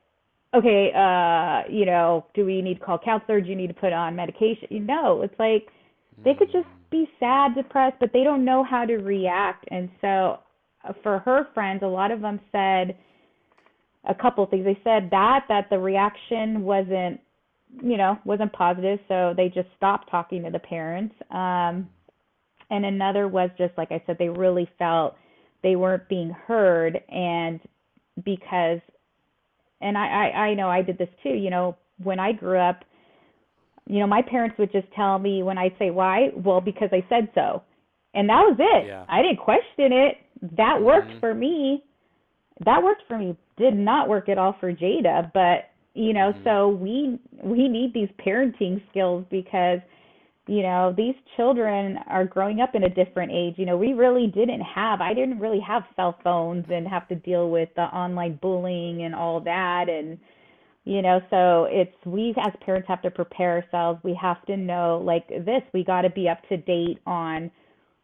okay, 0.53 0.91
uh, 0.95 1.63
you 1.71 1.85
know, 1.85 2.27
do 2.35 2.45
we 2.45 2.61
need 2.61 2.75
to 2.75 2.85
call 2.85 2.99
counselor? 3.03 3.41
Do 3.41 3.49
you 3.49 3.55
need 3.55 3.67
to 3.67 3.73
put 3.73 3.91
on 3.91 4.15
medication? 4.15 4.85
No, 4.85 5.23
it's 5.23 5.33
like 5.39 5.67
they 6.23 6.35
could 6.35 6.51
just 6.51 6.67
be 6.91 7.09
sad, 7.19 7.55
depressed, 7.55 7.97
but 7.99 8.11
they 8.13 8.23
don't 8.23 8.45
know 8.45 8.63
how 8.63 8.85
to 8.85 8.97
react. 8.97 9.65
And 9.69 9.89
so 10.01 10.39
uh, 10.87 10.93
for 11.03 11.19
her 11.19 11.47
friends, 11.53 11.81
a 11.83 11.87
lot 11.87 12.11
of 12.11 12.21
them 12.21 12.39
said 12.51 12.97
a 14.07 14.13
couple 14.13 14.45
things. 14.45 14.65
They 14.65 14.79
said 14.83 15.09
that 15.11 15.45
that 15.49 15.69
the 15.69 15.79
reaction 15.79 16.61
wasn't, 16.63 17.19
you 17.81 17.97
know, 17.97 18.17
wasn't 18.25 18.53
positive, 18.53 18.99
so 19.07 19.33
they 19.35 19.49
just 19.49 19.67
stopped 19.75 20.09
talking 20.09 20.43
to 20.43 20.51
the 20.51 20.59
parents. 20.59 21.15
Um, 21.31 21.89
and 22.69 22.85
another 22.85 23.27
was 23.27 23.49
just 23.57 23.73
like 23.77 23.91
I 23.91 24.01
said, 24.05 24.17
they 24.17 24.29
really 24.29 24.69
felt 24.77 25.15
they 25.63 25.75
weren't 25.75 26.07
being 26.07 26.29
heard, 26.29 26.99
and 27.09 27.59
because, 28.23 28.79
and 29.81 29.97
I 29.97 30.07
I, 30.33 30.37
I 30.37 30.53
know 30.53 30.69
I 30.69 30.81
did 30.81 30.97
this 30.97 31.09
too. 31.23 31.29
You 31.29 31.49
know, 31.49 31.75
when 32.03 32.19
I 32.19 32.31
grew 32.31 32.59
up, 32.59 32.83
you 33.87 33.99
know, 33.99 34.07
my 34.07 34.21
parents 34.21 34.57
would 34.57 34.71
just 34.71 34.87
tell 34.95 35.19
me 35.19 35.43
when 35.43 35.57
I 35.57 35.69
say 35.77 35.91
why, 35.91 36.29
well, 36.35 36.61
because 36.61 36.89
I 36.91 37.05
said 37.09 37.29
so. 37.35 37.61
And 38.13 38.29
that 38.29 38.41
was 38.41 38.55
it. 38.59 38.87
Yeah. 38.87 39.05
I 39.09 39.21
didn't 39.21 39.37
question 39.37 39.91
it. 39.91 40.17
That 40.57 40.81
worked 40.81 41.11
Mhm. 41.11 41.19
for 41.19 41.33
me. 41.33 41.83
That 42.65 42.81
worked 42.81 43.03
for 43.07 43.17
me. 43.17 43.35
Did 43.57 43.75
not 43.75 44.07
work 44.09 44.29
at 44.29 44.37
all 44.37 44.53
for 44.53 44.71
Jada, 44.71 45.31
but 45.33 45.69
you 45.93 46.13
know, 46.13 46.33
Mhm. 46.33 46.43
so 46.43 46.69
we 46.69 47.19
we 47.41 47.67
need 47.67 47.93
these 47.93 48.09
parenting 48.17 48.81
skills 48.89 49.25
because 49.29 49.79
you 50.47 50.61
know, 50.61 50.93
these 50.95 51.15
children 51.35 51.97
are 52.07 52.23
growing 52.23 52.61
up 52.61 52.75
in 52.75 52.83
a 52.83 52.89
different 52.89 53.31
age. 53.31 53.57
You 53.57 53.65
know, 53.65 53.77
we 53.77 53.93
really 53.93 54.27
didn't 54.27 54.61
have 54.61 55.01
I 55.01 55.13
didn't 55.13 55.39
really 55.39 55.59
have 55.61 55.85
cell 55.95 56.13
phones 56.23 56.65
and 56.69 56.87
have 56.87 57.07
to 57.07 57.15
deal 57.15 57.49
with 57.49 57.69
the 57.75 57.83
online 57.83 58.35
bullying 58.41 59.03
and 59.03 59.15
all 59.15 59.39
that 59.41 59.89
and 59.89 60.19
you 60.85 61.01
know 61.01 61.19
so 61.29 61.65
it's 61.69 61.95
we 62.05 62.33
as 62.37 62.53
parents 62.63 62.87
have 62.87 63.01
to 63.01 63.11
prepare 63.11 63.61
ourselves. 63.61 63.99
We 64.03 64.17
have 64.21 64.43
to 64.45 64.55
know 64.55 65.01
like 65.03 65.27
this 65.27 65.61
we 65.73 65.83
got 65.83 66.01
to 66.01 66.09
be 66.09 66.29
up 66.29 66.47
to 66.49 66.57
date 66.57 66.99
on 67.05 67.51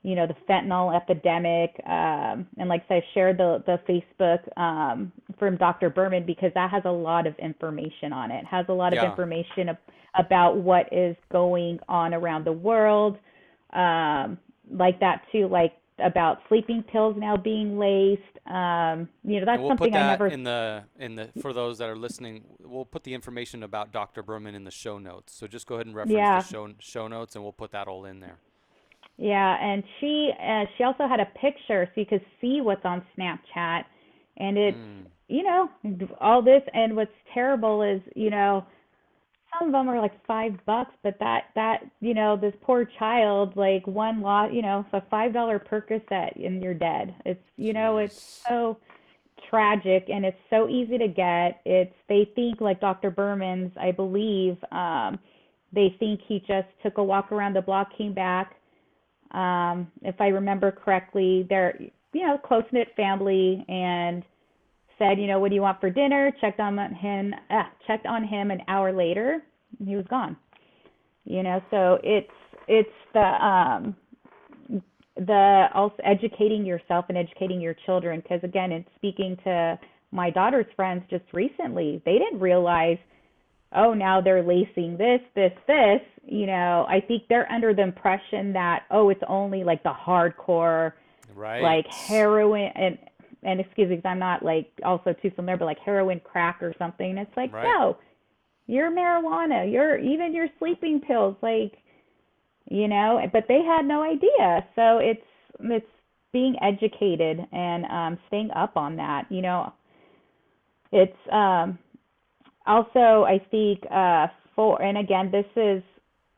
you 0.04 0.16
know 0.16 0.26
the 0.26 0.36
fentanyl 0.50 0.96
epidemic 0.96 1.80
um 1.86 2.48
and 2.58 2.68
like 2.68 2.84
I 2.90 2.96
said 2.96 3.04
share 3.14 3.34
the 3.34 3.64
the 3.68 3.80
facebook 3.88 4.40
um 4.60 5.12
from 5.38 5.58
dr 5.58 5.88
berman 5.92 6.26
because 6.26 6.52
that 6.56 6.72
has 6.72 6.82
a 6.86 6.92
lot 6.92 7.28
of 7.28 7.36
information 7.38 8.12
on 8.12 8.32
it. 8.32 8.44
Has 8.46 8.66
a 8.70 8.74
lot 8.74 8.94
of 8.98 9.04
information 9.04 9.70
ab- 9.70 9.78
about 10.18 10.58
what 10.58 10.92
is 10.92 11.16
going 11.32 11.80
on 11.88 12.14
around 12.16 12.46
the 12.46 12.52
world 12.52 13.18
um 13.74 14.38
like 14.72 15.00
that 15.00 15.22
too 15.32 15.48
like 15.48 15.74
about 16.04 16.40
sleeping 16.48 16.84
pills 16.84 17.16
now 17.18 17.36
being 17.38 17.78
laced 17.80 18.22
um 18.48 19.08
you 19.24 19.40
know 19.40 19.46
that's 19.46 19.60
we'll 19.60 19.70
something 19.70 19.88
put 19.88 19.94
that 19.94 20.04
i 20.04 20.08
never 20.12 20.28
in 20.28 20.44
the 20.44 20.84
in 21.00 21.16
the 21.16 21.30
for 21.42 21.54
those 21.54 21.78
that 21.78 21.88
are 21.90 21.96
listening. 21.96 22.44
We'll 22.64 22.86
put 22.86 23.04
the 23.04 23.14
information 23.14 23.64
about 23.64 23.92
Dr. 23.92 24.24
Berman 24.24 24.56
in 24.56 24.64
the 24.64 24.72
show 24.72 24.98
notes. 24.98 25.34
So 25.34 25.46
just 25.48 25.68
go 25.68 25.76
ahead 25.76 25.88
and 25.88 25.96
reference 25.96 26.18
Yeah. 26.18 26.40
the 26.40 26.48
show 26.48 26.70
show 26.80 27.08
notes, 27.08 27.36
and 27.36 27.44
we'll 27.44 27.54
put 27.54 27.72
that 27.72 27.88
all 27.88 28.06
in 28.06 28.20
there. 28.20 28.38
Yeah, 29.18 29.58
and 29.62 29.84
she 30.00 30.32
uh, 30.42 30.66
she 30.78 30.84
also 30.84 31.08
had 31.08 31.20
a 31.20 31.26
picture 31.40 31.90
so 31.94 32.00
you 32.02 32.06
could 32.08 32.26
see 32.40 32.62
what's 32.62 32.84
on 32.86 33.04
Snapchat, 33.18 33.84
and 34.38 34.58
it's 34.58 34.78
Mm. 34.78 35.06
you 35.28 35.44
know 35.44 35.70
all 36.20 36.42
this. 36.42 36.64
And 36.74 36.96
what's 36.96 37.12
terrible 37.34 37.84
is 37.84 38.02
you 38.16 38.30
know 38.30 38.66
some 39.58 39.68
of 39.68 39.74
them 39.74 39.90
are 39.90 40.00
like 40.00 40.26
five 40.26 40.54
bucks, 40.66 40.94
but 41.04 41.18
that 41.20 41.46
that 41.56 41.84
you 42.00 42.14
know 42.14 42.38
this 42.38 42.54
poor 42.62 42.86
child 42.86 43.56
like 43.56 43.86
one 43.88 44.22
lot 44.22 44.54
you 44.54 44.62
know 44.62 44.86
a 44.94 45.02
five 45.10 45.34
dollar 45.34 45.60
Percocet 45.60 46.36
and 46.44 46.62
you're 46.62 46.74
dead. 46.74 47.16
It's 47.26 47.44
you 47.58 47.74
know 47.74 47.98
it's 47.98 48.44
so 48.48 48.78
tragic 49.50 50.10
and 50.10 50.26
it's 50.26 50.38
so 50.50 50.70
easy 50.70 50.98
to 50.98 51.08
get. 51.08 51.62
It's 51.66 51.94
they 52.08 52.30
think 52.36 52.62
like 52.62 52.80
Dr. 52.80 53.12
Berman's, 53.12 53.72
I 53.80 53.92
believe, 53.92 54.58
um, 54.72 55.20
they 55.74 55.96
think 56.00 56.22
he 56.28 56.40
just 56.40 56.68
took 56.84 56.98
a 56.98 57.04
walk 57.04 57.32
around 57.32 57.56
the 57.56 57.62
block, 57.62 57.96
came 57.98 58.14
back. 58.14 58.56
Um, 59.32 59.92
if 60.02 60.20
I 60.20 60.28
remember 60.28 60.72
correctly, 60.72 61.46
they're 61.50 61.80
you 62.14 62.28
know 62.28 62.38
close 62.38 62.64
knit 62.72 62.90
family 62.96 63.66
and 63.70 64.24
said, 65.02 65.20
you 65.20 65.28
know, 65.28 65.40
what 65.40 65.50
do 65.50 65.56
you 65.56 65.62
want 65.62 65.80
for 65.80 65.90
dinner? 65.90 66.32
Checked 66.40 66.60
on 66.60 66.78
him, 66.78 67.34
uh, 67.50 67.64
checked 67.88 68.06
on 68.06 68.24
him 68.24 68.52
an 68.52 68.62
hour 68.68 68.94
later, 68.94 69.42
and 69.80 69.88
he 69.88 69.96
was 69.96 70.06
gone. 70.10 70.38
You 71.26 71.44
know, 71.44 71.62
so 71.72 71.98
it's 72.04 72.32
it's 72.68 72.90
the 73.14 73.20
um 73.20 73.96
the 75.18 75.66
also 75.74 75.96
educating 76.04 76.66
yourself 76.66 77.06
and 77.10 77.18
educating 77.18 77.60
your 77.60 77.76
children 77.86 78.22
because 78.22 78.40
again 78.44 78.72
in 78.72 78.86
speaking 78.96 79.38
to 79.44 79.78
my 80.12 80.30
daughter's 80.30 80.66
friends 80.76 81.04
just 81.10 81.24
recently 81.34 82.02
they 82.06 82.14
didn't 82.14 82.40
realize 82.40 82.98
oh 83.76 83.94
now 83.94 84.22
they're 84.22 84.42
lacing 84.44 84.96
this 84.98 85.20
this 85.36 85.52
this 85.68 86.00
you 86.24 86.46
know 86.46 86.86
i 86.88 87.00
think 87.06 87.24
they're 87.28 87.52
under 87.52 87.74
the 87.74 87.82
impression 87.82 88.54
that 88.54 88.84
oh 88.90 89.10
it's 89.10 89.22
only 89.28 89.64
like 89.64 89.84
the 89.84 89.94
hardcore 89.94 90.94
Right. 91.36 91.62
like 91.62 91.86
heroin 92.08 92.72
and 92.76 92.98
and 93.44 93.60
excuse 93.60 93.90
me 93.90 93.96
because 93.96 94.10
i'm 94.10 94.20
not 94.20 94.44
like 94.44 94.72
also 94.84 95.14
too 95.22 95.32
familiar 95.36 95.58
but 95.58 95.66
like 95.66 95.80
heroin 95.80 96.20
crack 96.24 96.62
or 96.62 96.74
something 96.78 97.18
it's 97.18 97.36
like 97.38 97.52
Right. 97.54 97.64
no 97.64 97.98
your 98.68 98.92
marijuana 98.92 99.70
your 99.72 99.98
even 99.98 100.34
your 100.34 100.48
sleeping 100.60 101.02
pills 101.02 101.36
like 101.42 101.74
you 102.70 102.88
know 102.88 103.20
but 103.34 103.44
they 103.48 103.62
had 103.64 103.86
no 103.86 104.02
idea. 104.04 104.66
So 104.76 104.98
it's 105.00 105.22
it's 105.60 105.86
being 106.32 106.56
educated 106.62 107.40
and 107.52 107.86
um 107.86 108.18
staying 108.28 108.52
up 108.52 108.78
on 108.78 108.96
that 108.96 109.26
you 109.30 109.42
know. 109.42 109.74
It's 110.92 111.18
um 111.32 111.78
also 112.66 113.26
i 113.28 113.42
think 113.50 113.80
uh 113.92 114.28
for 114.56 114.82
and 114.82 114.98
again 114.98 115.32
this 115.32 115.46
is 115.56 115.84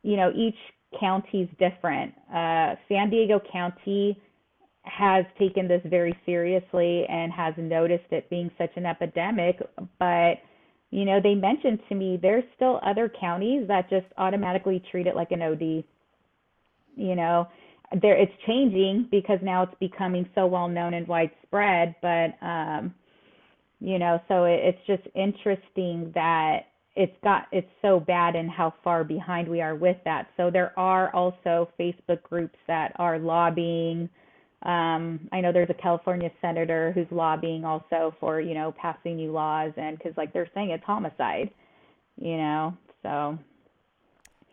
you 0.04 0.16
know 0.16 0.32
each 0.36 0.56
county's 1.00 1.50
different. 1.60 2.14
Uh 2.34 2.76
san 2.88 3.10
diego 3.10 3.40
county 3.52 4.20
has 4.84 5.26
taken 5.40 5.68
this 5.68 5.82
very 5.86 6.18
seriously 6.26 7.06
and 7.10 7.32
has 7.32 7.54
noticed 7.58 8.06
it 8.12 8.30
being 8.30 8.52
such 8.58 8.72
an 8.76 8.86
epidemic 8.86 9.58
but 9.98 10.36
you 10.92 11.06
know 11.06 11.20
they 11.22 11.34
mentioned 11.34 11.80
to 11.88 11.96
me 11.96 12.20
there's 12.22 12.44
still 12.56 12.80
other 12.86 13.12
counties 13.20 13.68
that 13.68 13.90
just 13.90 14.06
automatically 14.18 14.84
treat 14.92 15.08
it 15.08 15.16
like 15.16 15.32
an 15.32 15.42
od 15.42 15.62
you 15.62 17.16
know 17.16 17.48
there 18.02 18.18
it's 18.18 18.34
changing 18.46 19.08
because 19.10 19.40
now 19.42 19.64
it's 19.64 19.76
becoming 19.80 20.28
so 20.36 20.46
well 20.46 20.68
known 20.68 20.94
and 20.94 21.08
widespread 21.08 21.96
but 22.02 22.34
um 22.46 22.94
you 23.80 23.98
know 23.98 24.20
so 24.28 24.44
it, 24.44 24.60
it's 24.64 24.86
just 24.86 25.16
interesting 25.16 26.12
that 26.14 26.64
it's 26.96 27.16
got 27.24 27.48
it's 27.52 27.70
so 27.82 28.00
bad 28.00 28.36
and 28.36 28.50
how 28.50 28.74
far 28.84 29.04
behind 29.04 29.48
we 29.48 29.62
are 29.62 29.76
with 29.76 29.98
that. 30.06 30.28
So 30.38 30.52
there 30.52 30.78
are 30.78 31.14
also 31.16 31.70
facebook 31.80 32.22
groups 32.24 32.58
that 32.68 32.94
are 32.98 33.18
lobbying 33.18 34.10
um 34.66 35.20
i 35.32 35.42
know 35.42 35.52
there's 35.52 35.70
a 35.70 35.74
california 35.82 36.32
senator 36.42 36.92
who's 36.94 37.08
lobbying 37.12 37.66
also 37.66 38.14
for 38.20 38.40
you 38.40 38.54
know 38.54 38.74
passing 38.80 39.16
new 39.18 39.32
laws 39.32 39.72
and 39.78 39.98
because 39.98 40.14
like 40.16 40.32
they're 40.34 40.50
saying 40.54 40.70
it's 40.70 40.84
homicide 40.86 41.50
you 42.18 42.38
know 42.38 42.76
so 43.02 43.38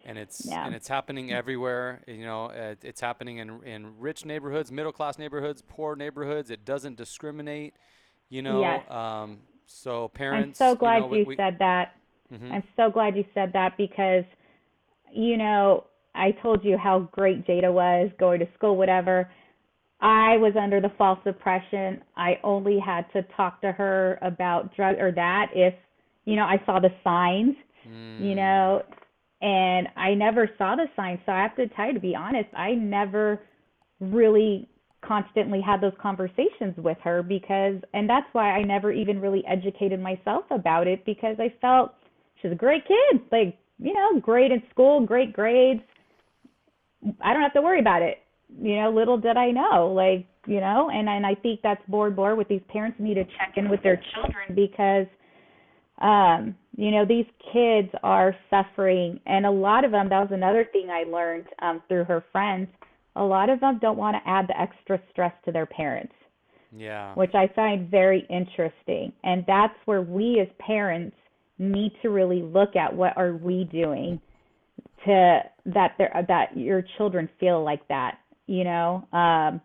and 0.06 0.16
it's 0.18 0.46
Yeah. 0.48 0.64
and 0.64 0.74
it's 0.74 0.88
happening 0.88 1.30
everywhere. 1.30 2.00
You 2.06 2.24
know, 2.24 2.46
uh, 2.46 2.74
it's 2.82 3.02
happening 3.02 3.36
in 3.36 3.62
in 3.64 3.98
rich 4.00 4.24
neighborhoods, 4.24 4.72
middle 4.72 4.92
class 4.92 5.18
neighborhoods, 5.18 5.62
poor 5.68 5.94
neighborhoods. 5.94 6.50
It 6.50 6.64
doesn't 6.64 6.96
discriminate. 6.96 7.74
You 8.30 8.40
know, 8.40 8.60
Yes. 8.62 8.90
um, 8.90 9.40
so 9.66 10.08
parents. 10.08 10.58
i'm 10.58 10.66
so 10.68 10.70
you 10.72 10.76
glad 10.78 10.98
know, 11.00 11.06
we- 11.08 11.18
you 11.18 11.24
we- 11.26 11.36
said 11.36 11.58
that 11.58 11.92
Mhm. 12.32 12.50
I'm 12.50 12.62
so 12.76 12.90
glad 12.90 13.14
you 13.14 13.26
said 13.34 13.52
that 13.52 13.76
because, 13.76 14.24
you 15.12 15.36
know, 15.36 15.84
I 16.14 16.30
told 16.32 16.64
you 16.64 16.78
how 16.78 17.00
great 17.00 17.46
Jada 17.46 17.70
was 17.70 18.10
going 18.18 18.40
to 18.40 18.48
school, 18.54 18.76
whatever. 18.78 19.30
I 20.02 20.36
was 20.38 20.54
under 20.60 20.80
the 20.80 20.90
false 20.96 21.18
impression 21.26 22.02
I 22.16 22.38
only 22.42 22.78
had 22.78 23.04
to 23.12 23.22
talk 23.36 23.60
to 23.60 23.72
her 23.72 24.18
about 24.22 24.74
drug 24.74 24.96
or 24.98 25.12
that 25.12 25.48
if, 25.54 25.74
you 26.24 26.36
know, 26.36 26.44
I 26.44 26.60
saw 26.66 26.80
the 26.80 26.90
signs, 27.04 27.56
Mm. 27.88 28.20
you 28.20 28.34
know, 28.34 28.82
and 29.40 29.88
I 29.96 30.12
never 30.14 30.50
saw 30.58 30.76
the 30.76 30.86
signs. 30.96 31.18
So 31.24 31.32
I 31.32 31.40
have 31.40 31.56
to 31.56 31.66
tell 31.68 31.86
you, 31.86 31.94
to 31.94 32.00
be 32.00 32.14
honest, 32.14 32.48
I 32.54 32.72
never 32.72 33.40
really 34.00 34.68
constantly 35.02 35.62
had 35.62 35.80
those 35.80 35.94
conversations 36.00 36.76
with 36.76 36.98
her 37.02 37.22
because, 37.22 37.76
and 37.94 38.08
that's 38.08 38.26
why 38.32 38.50
I 38.50 38.62
never 38.62 38.92
even 38.92 39.18
really 39.18 39.42
educated 39.46 39.98
myself 39.98 40.44
about 40.50 40.86
it 40.86 41.04
because 41.06 41.36
I 41.38 41.54
felt 41.60 41.94
she's 42.40 42.52
a 42.52 42.54
great 42.54 42.86
kid, 42.86 43.22
like, 43.32 43.56
you 43.78 43.94
know, 43.94 44.20
great 44.20 44.52
in 44.52 44.62
school, 44.70 45.00
great 45.06 45.32
grades. 45.32 45.80
I 47.22 47.32
don't 47.32 47.42
have 47.42 47.54
to 47.54 47.62
worry 47.62 47.80
about 47.80 48.02
it. 48.02 48.18
You 48.60 48.76
know, 48.76 48.90
little 48.90 49.18
did 49.18 49.36
I 49.36 49.50
know, 49.50 49.92
like, 49.94 50.26
you 50.46 50.60
know, 50.60 50.90
and 50.92 51.08
and 51.08 51.26
I 51.26 51.34
think 51.34 51.60
that's 51.62 51.82
board 51.88 52.16
board 52.16 52.38
with 52.38 52.48
these 52.48 52.62
parents 52.68 52.98
need 52.98 53.14
to 53.14 53.24
check 53.24 53.54
in 53.56 53.68
with 53.68 53.82
their 53.82 54.00
children 54.14 54.54
because 54.54 55.06
um, 56.00 56.56
you 56.76 56.90
know, 56.90 57.04
these 57.04 57.26
kids 57.52 57.88
are 58.02 58.34
suffering 58.48 59.20
and 59.26 59.44
a 59.44 59.50
lot 59.50 59.84
of 59.84 59.90
them 59.90 60.08
that 60.08 60.20
was 60.20 60.30
another 60.32 60.64
thing 60.72 60.88
I 60.90 61.04
learned 61.04 61.46
um 61.60 61.82
through 61.88 62.04
her 62.04 62.24
friends. 62.32 62.68
A 63.16 63.22
lot 63.22 63.50
of 63.50 63.60
them 63.60 63.78
don't 63.80 63.98
want 63.98 64.16
to 64.16 64.30
add 64.30 64.46
the 64.48 64.58
extra 64.58 65.00
stress 65.10 65.32
to 65.44 65.52
their 65.52 65.66
parents 65.66 66.14
Yeah. 66.72 67.12
which 67.14 67.34
I 67.34 67.48
find 67.54 67.90
very 67.90 68.26
interesting. 68.30 69.12
And 69.24 69.44
that's 69.46 69.74
where 69.84 70.02
we 70.02 70.40
as 70.40 70.48
parents 70.58 71.16
need 71.58 71.92
to 72.02 72.08
really 72.10 72.42
look 72.42 72.76
at 72.76 72.94
what 72.94 73.16
are 73.16 73.34
we 73.34 73.64
doing 73.64 74.20
to 75.04 75.40
that 75.66 75.96
that 75.98 76.56
your 76.56 76.82
children 76.96 77.28
feel 77.38 77.62
like 77.62 77.86
that, 77.88 78.18
you 78.50 78.64
know. 78.64 79.06
Um 79.12 79.60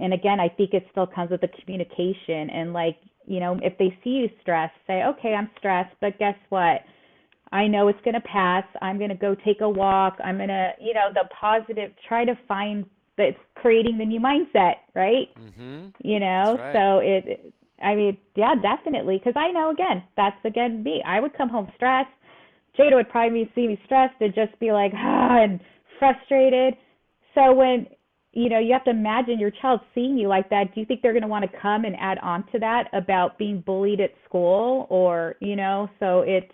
and 0.00 0.12
again, 0.14 0.38
I 0.38 0.48
think 0.48 0.74
it 0.74 0.86
still 0.92 1.06
comes 1.06 1.30
with 1.30 1.40
the 1.40 1.48
communication 1.48 2.50
and 2.50 2.72
like, 2.72 2.96
you 3.26 3.40
know, 3.40 3.58
if 3.62 3.76
they 3.78 3.96
see 4.04 4.10
you 4.10 4.28
stressed, 4.40 4.74
say, 4.86 5.02
"Okay, 5.02 5.34
I'm 5.34 5.50
stressed, 5.58 5.94
but 6.00 6.16
guess 6.18 6.36
what? 6.50 6.82
I 7.50 7.66
know 7.66 7.88
it's 7.88 8.00
going 8.04 8.14
to 8.14 8.20
pass. 8.20 8.64
I'm 8.80 8.98
going 8.98 9.10
to 9.10 9.16
go 9.16 9.34
take 9.34 9.60
a 9.60 9.68
walk. 9.68 10.18
I'm 10.22 10.36
going 10.36 10.50
to, 10.50 10.70
you 10.80 10.94
know, 10.94 11.08
the 11.12 11.24
positive 11.40 11.90
try 12.06 12.24
to 12.24 12.38
find 12.46 12.84
that's 13.18 13.36
creating 13.56 13.98
the 13.98 14.04
new 14.04 14.20
mindset, 14.20 14.74
right? 14.94 15.28
Mm-hmm. 15.36 15.88
you 16.02 16.20
know 16.20 16.56
right. 16.58 16.72
so 16.72 16.98
it 16.98 17.52
i 17.82 17.94
mean 17.94 18.16
yeah 18.36 18.54
definitely 18.54 19.18
because 19.18 19.34
i 19.36 19.50
know 19.50 19.70
again 19.70 20.02
that's 20.16 20.36
again 20.44 20.82
me 20.82 21.02
i 21.04 21.20
would 21.20 21.36
come 21.36 21.48
home 21.48 21.70
stressed 21.74 22.08
jada 22.78 22.94
would 22.94 23.08
probably 23.08 23.50
see 23.54 23.66
me 23.66 23.80
stressed 23.84 24.14
and 24.20 24.34
just 24.34 24.58
be 24.60 24.72
like 24.72 24.92
ah 24.94 25.42
and 25.42 25.60
frustrated 25.98 26.74
so 27.34 27.52
when 27.52 27.86
you 28.38 28.48
know 28.48 28.58
you 28.58 28.72
have 28.72 28.84
to 28.84 28.90
imagine 28.90 29.38
your 29.38 29.50
child 29.50 29.80
seeing 29.94 30.16
you 30.16 30.28
like 30.28 30.48
that 30.48 30.72
do 30.72 30.80
you 30.80 30.86
think 30.86 31.02
they're 31.02 31.12
going 31.12 31.22
to 31.22 31.28
want 31.28 31.44
to 31.50 31.58
come 31.60 31.84
and 31.84 31.96
add 31.98 32.18
on 32.18 32.44
to 32.52 32.58
that 32.58 32.88
about 32.92 33.36
being 33.36 33.60
bullied 33.60 34.00
at 34.00 34.10
school 34.24 34.86
or 34.90 35.34
you 35.40 35.56
know 35.56 35.88
so 35.98 36.20
it's 36.20 36.52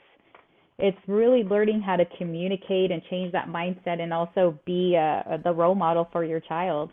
it's 0.79 0.99
really 1.07 1.45
learning 1.45 1.81
how 1.81 1.95
to 1.95 2.05
communicate 2.19 2.91
and 2.91 3.03
change 3.11 3.31
that 3.33 3.49
mindset 3.49 4.01
and 4.01 4.13
also 4.13 4.59
be 4.65 4.97
uh, 4.97 5.37
the 5.45 5.53
role 5.53 5.75
model 5.75 6.09
for 6.11 6.25
your 6.25 6.41
child 6.41 6.91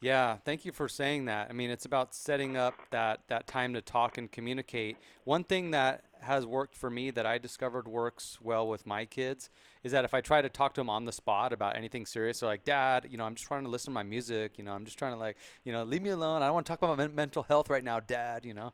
Yeah, 0.00 0.36
thank 0.44 0.64
you 0.64 0.70
for 0.70 0.88
saying 0.88 1.24
that. 1.24 1.48
I 1.50 1.52
mean, 1.52 1.70
it's 1.70 1.84
about 1.84 2.14
setting 2.14 2.56
up 2.56 2.74
that 2.92 3.22
that 3.26 3.48
time 3.48 3.74
to 3.74 3.80
talk 3.80 4.16
and 4.16 4.30
communicate. 4.30 4.96
One 5.24 5.42
thing 5.42 5.72
that 5.72 6.04
has 6.20 6.46
worked 6.46 6.74
for 6.74 6.90
me 6.90 7.10
that 7.10 7.26
I 7.26 7.38
discovered 7.38 7.88
works 7.88 8.38
well 8.40 8.68
with 8.68 8.86
my 8.86 9.04
kids 9.04 9.50
is 9.82 9.92
that 9.92 10.04
if 10.04 10.14
I 10.14 10.20
try 10.20 10.42
to 10.42 10.48
talk 10.48 10.74
to 10.74 10.80
them 10.80 10.90
on 10.90 11.04
the 11.04 11.12
spot 11.12 11.52
about 11.52 11.76
anything 11.76 12.06
serious, 12.06 12.40
they're 12.40 12.48
like, 12.48 12.64
"Dad, 12.64 13.06
you 13.10 13.16
know, 13.16 13.24
I'm 13.24 13.34
just 13.34 13.46
trying 13.46 13.64
to 13.64 13.70
listen 13.70 13.92
to 13.92 13.94
my 13.94 14.02
music. 14.02 14.58
You 14.58 14.64
know, 14.64 14.72
I'm 14.72 14.84
just 14.84 14.98
trying 14.98 15.12
to 15.12 15.18
like, 15.18 15.36
you 15.64 15.72
know, 15.72 15.84
leave 15.84 16.02
me 16.02 16.10
alone. 16.10 16.42
I 16.42 16.46
don't 16.46 16.54
want 16.54 16.66
to 16.66 16.70
talk 16.70 16.80
about 16.80 16.96
my 16.96 17.06
men- 17.06 17.14
mental 17.14 17.42
health 17.42 17.70
right 17.70 17.84
now, 17.84 18.00
Dad. 18.00 18.44
You 18.44 18.54
know, 18.54 18.72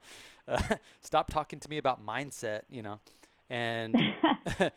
uh, 0.49 0.61
stop 1.01 1.31
talking 1.31 1.61
to 1.61 1.71
me 1.71 1.79
about 1.79 2.05
mindset. 2.05 2.63
You 2.71 2.83
know, 2.83 3.01
and 3.51 3.97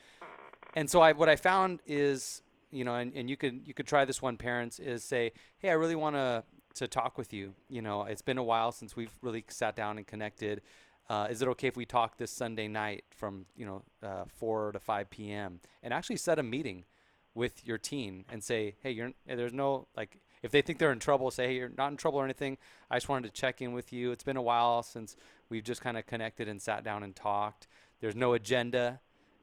and 0.75 0.89
so 0.89 1.01
I 1.01 1.13
what 1.13 1.29
I 1.29 1.35
found 1.35 1.79
is 1.85 2.41
you 2.71 2.83
know 2.83 2.95
and, 2.95 3.13
and 3.15 3.29
you 3.29 3.37
could 3.37 3.61
you 3.65 3.73
could 3.73 3.87
try 3.87 4.05
this 4.05 4.21
one 4.21 4.37
parents 4.37 4.79
is 4.79 5.03
say 5.03 5.31
hey 5.59 5.69
I 5.69 5.73
really 5.73 5.95
want 5.95 6.15
to 6.15 6.43
to 6.75 6.87
talk 6.87 7.17
with 7.17 7.33
you 7.33 7.53
you 7.69 7.81
know 7.81 8.03
it's 8.03 8.21
been 8.21 8.37
a 8.37 8.43
while 8.43 8.71
since 8.71 8.95
we've 8.95 9.13
really 9.21 9.43
sat 9.47 9.75
down 9.75 9.97
and 9.97 10.05
connected 10.05 10.61
uh, 11.09 11.27
is 11.29 11.41
it 11.41 11.47
okay 11.47 11.67
if 11.67 11.77
we 11.77 11.85
talk 11.85 12.17
this 12.17 12.31
Sunday 12.31 12.67
night 12.67 13.05
from 13.09 13.45
you 13.55 13.65
know 13.65 13.83
uh, 14.03 14.25
4 14.27 14.73
to 14.73 14.79
5 14.79 15.09
p.m. 15.09 15.59
and 15.81 15.93
actually 15.93 16.17
set 16.17 16.39
a 16.39 16.43
meeting 16.43 16.85
with 17.33 17.65
your 17.65 17.77
teen 17.77 18.25
and 18.29 18.43
say 18.43 18.75
hey 18.81 18.91
you're 18.91 19.11
there's 19.27 19.53
no 19.53 19.87
like 19.95 20.19
if 20.41 20.51
they 20.51 20.61
think 20.61 20.79
they're 20.79 20.91
in 20.91 20.99
trouble 20.99 21.29
say 21.29 21.47
hey 21.47 21.55
you're 21.55 21.71
not 21.77 21.91
in 21.91 21.97
trouble 21.97 22.19
or 22.19 22.25
anything. 22.25 22.57
I 22.89 22.97
just 22.97 23.09
wanted 23.09 23.33
to 23.33 23.39
check 23.39 23.61
in 23.61 23.73
with 23.73 23.93
you. 23.93 24.11
It's 24.11 24.23
been 24.23 24.37
a 24.37 24.41
while 24.41 24.83
since 24.83 25.15
we've 25.49 25.63
just 25.63 25.81
kind 25.81 25.97
of 25.97 26.05
connected 26.05 26.47
and 26.47 26.61
sat 26.61 26.83
down 26.83 27.03
and 27.03 27.15
talked. 27.15 27.67
There's 28.01 28.15
no 28.15 28.33
agenda 28.33 28.99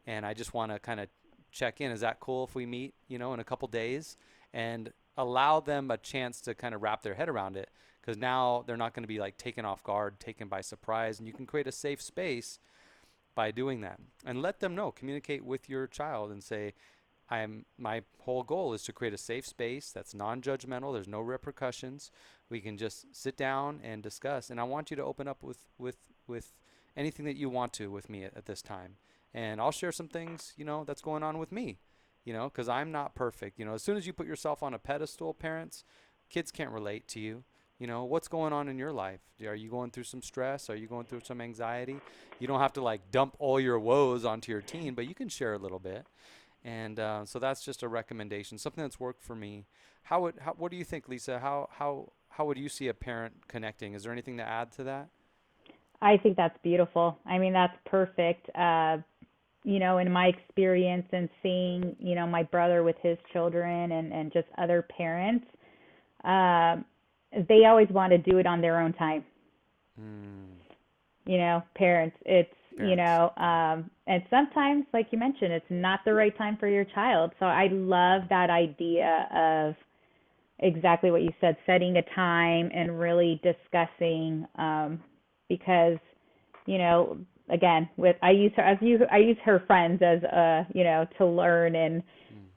and 0.06 0.26
I 0.26 0.34
just 0.34 0.52
want 0.52 0.72
to 0.72 0.78
kind 0.78 1.00
of 1.00 1.08
check 1.50 1.80
in. 1.80 1.90
Is 1.92 2.00
that 2.00 2.20
cool 2.20 2.44
if 2.44 2.54
we 2.54 2.66
meet, 2.66 2.94
you 3.08 3.18
know, 3.18 3.32
in 3.32 3.40
a 3.40 3.44
couple 3.44 3.68
days? 3.68 4.16
And 4.52 4.92
allow 5.16 5.60
them 5.60 5.90
a 5.90 5.96
chance 5.96 6.40
to 6.42 6.54
kind 6.54 6.74
of 6.74 6.82
wrap 6.82 7.02
their 7.02 7.14
head 7.14 7.28
around 7.28 7.56
it 7.56 7.70
because 8.05 8.18
now 8.18 8.64
they're 8.66 8.76
not 8.76 8.94
going 8.94 9.05
to 9.05 9.09
be 9.09 9.18
like 9.18 9.36
taken 9.36 9.64
off 9.64 9.82
guard, 9.82 10.20
taken 10.20 10.48
by 10.48 10.61
surprise, 10.61 11.18
and 11.18 11.26
you 11.26 11.32
can 11.32 11.46
create 11.46 11.66
a 11.66 11.72
safe 11.72 12.02
space 12.02 12.59
by 13.34 13.50
doing 13.50 13.80
that 13.80 13.98
and 14.26 14.42
let 14.42 14.61
them 14.61 14.74
know. 14.74 14.90
Communicate 14.90 15.44
with 15.44 15.68
your 15.68 15.86
child 15.86 16.30
and 16.30 16.42
say, 16.42 16.74
I'm 17.30 17.64
my 17.78 18.02
whole 18.20 18.42
goal 18.42 18.74
is 18.74 18.82
to 18.84 18.92
create 18.92 19.14
a 19.14 19.18
safe 19.18 19.46
space 19.46 19.90
that's 19.90 20.14
non-judgmental. 20.14 20.92
There's 20.92 21.09
no 21.09 21.20
repercussions. 21.20 22.11
We 22.50 22.61
can 22.61 22.76
just 22.76 23.14
sit 23.14 23.36
down 23.36 23.80
and 23.82 24.02
discuss. 24.02 24.50
And 24.50 24.61
I 24.61 24.64
want 24.64 24.90
you 24.90 24.96
to 24.96 25.05
open 25.05 25.26
up 25.26 25.42
with 25.42 25.68
with 25.78 25.96
with 26.26 26.52
anything 26.96 27.24
that 27.24 27.36
you 27.36 27.48
want 27.48 27.72
to 27.74 27.90
with 27.90 28.11
me 28.11 28.24
at, 28.24 28.36
at 28.36 28.46
this 28.46 28.61
time 28.61 28.96
and 29.34 29.61
I'll 29.61 29.72
share 29.72 29.92
some 29.92 30.07
things, 30.07 30.55
you 30.57 30.64
know, 30.64 30.84
that's 30.84 31.02
going 31.02 31.24
on 31.24 31.38
with 31.38 31.50
me, 31.50 31.78
you 32.24 32.32
know, 32.32 32.44
because 32.44 32.68
I'm 32.68 32.92
not 32.92 33.16
perfect. 33.16 33.59
You 33.59 33.64
know, 33.64 33.74
as 33.74 33.82
soon 33.82 33.96
as 33.96 34.07
you 34.07 34.12
put 34.12 34.28
yourself 34.28 34.62
on 34.62 34.72
a 34.72 34.78
pedestal, 34.78 35.34
parents, 35.34 35.84
kids 36.30 36.52
can't 36.52 36.70
relate 36.70 37.09
to 37.09 37.20
you. 37.20 37.42
You 37.85 37.89
know, 37.89 38.05
what's 38.05 38.28
going 38.28 38.55
on 38.55 38.68
in 38.68 38.78
your 38.78 38.93
life? 38.93 39.20
Are 39.47 39.55
you 39.55 39.68
going 39.68 39.91
through 39.91 40.05
some 40.05 40.22
stress? 40.22 40.70
Are 40.70 40.74
you 40.74 40.87
going 40.87 41.05
through 41.05 41.20
some 41.22 41.43
anxiety? 41.43 42.01
You 42.39 42.47
don't 42.47 42.61
have 42.61 42.72
to 42.72 42.80
like 42.80 43.11
dump 43.11 43.37
all 43.39 43.61
your 43.61 43.78
woes 43.78 44.24
onto 44.24 44.51
your 44.53 44.62
teen, 44.62 44.95
but 44.95 45.07
you 45.07 45.14
can 45.14 45.28
share 45.28 45.53
a 45.53 45.59
little 45.59 45.78
bit. 45.78 46.07
And 46.64 46.99
uh, 46.99 47.26
so 47.26 47.39
that's 47.39 47.62
just 47.62 47.82
a 47.82 47.89
recommendation, 47.89 48.57
something 48.57 48.82
that's 48.82 48.99
worked 48.99 49.22
for 49.22 49.37
me. 49.37 49.66
How 50.05 50.22
would, 50.22 50.37
how, 50.41 50.53
what 50.53 50.70
do 50.70 50.78
you 50.78 50.85
think, 50.85 51.11
Lisa? 51.11 51.39
How, 51.39 51.68
how, 51.72 52.12
how 52.30 52.47
would 52.47 52.57
you 52.57 52.70
see 52.70 52.89
a 52.89 52.95
parent 52.95 53.49
connecting? 53.49 53.93
Is 53.93 54.05
there 54.05 54.12
anything 54.12 54.39
to 54.39 54.49
add 54.49 54.72
to 54.76 54.85
that? 54.85 55.09
I 56.01 56.16
think 56.16 56.39
that's 56.39 56.57
beautiful. 56.62 57.18
I 57.26 57.37
mean, 57.37 57.53
that's 57.53 57.76
perfect. 57.85 58.49
Uh, 58.55 58.97
you 59.62 59.78
know, 59.78 59.99
in 59.99 60.11
my 60.11 60.28
experience 60.28 61.09
and 61.12 61.28
seeing, 61.43 61.97
you 61.99 62.14
know, 62.14 62.26
my 62.26 62.45
brother 62.45 62.82
with 62.82 62.97
his 63.03 63.18
children 63.35 63.93
and 63.93 64.11
and 64.11 64.32
just 64.32 64.49
other 64.57 64.80
parents, 64.97 65.45
um, 66.24 66.87
they 67.49 67.64
always 67.66 67.89
want 67.91 68.12
to 68.12 68.18
do 68.18 68.39
it 68.39 68.47
on 68.47 68.61
their 68.61 68.80
own 68.80 68.93
time. 68.93 69.24
Mm, 70.01 70.47
You 71.26 71.39
know, 71.39 71.62
parents, 71.74 72.16
it's 72.24 72.49
you 72.76 72.97
know, 72.97 73.32
um, 73.37 73.89
and 74.09 74.22
sometimes, 74.30 74.85
like 74.93 75.07
you 75.12 75.18
mentioned, 75.18 75.53
it's 75.53 75.64
not 75.70 76.01
the 76.05 76.12
right 76.12 76.37
time 76.37 76.57
for 76.59 76.66
your 76.66 76.85
child. 76.85 77.32
So 77.39 77.47
I 77.47 77.68
love 77.70 78.22
that 78.30 78.51
idea 78.51 79.28
of 79.32 79.76
exactly 80.59 81.11
what 81.12 81.22
you 81.22 81.30
said, 81.41 81.57
setting 81.66 81.97
a 81.97 82.03
time 82.14 82.70
and 82.74 82.99
really 82.99 83.41
discussing, 83.45 84.47
um, 84.57 85.01
because, 85.49 85.99
you 86.66 86.78
know, 86.78 87.18
again, 87.49 87.89
with 87.97 88.16
I 88.22 88.30
use 88.30 88.53
her 88.57 88.62
as 88.62 88.78
you 88.80 88.99
I 89.11 89.18
use 89.18 89.37
her 89.45 89.62
friends 89.66 90.03
as 90.03 90.22
uh, 90.24 90.64
you 90.74 90.85
know, 90.85 91.07
to 91.18 91.26
learn 91.26 91.76
and 91.76 92.03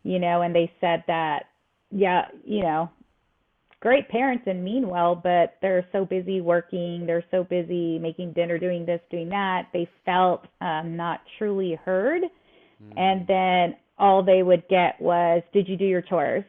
you 0.03 0.19
know, 0.19 0.41
and 0.41 0.55
they 0.55 0.71
said 0.82 1.03
that 1.07 1.43
yeah, 1.91 2.25
you 2.43 2.61
know, 2.61 2.89
great 3.80 4.09
parents 4.09 4.43
and 4.47 4.63
mean 4.63 4.88
well, 4.88 5.15
but 5.15 5.57
they're 5.61 5.88
so 5.91 6.05
busy 6.05 6.41
working, 6.41 7.05
they're 7.05 7.23
so 7.32 7.43
busy 7.43 7.99
making 7.99 8.34
dinner, 8.34 8.57
doing 8.57 8.86
this, 8.86 9.01
doing 9.11 9.30
that. 9.30 9.67
They 9.73 9.88
felt 10.05 10.45
um, 10.61 10.95
not 10.95 11.21
truly 11.38 11.80
heard. 11.86 12.23
And 12.95 13.25
then 13.28 13.75
all 13.97 14.23
they 14.23 14.43
would 14.43 14.67
get 14.67 15.01
was, 15.01 15.41
"Did 15.51 15.67
you 15.67 15.78
do 15.78 15.86
your 15.86 16.01
chores?" 16.01 16.43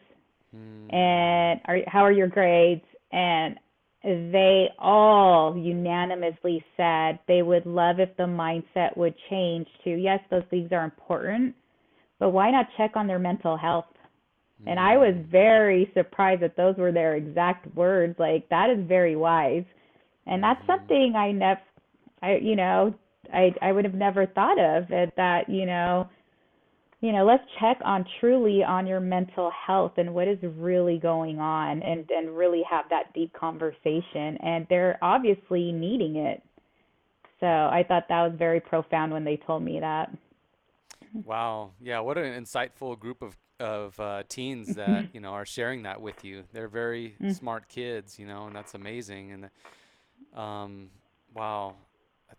mm, 0.54 0.94
and 0.94 1.60
are 1.64 1.78
how 1.86 2.00
are 2.00 2.12
your 2.12 2.28
grades? 2.28 2.84
And 3.12 3.58
they 4.02 4.68
all 4.78 5.56
unanimously 5.56 6.64
said 6.76 7.18
they 7.26 7.42
would 7.42 7.66
love 7.66 7.98
if 7.98 8.14
the 8.16 8.24
mindset 8.24 8.96
would 8.96 9.14
change 9.30 9.66
to 9.84 9.90
yes, 9.90 10.20
those 10.30 10.44
things 10.50 10.70
are 10.72 10.84
important, 10.84 11.54
but 12.18 12.30
why 12.30 12.50
not 12.50 12.66
check 12.76 12.92
on 12.94 13.06
their 13.06 13.18
mental 13.18 13.56
health? 13.56 13.86
And 14.66 14.78
mm-hmm. 14.78 14.88
I 14.88 14.96
was 14.96 15.14
very 15.30 15.90
surprised 15.94 16.42
that 16.42 16.56
those 16.56 16.76
were 16.76 16.92
their 16.92 17.14
exact 17.16 17.74
words. 17.76 18.18
Like 18.18 18.48
that 18.48 18.70
is 18.70 18.86
very 18.86 19.16
wise, 19.16 19.64
and 20.26 20.42
that's 20.42 20.60
mm-hmm. 20.62 20.72
something 20.72 21.14
I 21.16 21.32
never, 21.32 21.60
I 22.22 22.36
you 22.36 22.56
know, 22.56 22.94
I 23.32 23.54
I 23.62 23.72
would 23.72 23.84
have 23.84 23.94
never 23.94 24.26
thought 24.26 24.58
of 24.58 24.90
it. 24.90 25.12
That 25.16 25.48
you 25.48 25.64
know, 25.64 26.08
you 27.00 27.12
know, 27.12 27.24
let's 27.24 27.44
check 27.60 27.78
on 27.84 28.04
truly 28.20 28.64
on 28.64 28.86
your 28.86 29.00
mental 29.00 29.52
health 29.66 29.92
and 29.96 30.12
what 30.12 30.26
is 30.26 30.38
really 30.42 30.98
going 30.98 31.38
on, 31.38 31.82
and 31.82 32.08
and 32.10 32.36
really 32.36 32.62
have 32.68 32.86
that 32.90 33.12
deep 33.14 33.32
conversation. 33.32 34.36
And 34.42 34.66
they're 34.68 34.98
obviously 35.02 35.70
needing 35.70 36.16
it. 36.16 36.42
So 37.40 37.46
I 37.46 37.84
thought 37.86 38.06
that 38.08 38.22
was 38.22 38.32
very 38.36 38.58
profound 38.58 39.12
when 39.12 39.24
they 39.24 39.36
told 39.46 39.62
me 39.62 39.78
that. 39.78 40.10
Wow. 41.24 41.70
Yeah. 41.80 42.00
What 42.00 42.18
an 42.18 42.24
insightful 42.44 42.98
group 42.98 43.22
of 43.22 43.36
of 43.60 43.98
uh, 44.00 44.22
teens 44.28 44.74
that 44.76 45.14
you 45.14 45.20
know 45.20 45.30
are 45.30 45.46
sharing 45.46 45.82
that 45.82 46.00
with 46.00 46.24
you. 46.24 46.44
They're 46.52 46.68
very 46.68 47.16
smart 47.34 47.68
kids, 47.68 48.18
you 48.18 48.26
know, 48.26 48.46
and 48.46 48.54
that's 48.54 48.74
amazing. 48.74 49.32
And 49.32 49.50
um, 50.40 50.90
wow. 51.34 51.74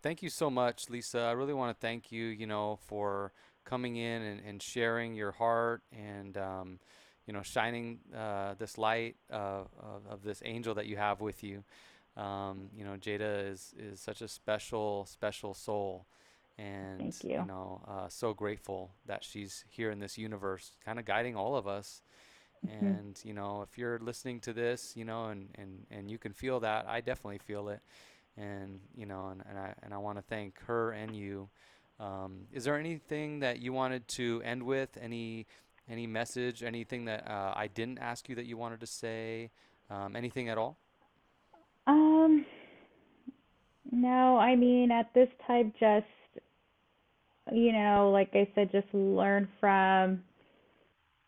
Thank 0.02 0.22
you 0.22 0.30
so 0.30 0.48
much, 0.50 0.88
Lisa. 0.88 1.20
I 1.20 1.32
really 1.32 1.52
want 1.52 1.76
to 1.76 1.80
thank 1.80 2.12
you, 2.12 2.26
you 2.26 2.46
know, 2.46 2.78
for 2.86 3.32
coming 3.64 3.96
in 3.96 4.22
and, 4.22 4.40
and 4.46 4.62
sharing 4.62 5.14
your 5.14 5.32
heart 5.32 5.82
and 5.92 6.36
um, 6.38 6.78
you 7.26 7.32
know, 7.32 7.42
shining 7.42 7.98
uh, 8.16 8.54
this 8.58 8.78
light 8.78 9.16
uh, 9.32 9.64
of, 9.78 10.06
of 10.08 10.22
this 10.22 10.42
angel 10.44 10.74
that 10.74 10.86
you 10.86 10.96
have 10.96 11.20
with 11.20 11.44
you. 11.44 11.62
Um, 12.16 12.70
you 12.76 12.84
know, 12.84 12.96
Jada 13.00 13.50
is 13.50 13.72
is 13.78 14.00
such 14.00 14.20
a 14.20 14.28
special, 14.28 15.06
special 15.06 15.54
soul, 15.54 16.06
and 16.60 16.98
Thank 16.98 17.24
you. 17.24 17.46
know, 17.46 17.80
uh, 17.88 18.08
so 18.08 18.34
grateful 18.34 18.90
that 19.06 19.24
she's 19.24 19.64
here 19.68 19.90
in 19.90 19.98
this 20.00 20.18
universe, 20.18 20.76
kind 20.84 20.98
of 20.98 21.04
guiding 21.04 21.36
all 21.36 21.56
of 21.56 21.66
us. 21.66 22.02
Mhm. 22.66 22.98
And 22.98 23.20
you 23.24 23.32
know, 23.34 23.62
if 23.62 23.78
you're 23.78 23.98
listening 23.98 24.40
to 24.40 24.52
this, 24.52 24.96
you 24.96 25.04
know, 25.04 25.26
and 25.26 25.48
and 25.54 25.86
and 25.90 26.10
you 26.10 26.18
can 26.18 26.32
feel 26.32 26.60
that, 26.60 26.86
I 26.88 27.00
definitely 27.00 27.38
feel 27.38 27.68
it. 27.70 27.80
And 28.36 28.80
you 28.94 29.06
know, 29.06 29.28
and, 29.28 29.42
and 29.48 29.58
I 29.58 29.74
and 29.82 29.94
I 29.94 29.98
want 29.98 30.18
to 30.18 30.22
thank 30.22 30.60
her 30.66 30.92
and 30.92 31.16
you. 31.16 31.48
Um, 31.98 32.46
is 32.52 32.64
there 32.64 32.78
anything 32.78 33.40
that 33.40 33.60
you 33.60 33.72
wanted 33.72 34.08
to 34.08 34.42
end 34.44 34.62
with? 34.62 34.96
Any 35.00 35.46
any 35.88 36.06
message? 36.06 36.62
Anything 36.62 37.06
that 37.06 37.26
uh, 37.28 37.52
I 37.56 37.66
didn't 37.68 37.98
ask 37.98 38.28
you 38.28 38.34
that 38.36 38.46
you 38.46 38.56
wanted 38.56 38.80
to 38.80 38.86
say? 38.86 39.50
Um, 39.90 40.14
anything 40.16 40.48
at 40.48 40.58
all? 40.58 40.78
Um, 41.86 42.46
no, 43.90 44.38
I 44.38 44.54
mean, 44.56 44.90
at 44.92 45.12
this 45.14 45.28
time, 45.46 45.72
just, 45.80 46.06
you 47.52 47.72
know, 47.72 48.10
like 48.12 48.30
I 48.34 48.48
said, 48.54 48.70
just 48.72 48.92
learn 48.92 49.48
from, 49.58 50.22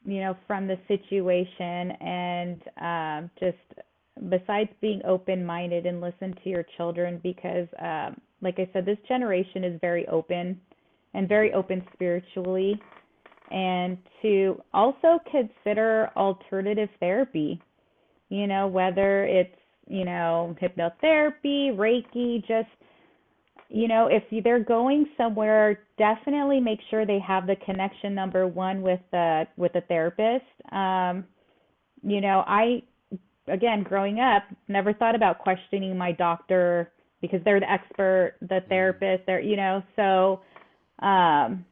you 0.04 0.20
know, 0.20 0.36
from 0.46 0.66
the 0.66 0.78
situation 0.88 1.92
and 2.00 2.62
um, 2.80 3.30
just 3.38 3.56
besides 4.28 4.70
being 4.80 5.00
open-minded 5.04 5.86
and 5.86 6.00
listen 6.00 6.34
to 6.42 6.50
your 6.50 6.64
children 6.76 7.20
because, 7.22 7.68
um, 7.80 8.20
like 8.40 8.58
I 8.58 8.68
said, 8.72 8.84
this 8.84 8.98
generation 9.08 9.64
is 9.64 9.80
very 9.80 10.06
open 10.08 10.60
and 11.14 11.28
very 11.28 11.52
open 11.52 11.82
spiritually. 11.92 12.80
And 13.50 13.98
to 14.22 14.60
also 14.72 15.18
consider 15.30 16.10
alternative 16.16 16.88
therapy, 17.00 17.60
you 18.28 18.46
know, 18.46 18.66
whether 18.66 19.24
it's, 19.24 19.54
you 19.88 20.04
know, 20.04 20.56
hypnotherapy, 20.60 21.76
Reiki, 21.76 22.40
just, 22.46 22.68
you 23.72 23.88
know, 23.88 24.06
if 24.06 24.22
they're 24.44 24.62
going 24.62 25.06
somewhere, 25.16 25.80
definitely 25.96 26.60
make 26.60 26.78
sure 26.90 27.06
they 27.06 27.18
have 27.26 27.46
the 27.46 27.56
connection 27.64 28.14
number 28.14 28.46
one 28.46 28.82
with 28.82 29.00
the 29.12 29.46
with 29.56 29.74
a 29.74 29.80
therapist. 29.82 30.44
Um, 30.70 31.24
you 32.02 32.20
know, 32.20 32.44
I 32.46 32.82
again, 33.48 33.82
growing 33.82 34.20
up, 34.20 34.42
never 34.68 34.92
thought 34.92 35.14
about 35.14 35.38
questioning 35.38 35.96
my 35.96 36.12
doctor 36.12 36.92
because 37.22 37.40
they're 37.44 37.60
the 37.60 37.70
expert, 37.70 38.34
the 38.42 38.60
therapist, 38.68 39.24
they're, 39.26 39.40
you 39.40 39.56
know, 39.56 39.82
so 39.96 40.40
um 41.04 41.64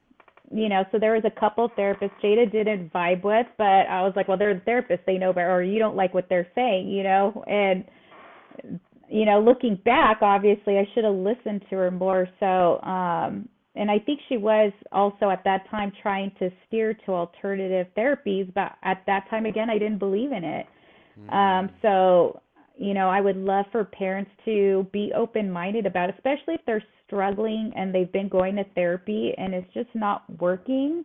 you 0.53 0.68
know, 0.68 0.84
so 0.90 0.98
there 0.98 1.12
was 1.12 1.22
a 1.24 1.38
couple 1.38 1.68
therapists 1.78 2.11
Jada 2.24 2.51
didn't 2.51 2.92
vibe 2.92 3.22
with, 3.22 3.46
but 3.57 3.64
I 3.64 4.03
was 4.03 4.14
like, 4.16 4.26
well, 4.26 4.36
they're 4.36 4.55
the 4.55 4.61
therapists, 4.61 5.05
they 5.07 5.18
know 5.18 5.32
better, 5.32 5.53
or 5.53 5.62
you 5.62 5.78
don't 5.78 5.94
like 5.94 6.12
what 6.12 6.28
they're 6.28 6.48
saying, 6.57 6.88
you 6.88 7.05
know, 7.05 7.44
and 7.46 7.84
you 9.11 9.26
know, 9.26 9.40
looking 9.40 9.78
back, 9.84 10.18
obviously 10.22 10.78
I 10.78 10.88
should 10.94 11.04
have 11.04 11.14
listened 11.14 11.62
to 11.68 11.76
her 11.76 11.90
more. 11.90 12.28
So, 12.38 12.80
um, 12.82 13.48
and 13.74 13.90
I 13.90 13.98
think 13.98 14.20
she 14.28 14.36
was 14.36 14.72
also 14.92 15.30
at 15.30 15.42
that 15.44 15.68
time 15.70 15.92
trying 16.02 16.32
to 16.38 16.50
steer 16.66 16.94
to 17.06 17.12
alternative 17.12 17.86
therapies, 17.96 18.52
but 18.54 18.72
at 18.82 19.02
that 19.06 19.28
time 19.28 19.46
again, 19.46 19.68
I 19.68 19.78
didn't 19.78 19.98
believe 19.98 20.32
in 20.32 20.44
it. 20.44 20.66
Um, 21.32 21.70
so, 21.82 22.40
you 22.76 22.94
know, 22.94 23.11
I 23.11 23.20
would 23.20 23.36
love 23.36 23.66
for 23.72 23.84
parents 23.84 24.30
to 24.46 24.86
be 24.92 25.12
open 25.14 25.50
minded 25.50 25.86
about, 25.86 26.11
especially 26.11 26.54
if 26.54 26.61
they're 26.66 26.82
struggling 27.06 27.72
and 27.76 27.94
they've 27.94 28.11
been 28.11 28.28
going 28.28 28.56
to 28.56 28.64
therapy 28.74 29.34
and 29.36 29.54
it's 29.54 29.72
just 29.74 29.90
not 29.94 30.22
working. 30.40 31.04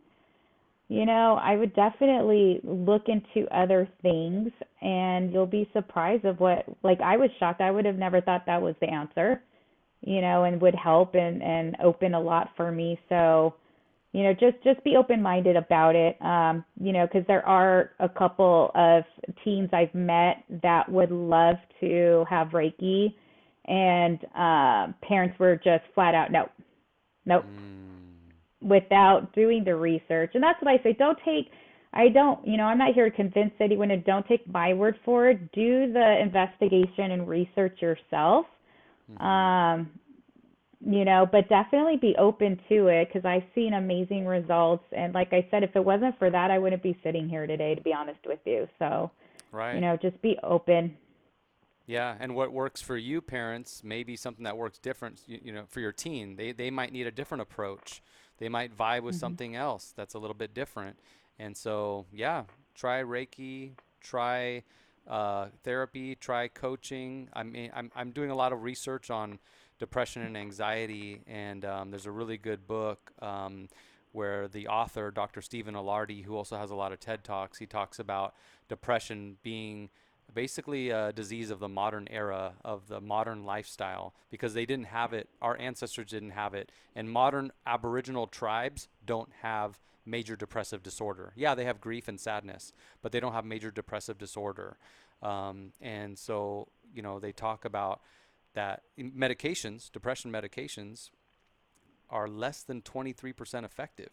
You 0.87 1.05
know, 1.05 1.39
I 1.41 1.55
would 1.55 1.73
definitely 1.73 2.59
look 2.63 3.03
into 3.07 3.47
other 3.55 3.89
things 4.03 4.51
and 4.81 5.33
you'll 5.33 5.47
be 5.47 5.67
surprised 5.73 6.25
of 6.25 6.39
what 6.39 6.65
like 6.83 7.01
I 7.01 7.17
was 7.17 7.29
shocked. 7.39 7.59
I 7.59 7.71
would 7.71 7.85
have 7.85 7.95
never 7.97 8.21
thought 8.21 8.45
that 8.45 8.61
was 8.61 8.75
the 8.81 8.89
answer, 8.89 9.41
you 10.01 10.21
know, 10.21 10.43
and 10.43 10.61
would 10.61 10.75
help 10.75 11.15
and 11.15 11.41
and 11.41 11.75
open 11.83 12.13
a 12.13 12.19
lot 12.19 12.51
for 12.55 12.71
me. 12.71 12.99
So, 13.09 13.55
you 14.11 14.21
know, 14.23 14.33
just 14.33 14.63
just 14.63 14.83
be 14.83 14.95
open-minded 14.95 15.55
about 15.55 15.95
it. 15.95 16.21
Um, 16.21 16.63
you 16.79 16.93
know, 16.93 17.07
because 17.07 17.25
there 17.27 17.45
are 17.47 17.91
a 17.99 18.07
couple 18.07 18.69
of 18.75 19.03
teens 19.43 19.69
I've 19.73 19.93
met 19.95 20.43
that 20.61 20.87
would 20.87 21.11
love 21.11 21.55
to 21.81 22.25
have 22.29 22.49
Reiki, 22.49 23.13
and 23.65 24.19
uh, 24.37 24.93
parents 25.01 25.37
were 25.39 25.55
just 25.55 25.83
flat 25.95 26.13
out 26.13 26.31
no, 26.31 26.47
nope, 27.25 27.43
Mm, 27.43 27.84
without 28.61 29.33
doing 29.33 29.63
the 29.63 29.75
research. 29.75 30.31
And 30.33 30.43
that's 30.43 30.61
what 30.61 30.71
I 30.71 30.83
say. 30.83 30.93
Don't 30.97 31.17
take. 31.25 31.51
I 31.93 32.09
don't. 32.09 32.45
You 32.47 32.57
know, 32.57 32.63
I'm 32.63 32.77
not 32.77 32.93
here 32.93 33.09
to 33.09 33.15
convince 33.15 33.51
anyone, 33.59 33.91
and 33.91 34.03
don't 34.03 34.27
take 34.27 34.47
my 34.51 34.73
word 34.73 34.97
for 35.05 35.29
it. 35.29 35.51
Do 35.51 35.91
the 35.91 36.19
investigation 36.21 37.11
and 37.11 37.27
research 37.27 37.81
yourself. 37.81 38.45
Um, 39.19 39.91
you 40.85 41.05
know, 41.05 41.27
but 41.31 41.49
definitely 41.49 41.97
be 41.97 42.15
open 42.17 42.59
to 42.69 42.87
it 42.87 43.07
because 43.07 43.25
I've 43.25 43.47
seen 43.55 43.73
amazing 43.73 44.25
results. 44.25 44.83
And 44.95 45.13
like 45.13 45.29
I 45.31 45.47
said, 45.49 45.63
if 45.63 45.75
it 45.75 45.83
wasn't 45.83 46.17
for 46.19 46.29
that, 46.29 46.51
I 46.51 46.59
wouldn't 46.59 46.83
be 46.83 46.97
sitting 47.03 47.27
here 47.27 47.47
today, 47.47 47.75
to 47.75 47.81
be 47.81 47.93
honest 47.93 48.19
with 48.25 48.39
you. 48.45 48.67
So, 48.77 49.11
right. 49.51 49.73
you 49.73 49.81
know, 49.81 49.97
just 49.99 50.21
be 50.21 50.37
open. 50.43 50.95
Yeah, 51.87 52.15
and 52.19 52.35
what 52.35 52.51
works 52.51 52.81
for 52.81 52.97
you 52.97 53.21
parents 53.21 53.83
may 53.83 54.03
be 54.03 54.15
something 54.15 54.43
that 54.43 54.57
works 54.57 54.79
different, 54.79 55.21
you, 55.27 55.39
you 55.43 55.51
know, 55.51 55.65
for 55.67 55.79
your 55.79 55.91
teen. 55.91 56.35
They 56.35 56.51
they 56.51 56.71
might 56.71 56.91
need 56.91 57.07
a 57.07 57.11
different 57.11 57.43
approach. 57.43 58.01
They 58.37 58.49
might 58.49 58.75
vibe 58.75 59.03
with 59.03 59.15
something 59.15 59.55
else 59.55 59.93
that's 59.95 60.13
a 60.13 60.19
little 60.19 60.35
bit 60.35 60.53
different. 60.53 60.97
And 61.39 61.55
so, 61.55 62.05
yeah, 62.11 62.43
try 62.73 63.01
Reiki, 63.01 63.71
try 64.01 64.63
uh, 65.07 65.47
therapy, 65.63 66.15
try 66.15 66.47
coaching. 66.47 67.29
I 67.33 67.43
mean, 67.43 67.71
I'm 67.73 67.91
I'm 67.95 68.11
doing 68.11 68.31
a 68.31 68.35
lot 68.35 68.53
of 68.53 68.63
research 68.63 69.09
on 69.09 69.39
depression 69.79 70.21
and 70.21 70.37
anxiety, 70.37 71.21
and 71.27 71.65
um, 71.65 71.91
there's 71.91 72.05
a 72.05 72.11
really 72.11 72.37
good 72.37 72.67
book 72.67 73.11
um, 73.21 73.67
where 74.11 74.47
the 74.47 74.67
author, 74.67 75.11
Dr. 75.11 75.41
Stephen 75.41 75.75
Ilardi, 75.75 76.23
who 76.23 76.35
also 76.35 76.57
has 76.57 76.71
a 76.71 76.75
lot 76.75 76.93
of 76.93 76.99
TED 76.99 77.23
talks, 77.23 77.59
he 77.59 77.65
talks 77.65 77.99
about 77.99 78.33
depression 78.69 79.37
being 79.43 79.89
basically 80.33 80.89
a 80.89 81.11
disease 81.13 81.49
of 81.49 81.59
the 81.59 81.67
modern 81.67 82.07
era 82.09 82.53
of 82.63 82.87
the 82.87 82.99
modern 82.99 83.43
lifestyle 83.45 84.13
because 84.29 84.53
they 84.53 84.65
didn't 84.65 84.87
have 84.87 85.13
it 85.13 85.29
our 85.41 85.57
ancestors 85.59 86.07
didn't 86.07 86.31
have 86.31 86.53
it 86.53 86.71
and 86.95 87.09
modern 87.09 87.51
aboriginal 87.65 88.27
tribes 88.27 88.87
don't 89.05 89.29
have 89.41 89.79
major 90.05 90.35
depressive 90.35 90.83
disorder. 90.83 91.31
Yeah 91.35 91.55
they 91.55 91.65
have 91.65 91.79
grief 91.79 92.07
and 92.07 92.19
sadness 92.19 92.73
but 93.01 93.11
they 93.11 93.19
don't 93.19 93.33
have 93.33 93.45
major 93.45 93.71
depressive 93.71 94.17
disorder. 94.17 94.77
Um, 95.21 95.71
and 95.81 96.17
so 96.17 96.67
you 96.93 97.01
know 97.01 97.19
they 97.19 97.31
talk 97.31 97.65
about 97.65 98.01
that 98.53 98.83
medications 98.99 99.91
depression 99.91 100.31
medications 100.31 101.09
are 102.09 102.27
less 102.27 102.61
than 102.61 102.81
23% 102.81 103.65
effective. 103.65 104.09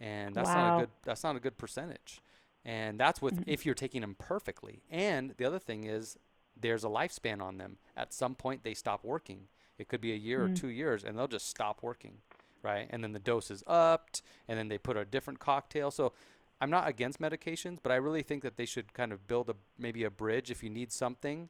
And 0.00 0.34
that's 0.34 0.48
not 0.48 0.76
a 0.76 0.80
good 0.80 0.90
that's 1.04 1.22
not 1.22 1.36
a 1.36 1.40
good 1.40 1.58
percentage 1.58 2.22
and 2.64 2.98
that's 2.98 3.22
with 3.22 3.34
mm-hmm. 3.34 3.50
if 3.50 3.64
you're 3.64 3.74
taking 3.74 4.00
them 4.02 4.16
perfectly. 4.18 4.82
And 4.90 5.34
the 5.36 5.44
other 5.44 5.58
thing 5.58 5.84
is 5.84 6.18
there's 6.58 6.84
a 6.84 6.88
lifespan 6.88 7.40
on 7.40 7.58
them. 7.58 7.78
At 7.96 8.12
some 8.12 8.34
point 8.34 8.64
they 8.64 8.74
stop 8.74 9.04
working. 9.04 9.48
It 9.78 9.88
could 9.88 10.00
be 10.00 10.12
a 10.12 10.16
year 10.16 10.44
or 10.44 10.48
mm. 10.48 10.56
two 10.56 10.68
years 10.68 11.04
and 11.04 11.16
they'll 11.16 11.28
just 11.28 11.48
stop 11.48 11.82
working 11.82 12.18
right? 12.62 12.88
And 12.90 13.02
then 13.02 13.12
the 13.12 13.18
dose 13.18 13.50
is 13.50 13.64
upped 13.66 14.20
and 14.46 14.58
then 14.58 14.68
they 14.68 14.76
put 14.76 14.98
a 14.98 15.06
different 15.06 15.38
cocktail. 15.38 15.90
So 15.90 16.12
i'm 16.62 16.68
not 16.68 16.86
against 16.86 17.18
medications 17.22 17.78
but 17.82 17.90
i 17.90 17.94
really 17.94 18.20
think 18.22 18.42
that 18.42 18.58
they 18.58 18.66
should 18.66 18.92
kind 18.92 19.14
of 19.14 19.26
build 19.26 19.48
a 19.48 19.54
maybe 19.78 20.04
a 20.04 20.10
bridge 20.10 20.50
if 20.50 20.62
you 20.62 20.68
need 20.68 20.92
something 20.92 21.48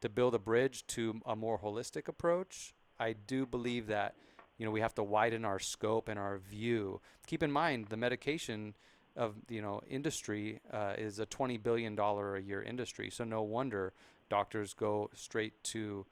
to 0.00 0.08
build 0.08 0.34
a 0.34 0.38
bridge 0.38 0.86
to 0.86 1.20
a 1.26 1.34
more 1.34 1.58
holistic 1.58 2.08
approach. 2.08 2.74
I 2.98 3.12
do 3.12 3.46
believe 3.46 3.86
that 3.88 4.14
you 4.58 4.64
know 4.64 4.72
we 4.72 4.80
have 4.80 4.94
to 4.94 5.02
widen 5.02 5.44
our 5.44 5.58
scope 5.58 6.08
and 6.08 6.18
our 6.18 6.38
view. 6.38 7.00
Keep 7.26 7.42
in 7.42 7.52
mind 7.52 7.86
the 7.86 7.96
medication 7.96 8.74
of 9.16 9.34
you 9.48 9.62
know 9.62 9.80
industry 9.88 10.60
uh, 10.72 10.94
is 10.98 11.18
a 11.18 11.26
20 11.26 11.56
billion 11.58 11.94
dollar 11.94 12.36
a 12.36 12.42
year 12.42 12.62
industry. 12.62 13.10
So 13.10 13.24
no 13.24 13.42
wonder 13.42 13.92
doctors 14.28 14.74
go 14.74 15.10
straight 15.14 15.62
to 15.64 16.04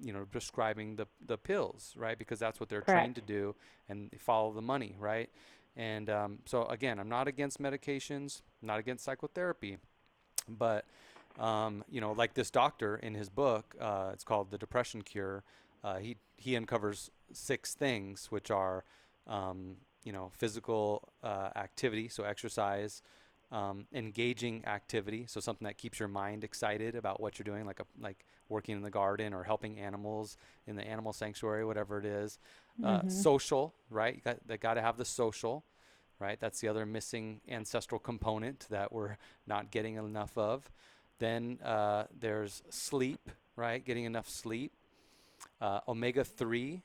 you 0.00 0.12
know 0.12 0.26
prescribing 0.30 0.96
the 0.96 1.06
the 1.26 1.38
pills 1.38 1.94
right? 1.96 2.18
Because 2.18 2.38
that's 2.38 2.60
what 2.60 2.68
they're 2.68 2.82
trained 2.82 3.14
to 3.16 3.20
do 3.20 3.54
and 3.88 4.10
follow 4.18 4.52
the 4.52 4.62
money 4.62 4.94
right? 4.98 5.30
And 5.76 6.10
um, 6.10 6.38
so 6.44 6.64
again 6.64 6.98
i'm 6.98 7.08
not 7.08 7.28
against 7.28 7.60
medications 7.60 8.42
not 8.62 8.80
against 8.80 9.04
psychotherapy 9.04 9.78
but 10.48 10.84
um, 11.38 11.84
you 11.88 12.00
know 12.00 12.12
like 12.12 12.34
this 12.34 12.50
doctor 12.50 12.96
in 12.96 13.14
his 13.14 13.28
book 13.28 13.76
uh, 13.80 14.10
it's 14.12 14.24
called 14.24 14.50
the 14.50 14.58
depression 14.58 15.02
cure 15.02 15.44
uh, 15.84 15.98
he 15.98 16.16
he 16.36 16.56
uncovers 16.56 17.10
six 17.32 17.74
things 17.74 18.26
which 18.30 18.50
are 18.50 18.84
um, 19.28 19.76
you 20.04 20.12
know 20.12 20.30
physical 20.36 21.08
uh, 21.22 21.50
activity 21.56 22.08
so 22.08 22.24
exercise 22.24 23.02
um, 23.50 23.86
engaging 23.94 24.64
activity 24.66 25.24
so 25.26 25.40
something 25.40 25.66
that 25.66 25.78
keeps 25.78 25.98
your 25.98 26.08
mind 26.08 26.44
excited 26.44 26.94
about 26.94 27.20
what 27.20 27.38
you're 27.38 27.44
doing 27.44 27.64
like 27.64 27.80
a 27.80 27.84
like 28.00 28.24
working 28.48 28.76
in 28.76 28.82
the 28.82 28.90
garden 28.90 29.34
or 29.34 29.42
helping 29.42 29.78
animals 29.78 30.36
in 30.66 30.76
the 30.76 30.86
animal 30.86 31.12
sanctuary 31.12 31.64
whatever 31.64 31.98
it 31.98 32.04
is 32.04 32.38
uh, 32.84 33.00
social 33.08 33.74
right 33.90 34.14
you 34.16 34.20
got, 34.22 34.36
they 34.46 34.56
got 34.56 34.74
to 34.74 34.82
have 34.82 34.96
the 34.96 35.04
social 35.04 35.64
right? 36.18 36.38
That's 36.40 36.60
the 36.60 36.68
other 36.68 36.86
missing 36.86 37.40
ancestral 37.48 37.98
component 37.98 38.66
that 38.70 38.92
we're 38.92 39.16
not 39.46 39.70
getting 39.70 39.96
enough 39.96 40.36
of. 40.36 40.70
Then 41.18 41.58
uh, 41.64 42.04
there's 42.18 42.62
sleep, 42.70 43.30
right? 43.56 43.84
Getting 43.84 44.04
enough 44.04 44.28
sleep. 44.28 44.72
Uh, 45.60 45.80
omega 45.86 46.24
3 46.24 46.82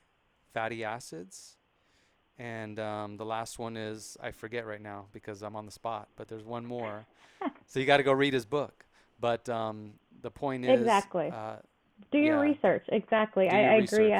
fatty 0.52 0.84
acids. 0.84 1.56
And 2.38 2.78
um, 2.80 3.16
the 3.16 3.24
last 3.24 3.58
one 3.58 3.76
is, 3.76 4.16
I 4.20 4.32
forget 4.32 4.66
right 4.66 4.82
now 4.82 5.06
because 5.12 5.42
I'm 5.42 5.54
on 5.54 5.66
the 5.66 5.72
spot, 5.72 6.08
but 6.16 6.28
there's 6.28 6.44
one 6.44 6.66
more. 6.66 7.06
so 7.66 7.78
you 7.78 7.86
got 7.86 7.98
to 7.98 8.02
go 8.02 8.12
read 8.12 8.34
his 8.34 8.44
book. 8.44 8.84
But 9.20 9.48
um, 9.48 9.92
the 10.22 10.30
point 10.30 10.64
is 10.64 10.80
Exactly. 10.80 11.30
uh, 11.30 11.56
Do 12.10 12.18
your 12.18 12.36
Yeah. 12.36 12.50
research. 12.50 12.84
Exactly. 12.88 13.48
I, 13.48 13.74
I 13.74 13.74
agree. 13.76 14.14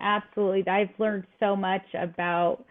Absolutely. 0.00 0.66
I've 0.68 0.90
learned 0.98 1.24
so 1.38 1.54
much 1.54 1.84
about 1.94 2.64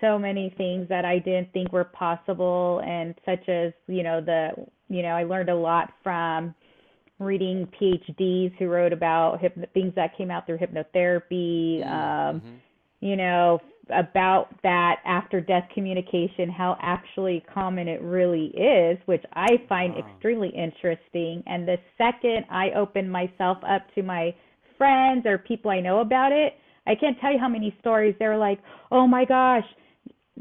so 0.00 0.18
many 0.18 0.50
things 0.56 0.88
that 0.88 1.04
I 1.04 1.18
didn't 1.18 1.52
think 1.52 1.72
were 1.72 1.84
possible, 1.84 2.80
and 2.86 3.14
such 3.24 3.48
as, 3.48 3.72
you 3.86 4.02
know, 4.02 4.20
the, 4.20 4.50
you 4.88 5.02
know, 5.02 5.10
I 5.10 5.24
learned 5.24 5.48
a 5.50 5.54
lot 5.54 5.92
from 6.02 6.54
reading 7.18 7.66
PhDs 7.78 8.54
who 8.58 8.68
wrote 8.68 8.92
about 8.94 9.40
hypno- 9.40 9.66
things 9.74 9.94
that 9.96 10.16
came 10.16 10.30
out 10.30 10.46
through 10.46 10.58
hypnotherapy, 10.58 11.86
um, 11.86 12.40
mhm. 12.40 12.58
you 13.00 13.16
know, 13.16 13.60
about 13.92 14.48
that 14.62 14.96
after 15.04 15.40
death 15.40 15.68
communication, 15.74 16.50
how 16.50 16.76
actually 16.80 17.44
common 17.52 17.88
it 17.88 18.00
really 18.02 18.46
is, 18.56 18.98
which 19.06 19.24
I 19.34 19.48
find 19.68 19.94
Wow. 19.94 20.00
extremely 20.00 20.50
interesting. 20.50 21.42
And 21.46 21.66
the 21.66 21.78
second 21.98 22.44
I 22.50 22.70
open 22.72 23.08
myself 23.08 23.58
up 23.68 23.82
to 23.94 24.02
my 24.02 24.34
friends 24.78 25.26
or 25.26 25.38
people 25.38 25.70
I 25.70 25.80
know 25.80 26.00
about 26.00 26.32
it, 26.32 26.54
I 26.86 26.94
can't 26.94 27.18
tell 27.20 27.32
you 27.32 27.38
how 27.38 27.48
many 27.48 27.74
stories 27.80 28.14
they're 28.18 28.38
like, 28.38 28.58
oh 28.90 29.06
my 29.06 29.24
gosh, 29.24 29.64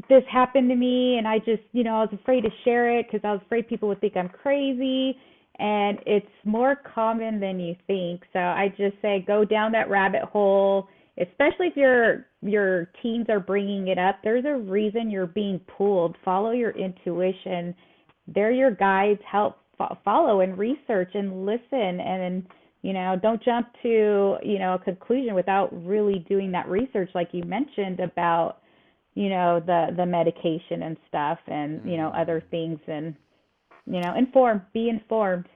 this 0.07 0.23
happened 0.31 0.69
to 0.69 0.75
me. 0.75 1.17
And 1.17 1.27
I 1.27 1.39
just, 1.39 1.63
you 1.73 1.83
know, 1.83 1.95
I 1.97 2.01
was 2.01 2.13
afraid 2.13 2.41
to 2.41 2.49
share 2.63 2.97
it 2.97 3.07
because 3.07 3.21
I 3.23 3.33
was 3.33 3.41
afraid 3.45 3.67
people 3.67 3.89
would 3.89 4.01
think 4.01 4.15
I'm 4.15 4.29
crazy. 4.29 5.17
And 5.59 5.99
it's 6.05 6.25
more 6.45 6.75
common 6.75 7.39
than 7.39 7.59
you 7.59 7.75
think. 7.85 8.21
So 8.31 8.39
I 8.39 8.69
just 8.77 8.95
say 9.01 9.23
go 9.27 9.43
down 9.43 9.73
that 9.73 9.89
rabbit 9.89 10.23
hole 10.23 10.87
especially 11.19 11.67
if 11.67 11.77
your 11.77 12.25
your 12.41 12.91
teens 13.01 13.27
are 13.29 13.39
bringing 13.39 13.87
it 13.89 13.97
up 13.97 14.19
there's 14.23 14.45
a 14.45 14.55
reason 14.55 15.09
you're 15.09 15.27
being 15.27 15.59
pulled. 15.77 16.15
Follow 16.23 16.51
your 16.51 16.71
intuition. 16.71 17.75
They're 18.27 18.51
your 18.51 18.71
guides. 18.71 19.19
Help 19.29 19.57
fo- 19.77 19.97
follow 20.05 20.41
and 20.41 20.57
research 20.57 21.11
and 21.15 21.45
listen 21.45 21.99
and 21.99 22.45
you 22.81 22.93
know 22.93 23.15
don't 23.21 23.43
jump 23.43 23.67
to 23.81 24.37
you 24.43 24.59
know 24.59 24.75
a 24.75 24.79
conclusion 24.79 25.33
without 25.33 25.69
really 25.85 26.25
doing 26.29 26.51
that 26.51 26.67
research 26.69 27.09
like 27.13 27.29
you 27.33 27.43
mentioned 27.43 27.99
about 27.99 28.59
you 29.15 29.29
know 29.29 29.59
the 29.59 29.87
the 29.97 30.05
medication 30.05 30.83
and 30.83 30.97
stuff 31.07 31.39
and 31.47 31.81
you 31.89 31.97
know 31.97 32.09
mm-hmm. 32.09 32.21
other 32.21 32.43
things 32.51 32.79
and 32.87 33.15
you 33.85 33.99
know 33.99 34.13
inform 34.15 34.61
be 34.73 34.89
informed. 34.89 35.47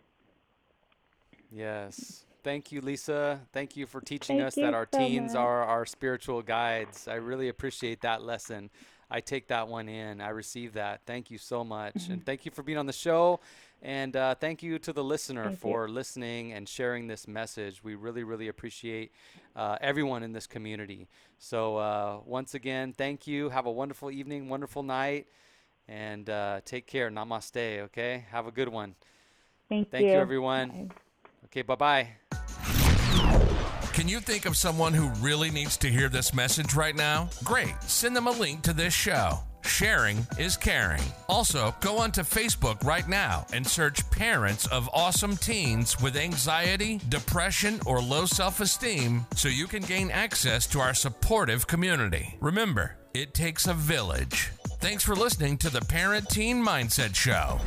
Yes. 1.51 2.25
Thank 2.43 2.71
you, 2.71 2.81
Lisa. 2.81 3.39
Thank 3.53 3.77
you 3.77 3.85
for 3.85 4.01
teaching 4.01 4.37
Thank 4.37 4.47
us 4.47 4.55
that 4.55 4.73
our 4.73 4.87
so 4.91 4.99
teens 4.99 5.33
much. 5.33 5.39
are 5.39 5.63
our 5.63 5.85
spiritual 5.85 6.41
guides. 6.41 7.07
I 7.07 7.15
really 7.15 7.47
appreciate 7.47 8.01
that 8.01 8.21
lesson. 8.21 8.69
I 9.09 9.21
take 9.21 9.47
that 9.47 9.67
one 9.67 9.87
in. 9.87 10.19
I 10.21 10.29
receive 10.29 10.73
that. 10.73 11.01
Thank 11.05 11.31
you 11.31 11.37
so 11.37 11.63
much. 11.63 11.93
Mm-hmm. 11.93 12.11
And 12.13 12.25
thank 12.25 12.45
you 12.45 12.51
for 12.51 12.63
being 12.63 12.77
on 12.77 12.85
the 12.85 12.93
show. 12.93 13.39
And 13.81 14.15
uh, 14.15 14.35
thank 14.35 14.63
you 14.63 14.79
to 14.79 14.93
the 14.93 15.03
listener 15.03 15.43
Thank 15.43 15.55
you. 15.55 15.59
for 15.59 15.89
listening 15.89 16.53
and 16.53 16.67
sharing 16.67 17.07
this 17.07 17.27
message. 17.27 17.83
We 17.83 17.95
really, 17.95 18.23
really 18.23 18.47
appreciate 18.47 19.11
uh, 19.55 19.77
everyone 19.81 20.23
in 20.23 20.31
this 20.31 20.47
community. 20.47 21.07
So, 21.37 21.77
uh, 21.77 22.19
once 22.25 22.55
again, 22.55 22.93
thank 22.93 23.27
you. 23.27 23.49
Have 23.49 23.65
a 23.65 23.71
wonderful 23.71 24.09
evening, 24.09 24.47
wonderful 24.47 24.83
night, 24.83 25.27
and 25.87 26.29
uh, 26.29 26.61
take 26.63 26.87
care. 26.87 27.11
Namaste, 27.11 27.81
okay? 27.81 28.25
Have 28.31 28.47
a 28.47 28.51
good 28.51 28.69
one. 28.69 28.95
thank, 29.67 29.87
you, 29.87 29.91
Thank 29.91 30.05
you, 30.05 30.13
everyone. 30.13 30.91
Okay, 31.53 31.61
bye 31.61 31.75
bye. 31.75 32.07
Can 33.93 34.07
you 34.07 34.19
think 34.19 34.47
of 34.47 34.57
someone 34.57 34.91
who 34.91 35.09
really 35.23 35.51
needs 35.51 35.77
to 35.77 35.87
hear 35.87 36.09
this 36.09 36.33
message 36.33 36.73
right 36.73 36.95
now? 36.95 37.29
Great. 37.43 37.75
Send 37.83 38.15
them 38.15 38.25
a 38.25 38.31
link 38.31 38.63
to 38.63 38.73
this 38.73 38.91
show. 38.91 39.37
Sharing 39.63 40.25
is 40.39 40.57
caring. 40.57 41.03
Also, 41.29 41.75
go 41.79 41.99
onto 41.99 42.21
Facebook 42.21 42.83
right 42.83 43.07
now 43.07 43.45
and 43.53 43.65
search 43.67 44.09
Parents 44.09 44.65
of 44.65 44.89
Awesome 44.95 45.37
Teens 45.37 46.01
with 46.01 46.17
Anxiety, 46.17 46.99
Depression, 47.09 47.79
or 47.85 48.01
Low 48.01 48.25
Self 48.25 48.59
Esteem 48.59 49.23
so 49.35 49.47
you 49.47 49.67
can 49.67 49.83
gain 49.83 50.09
access 50.09 50.65
to 50.67 50.79
our 50.79 50.95
supportive 50.95 51.67
community. 51.67 52.35
Remember, 52.41 52.95
it 53.13 53.35
takes 53.35 53.67
a 53.67 53.75
village. 53.75 54.49
Thanks 54.79 55.03
for 55.03 55.15
listening 55.15 55.57
to 55.59 55.69
the 55.69 55.81
Parent 55.81 56.27
Teen 56.29 56.65
Mindset 56.65 57.13
Show. 57.13 57.59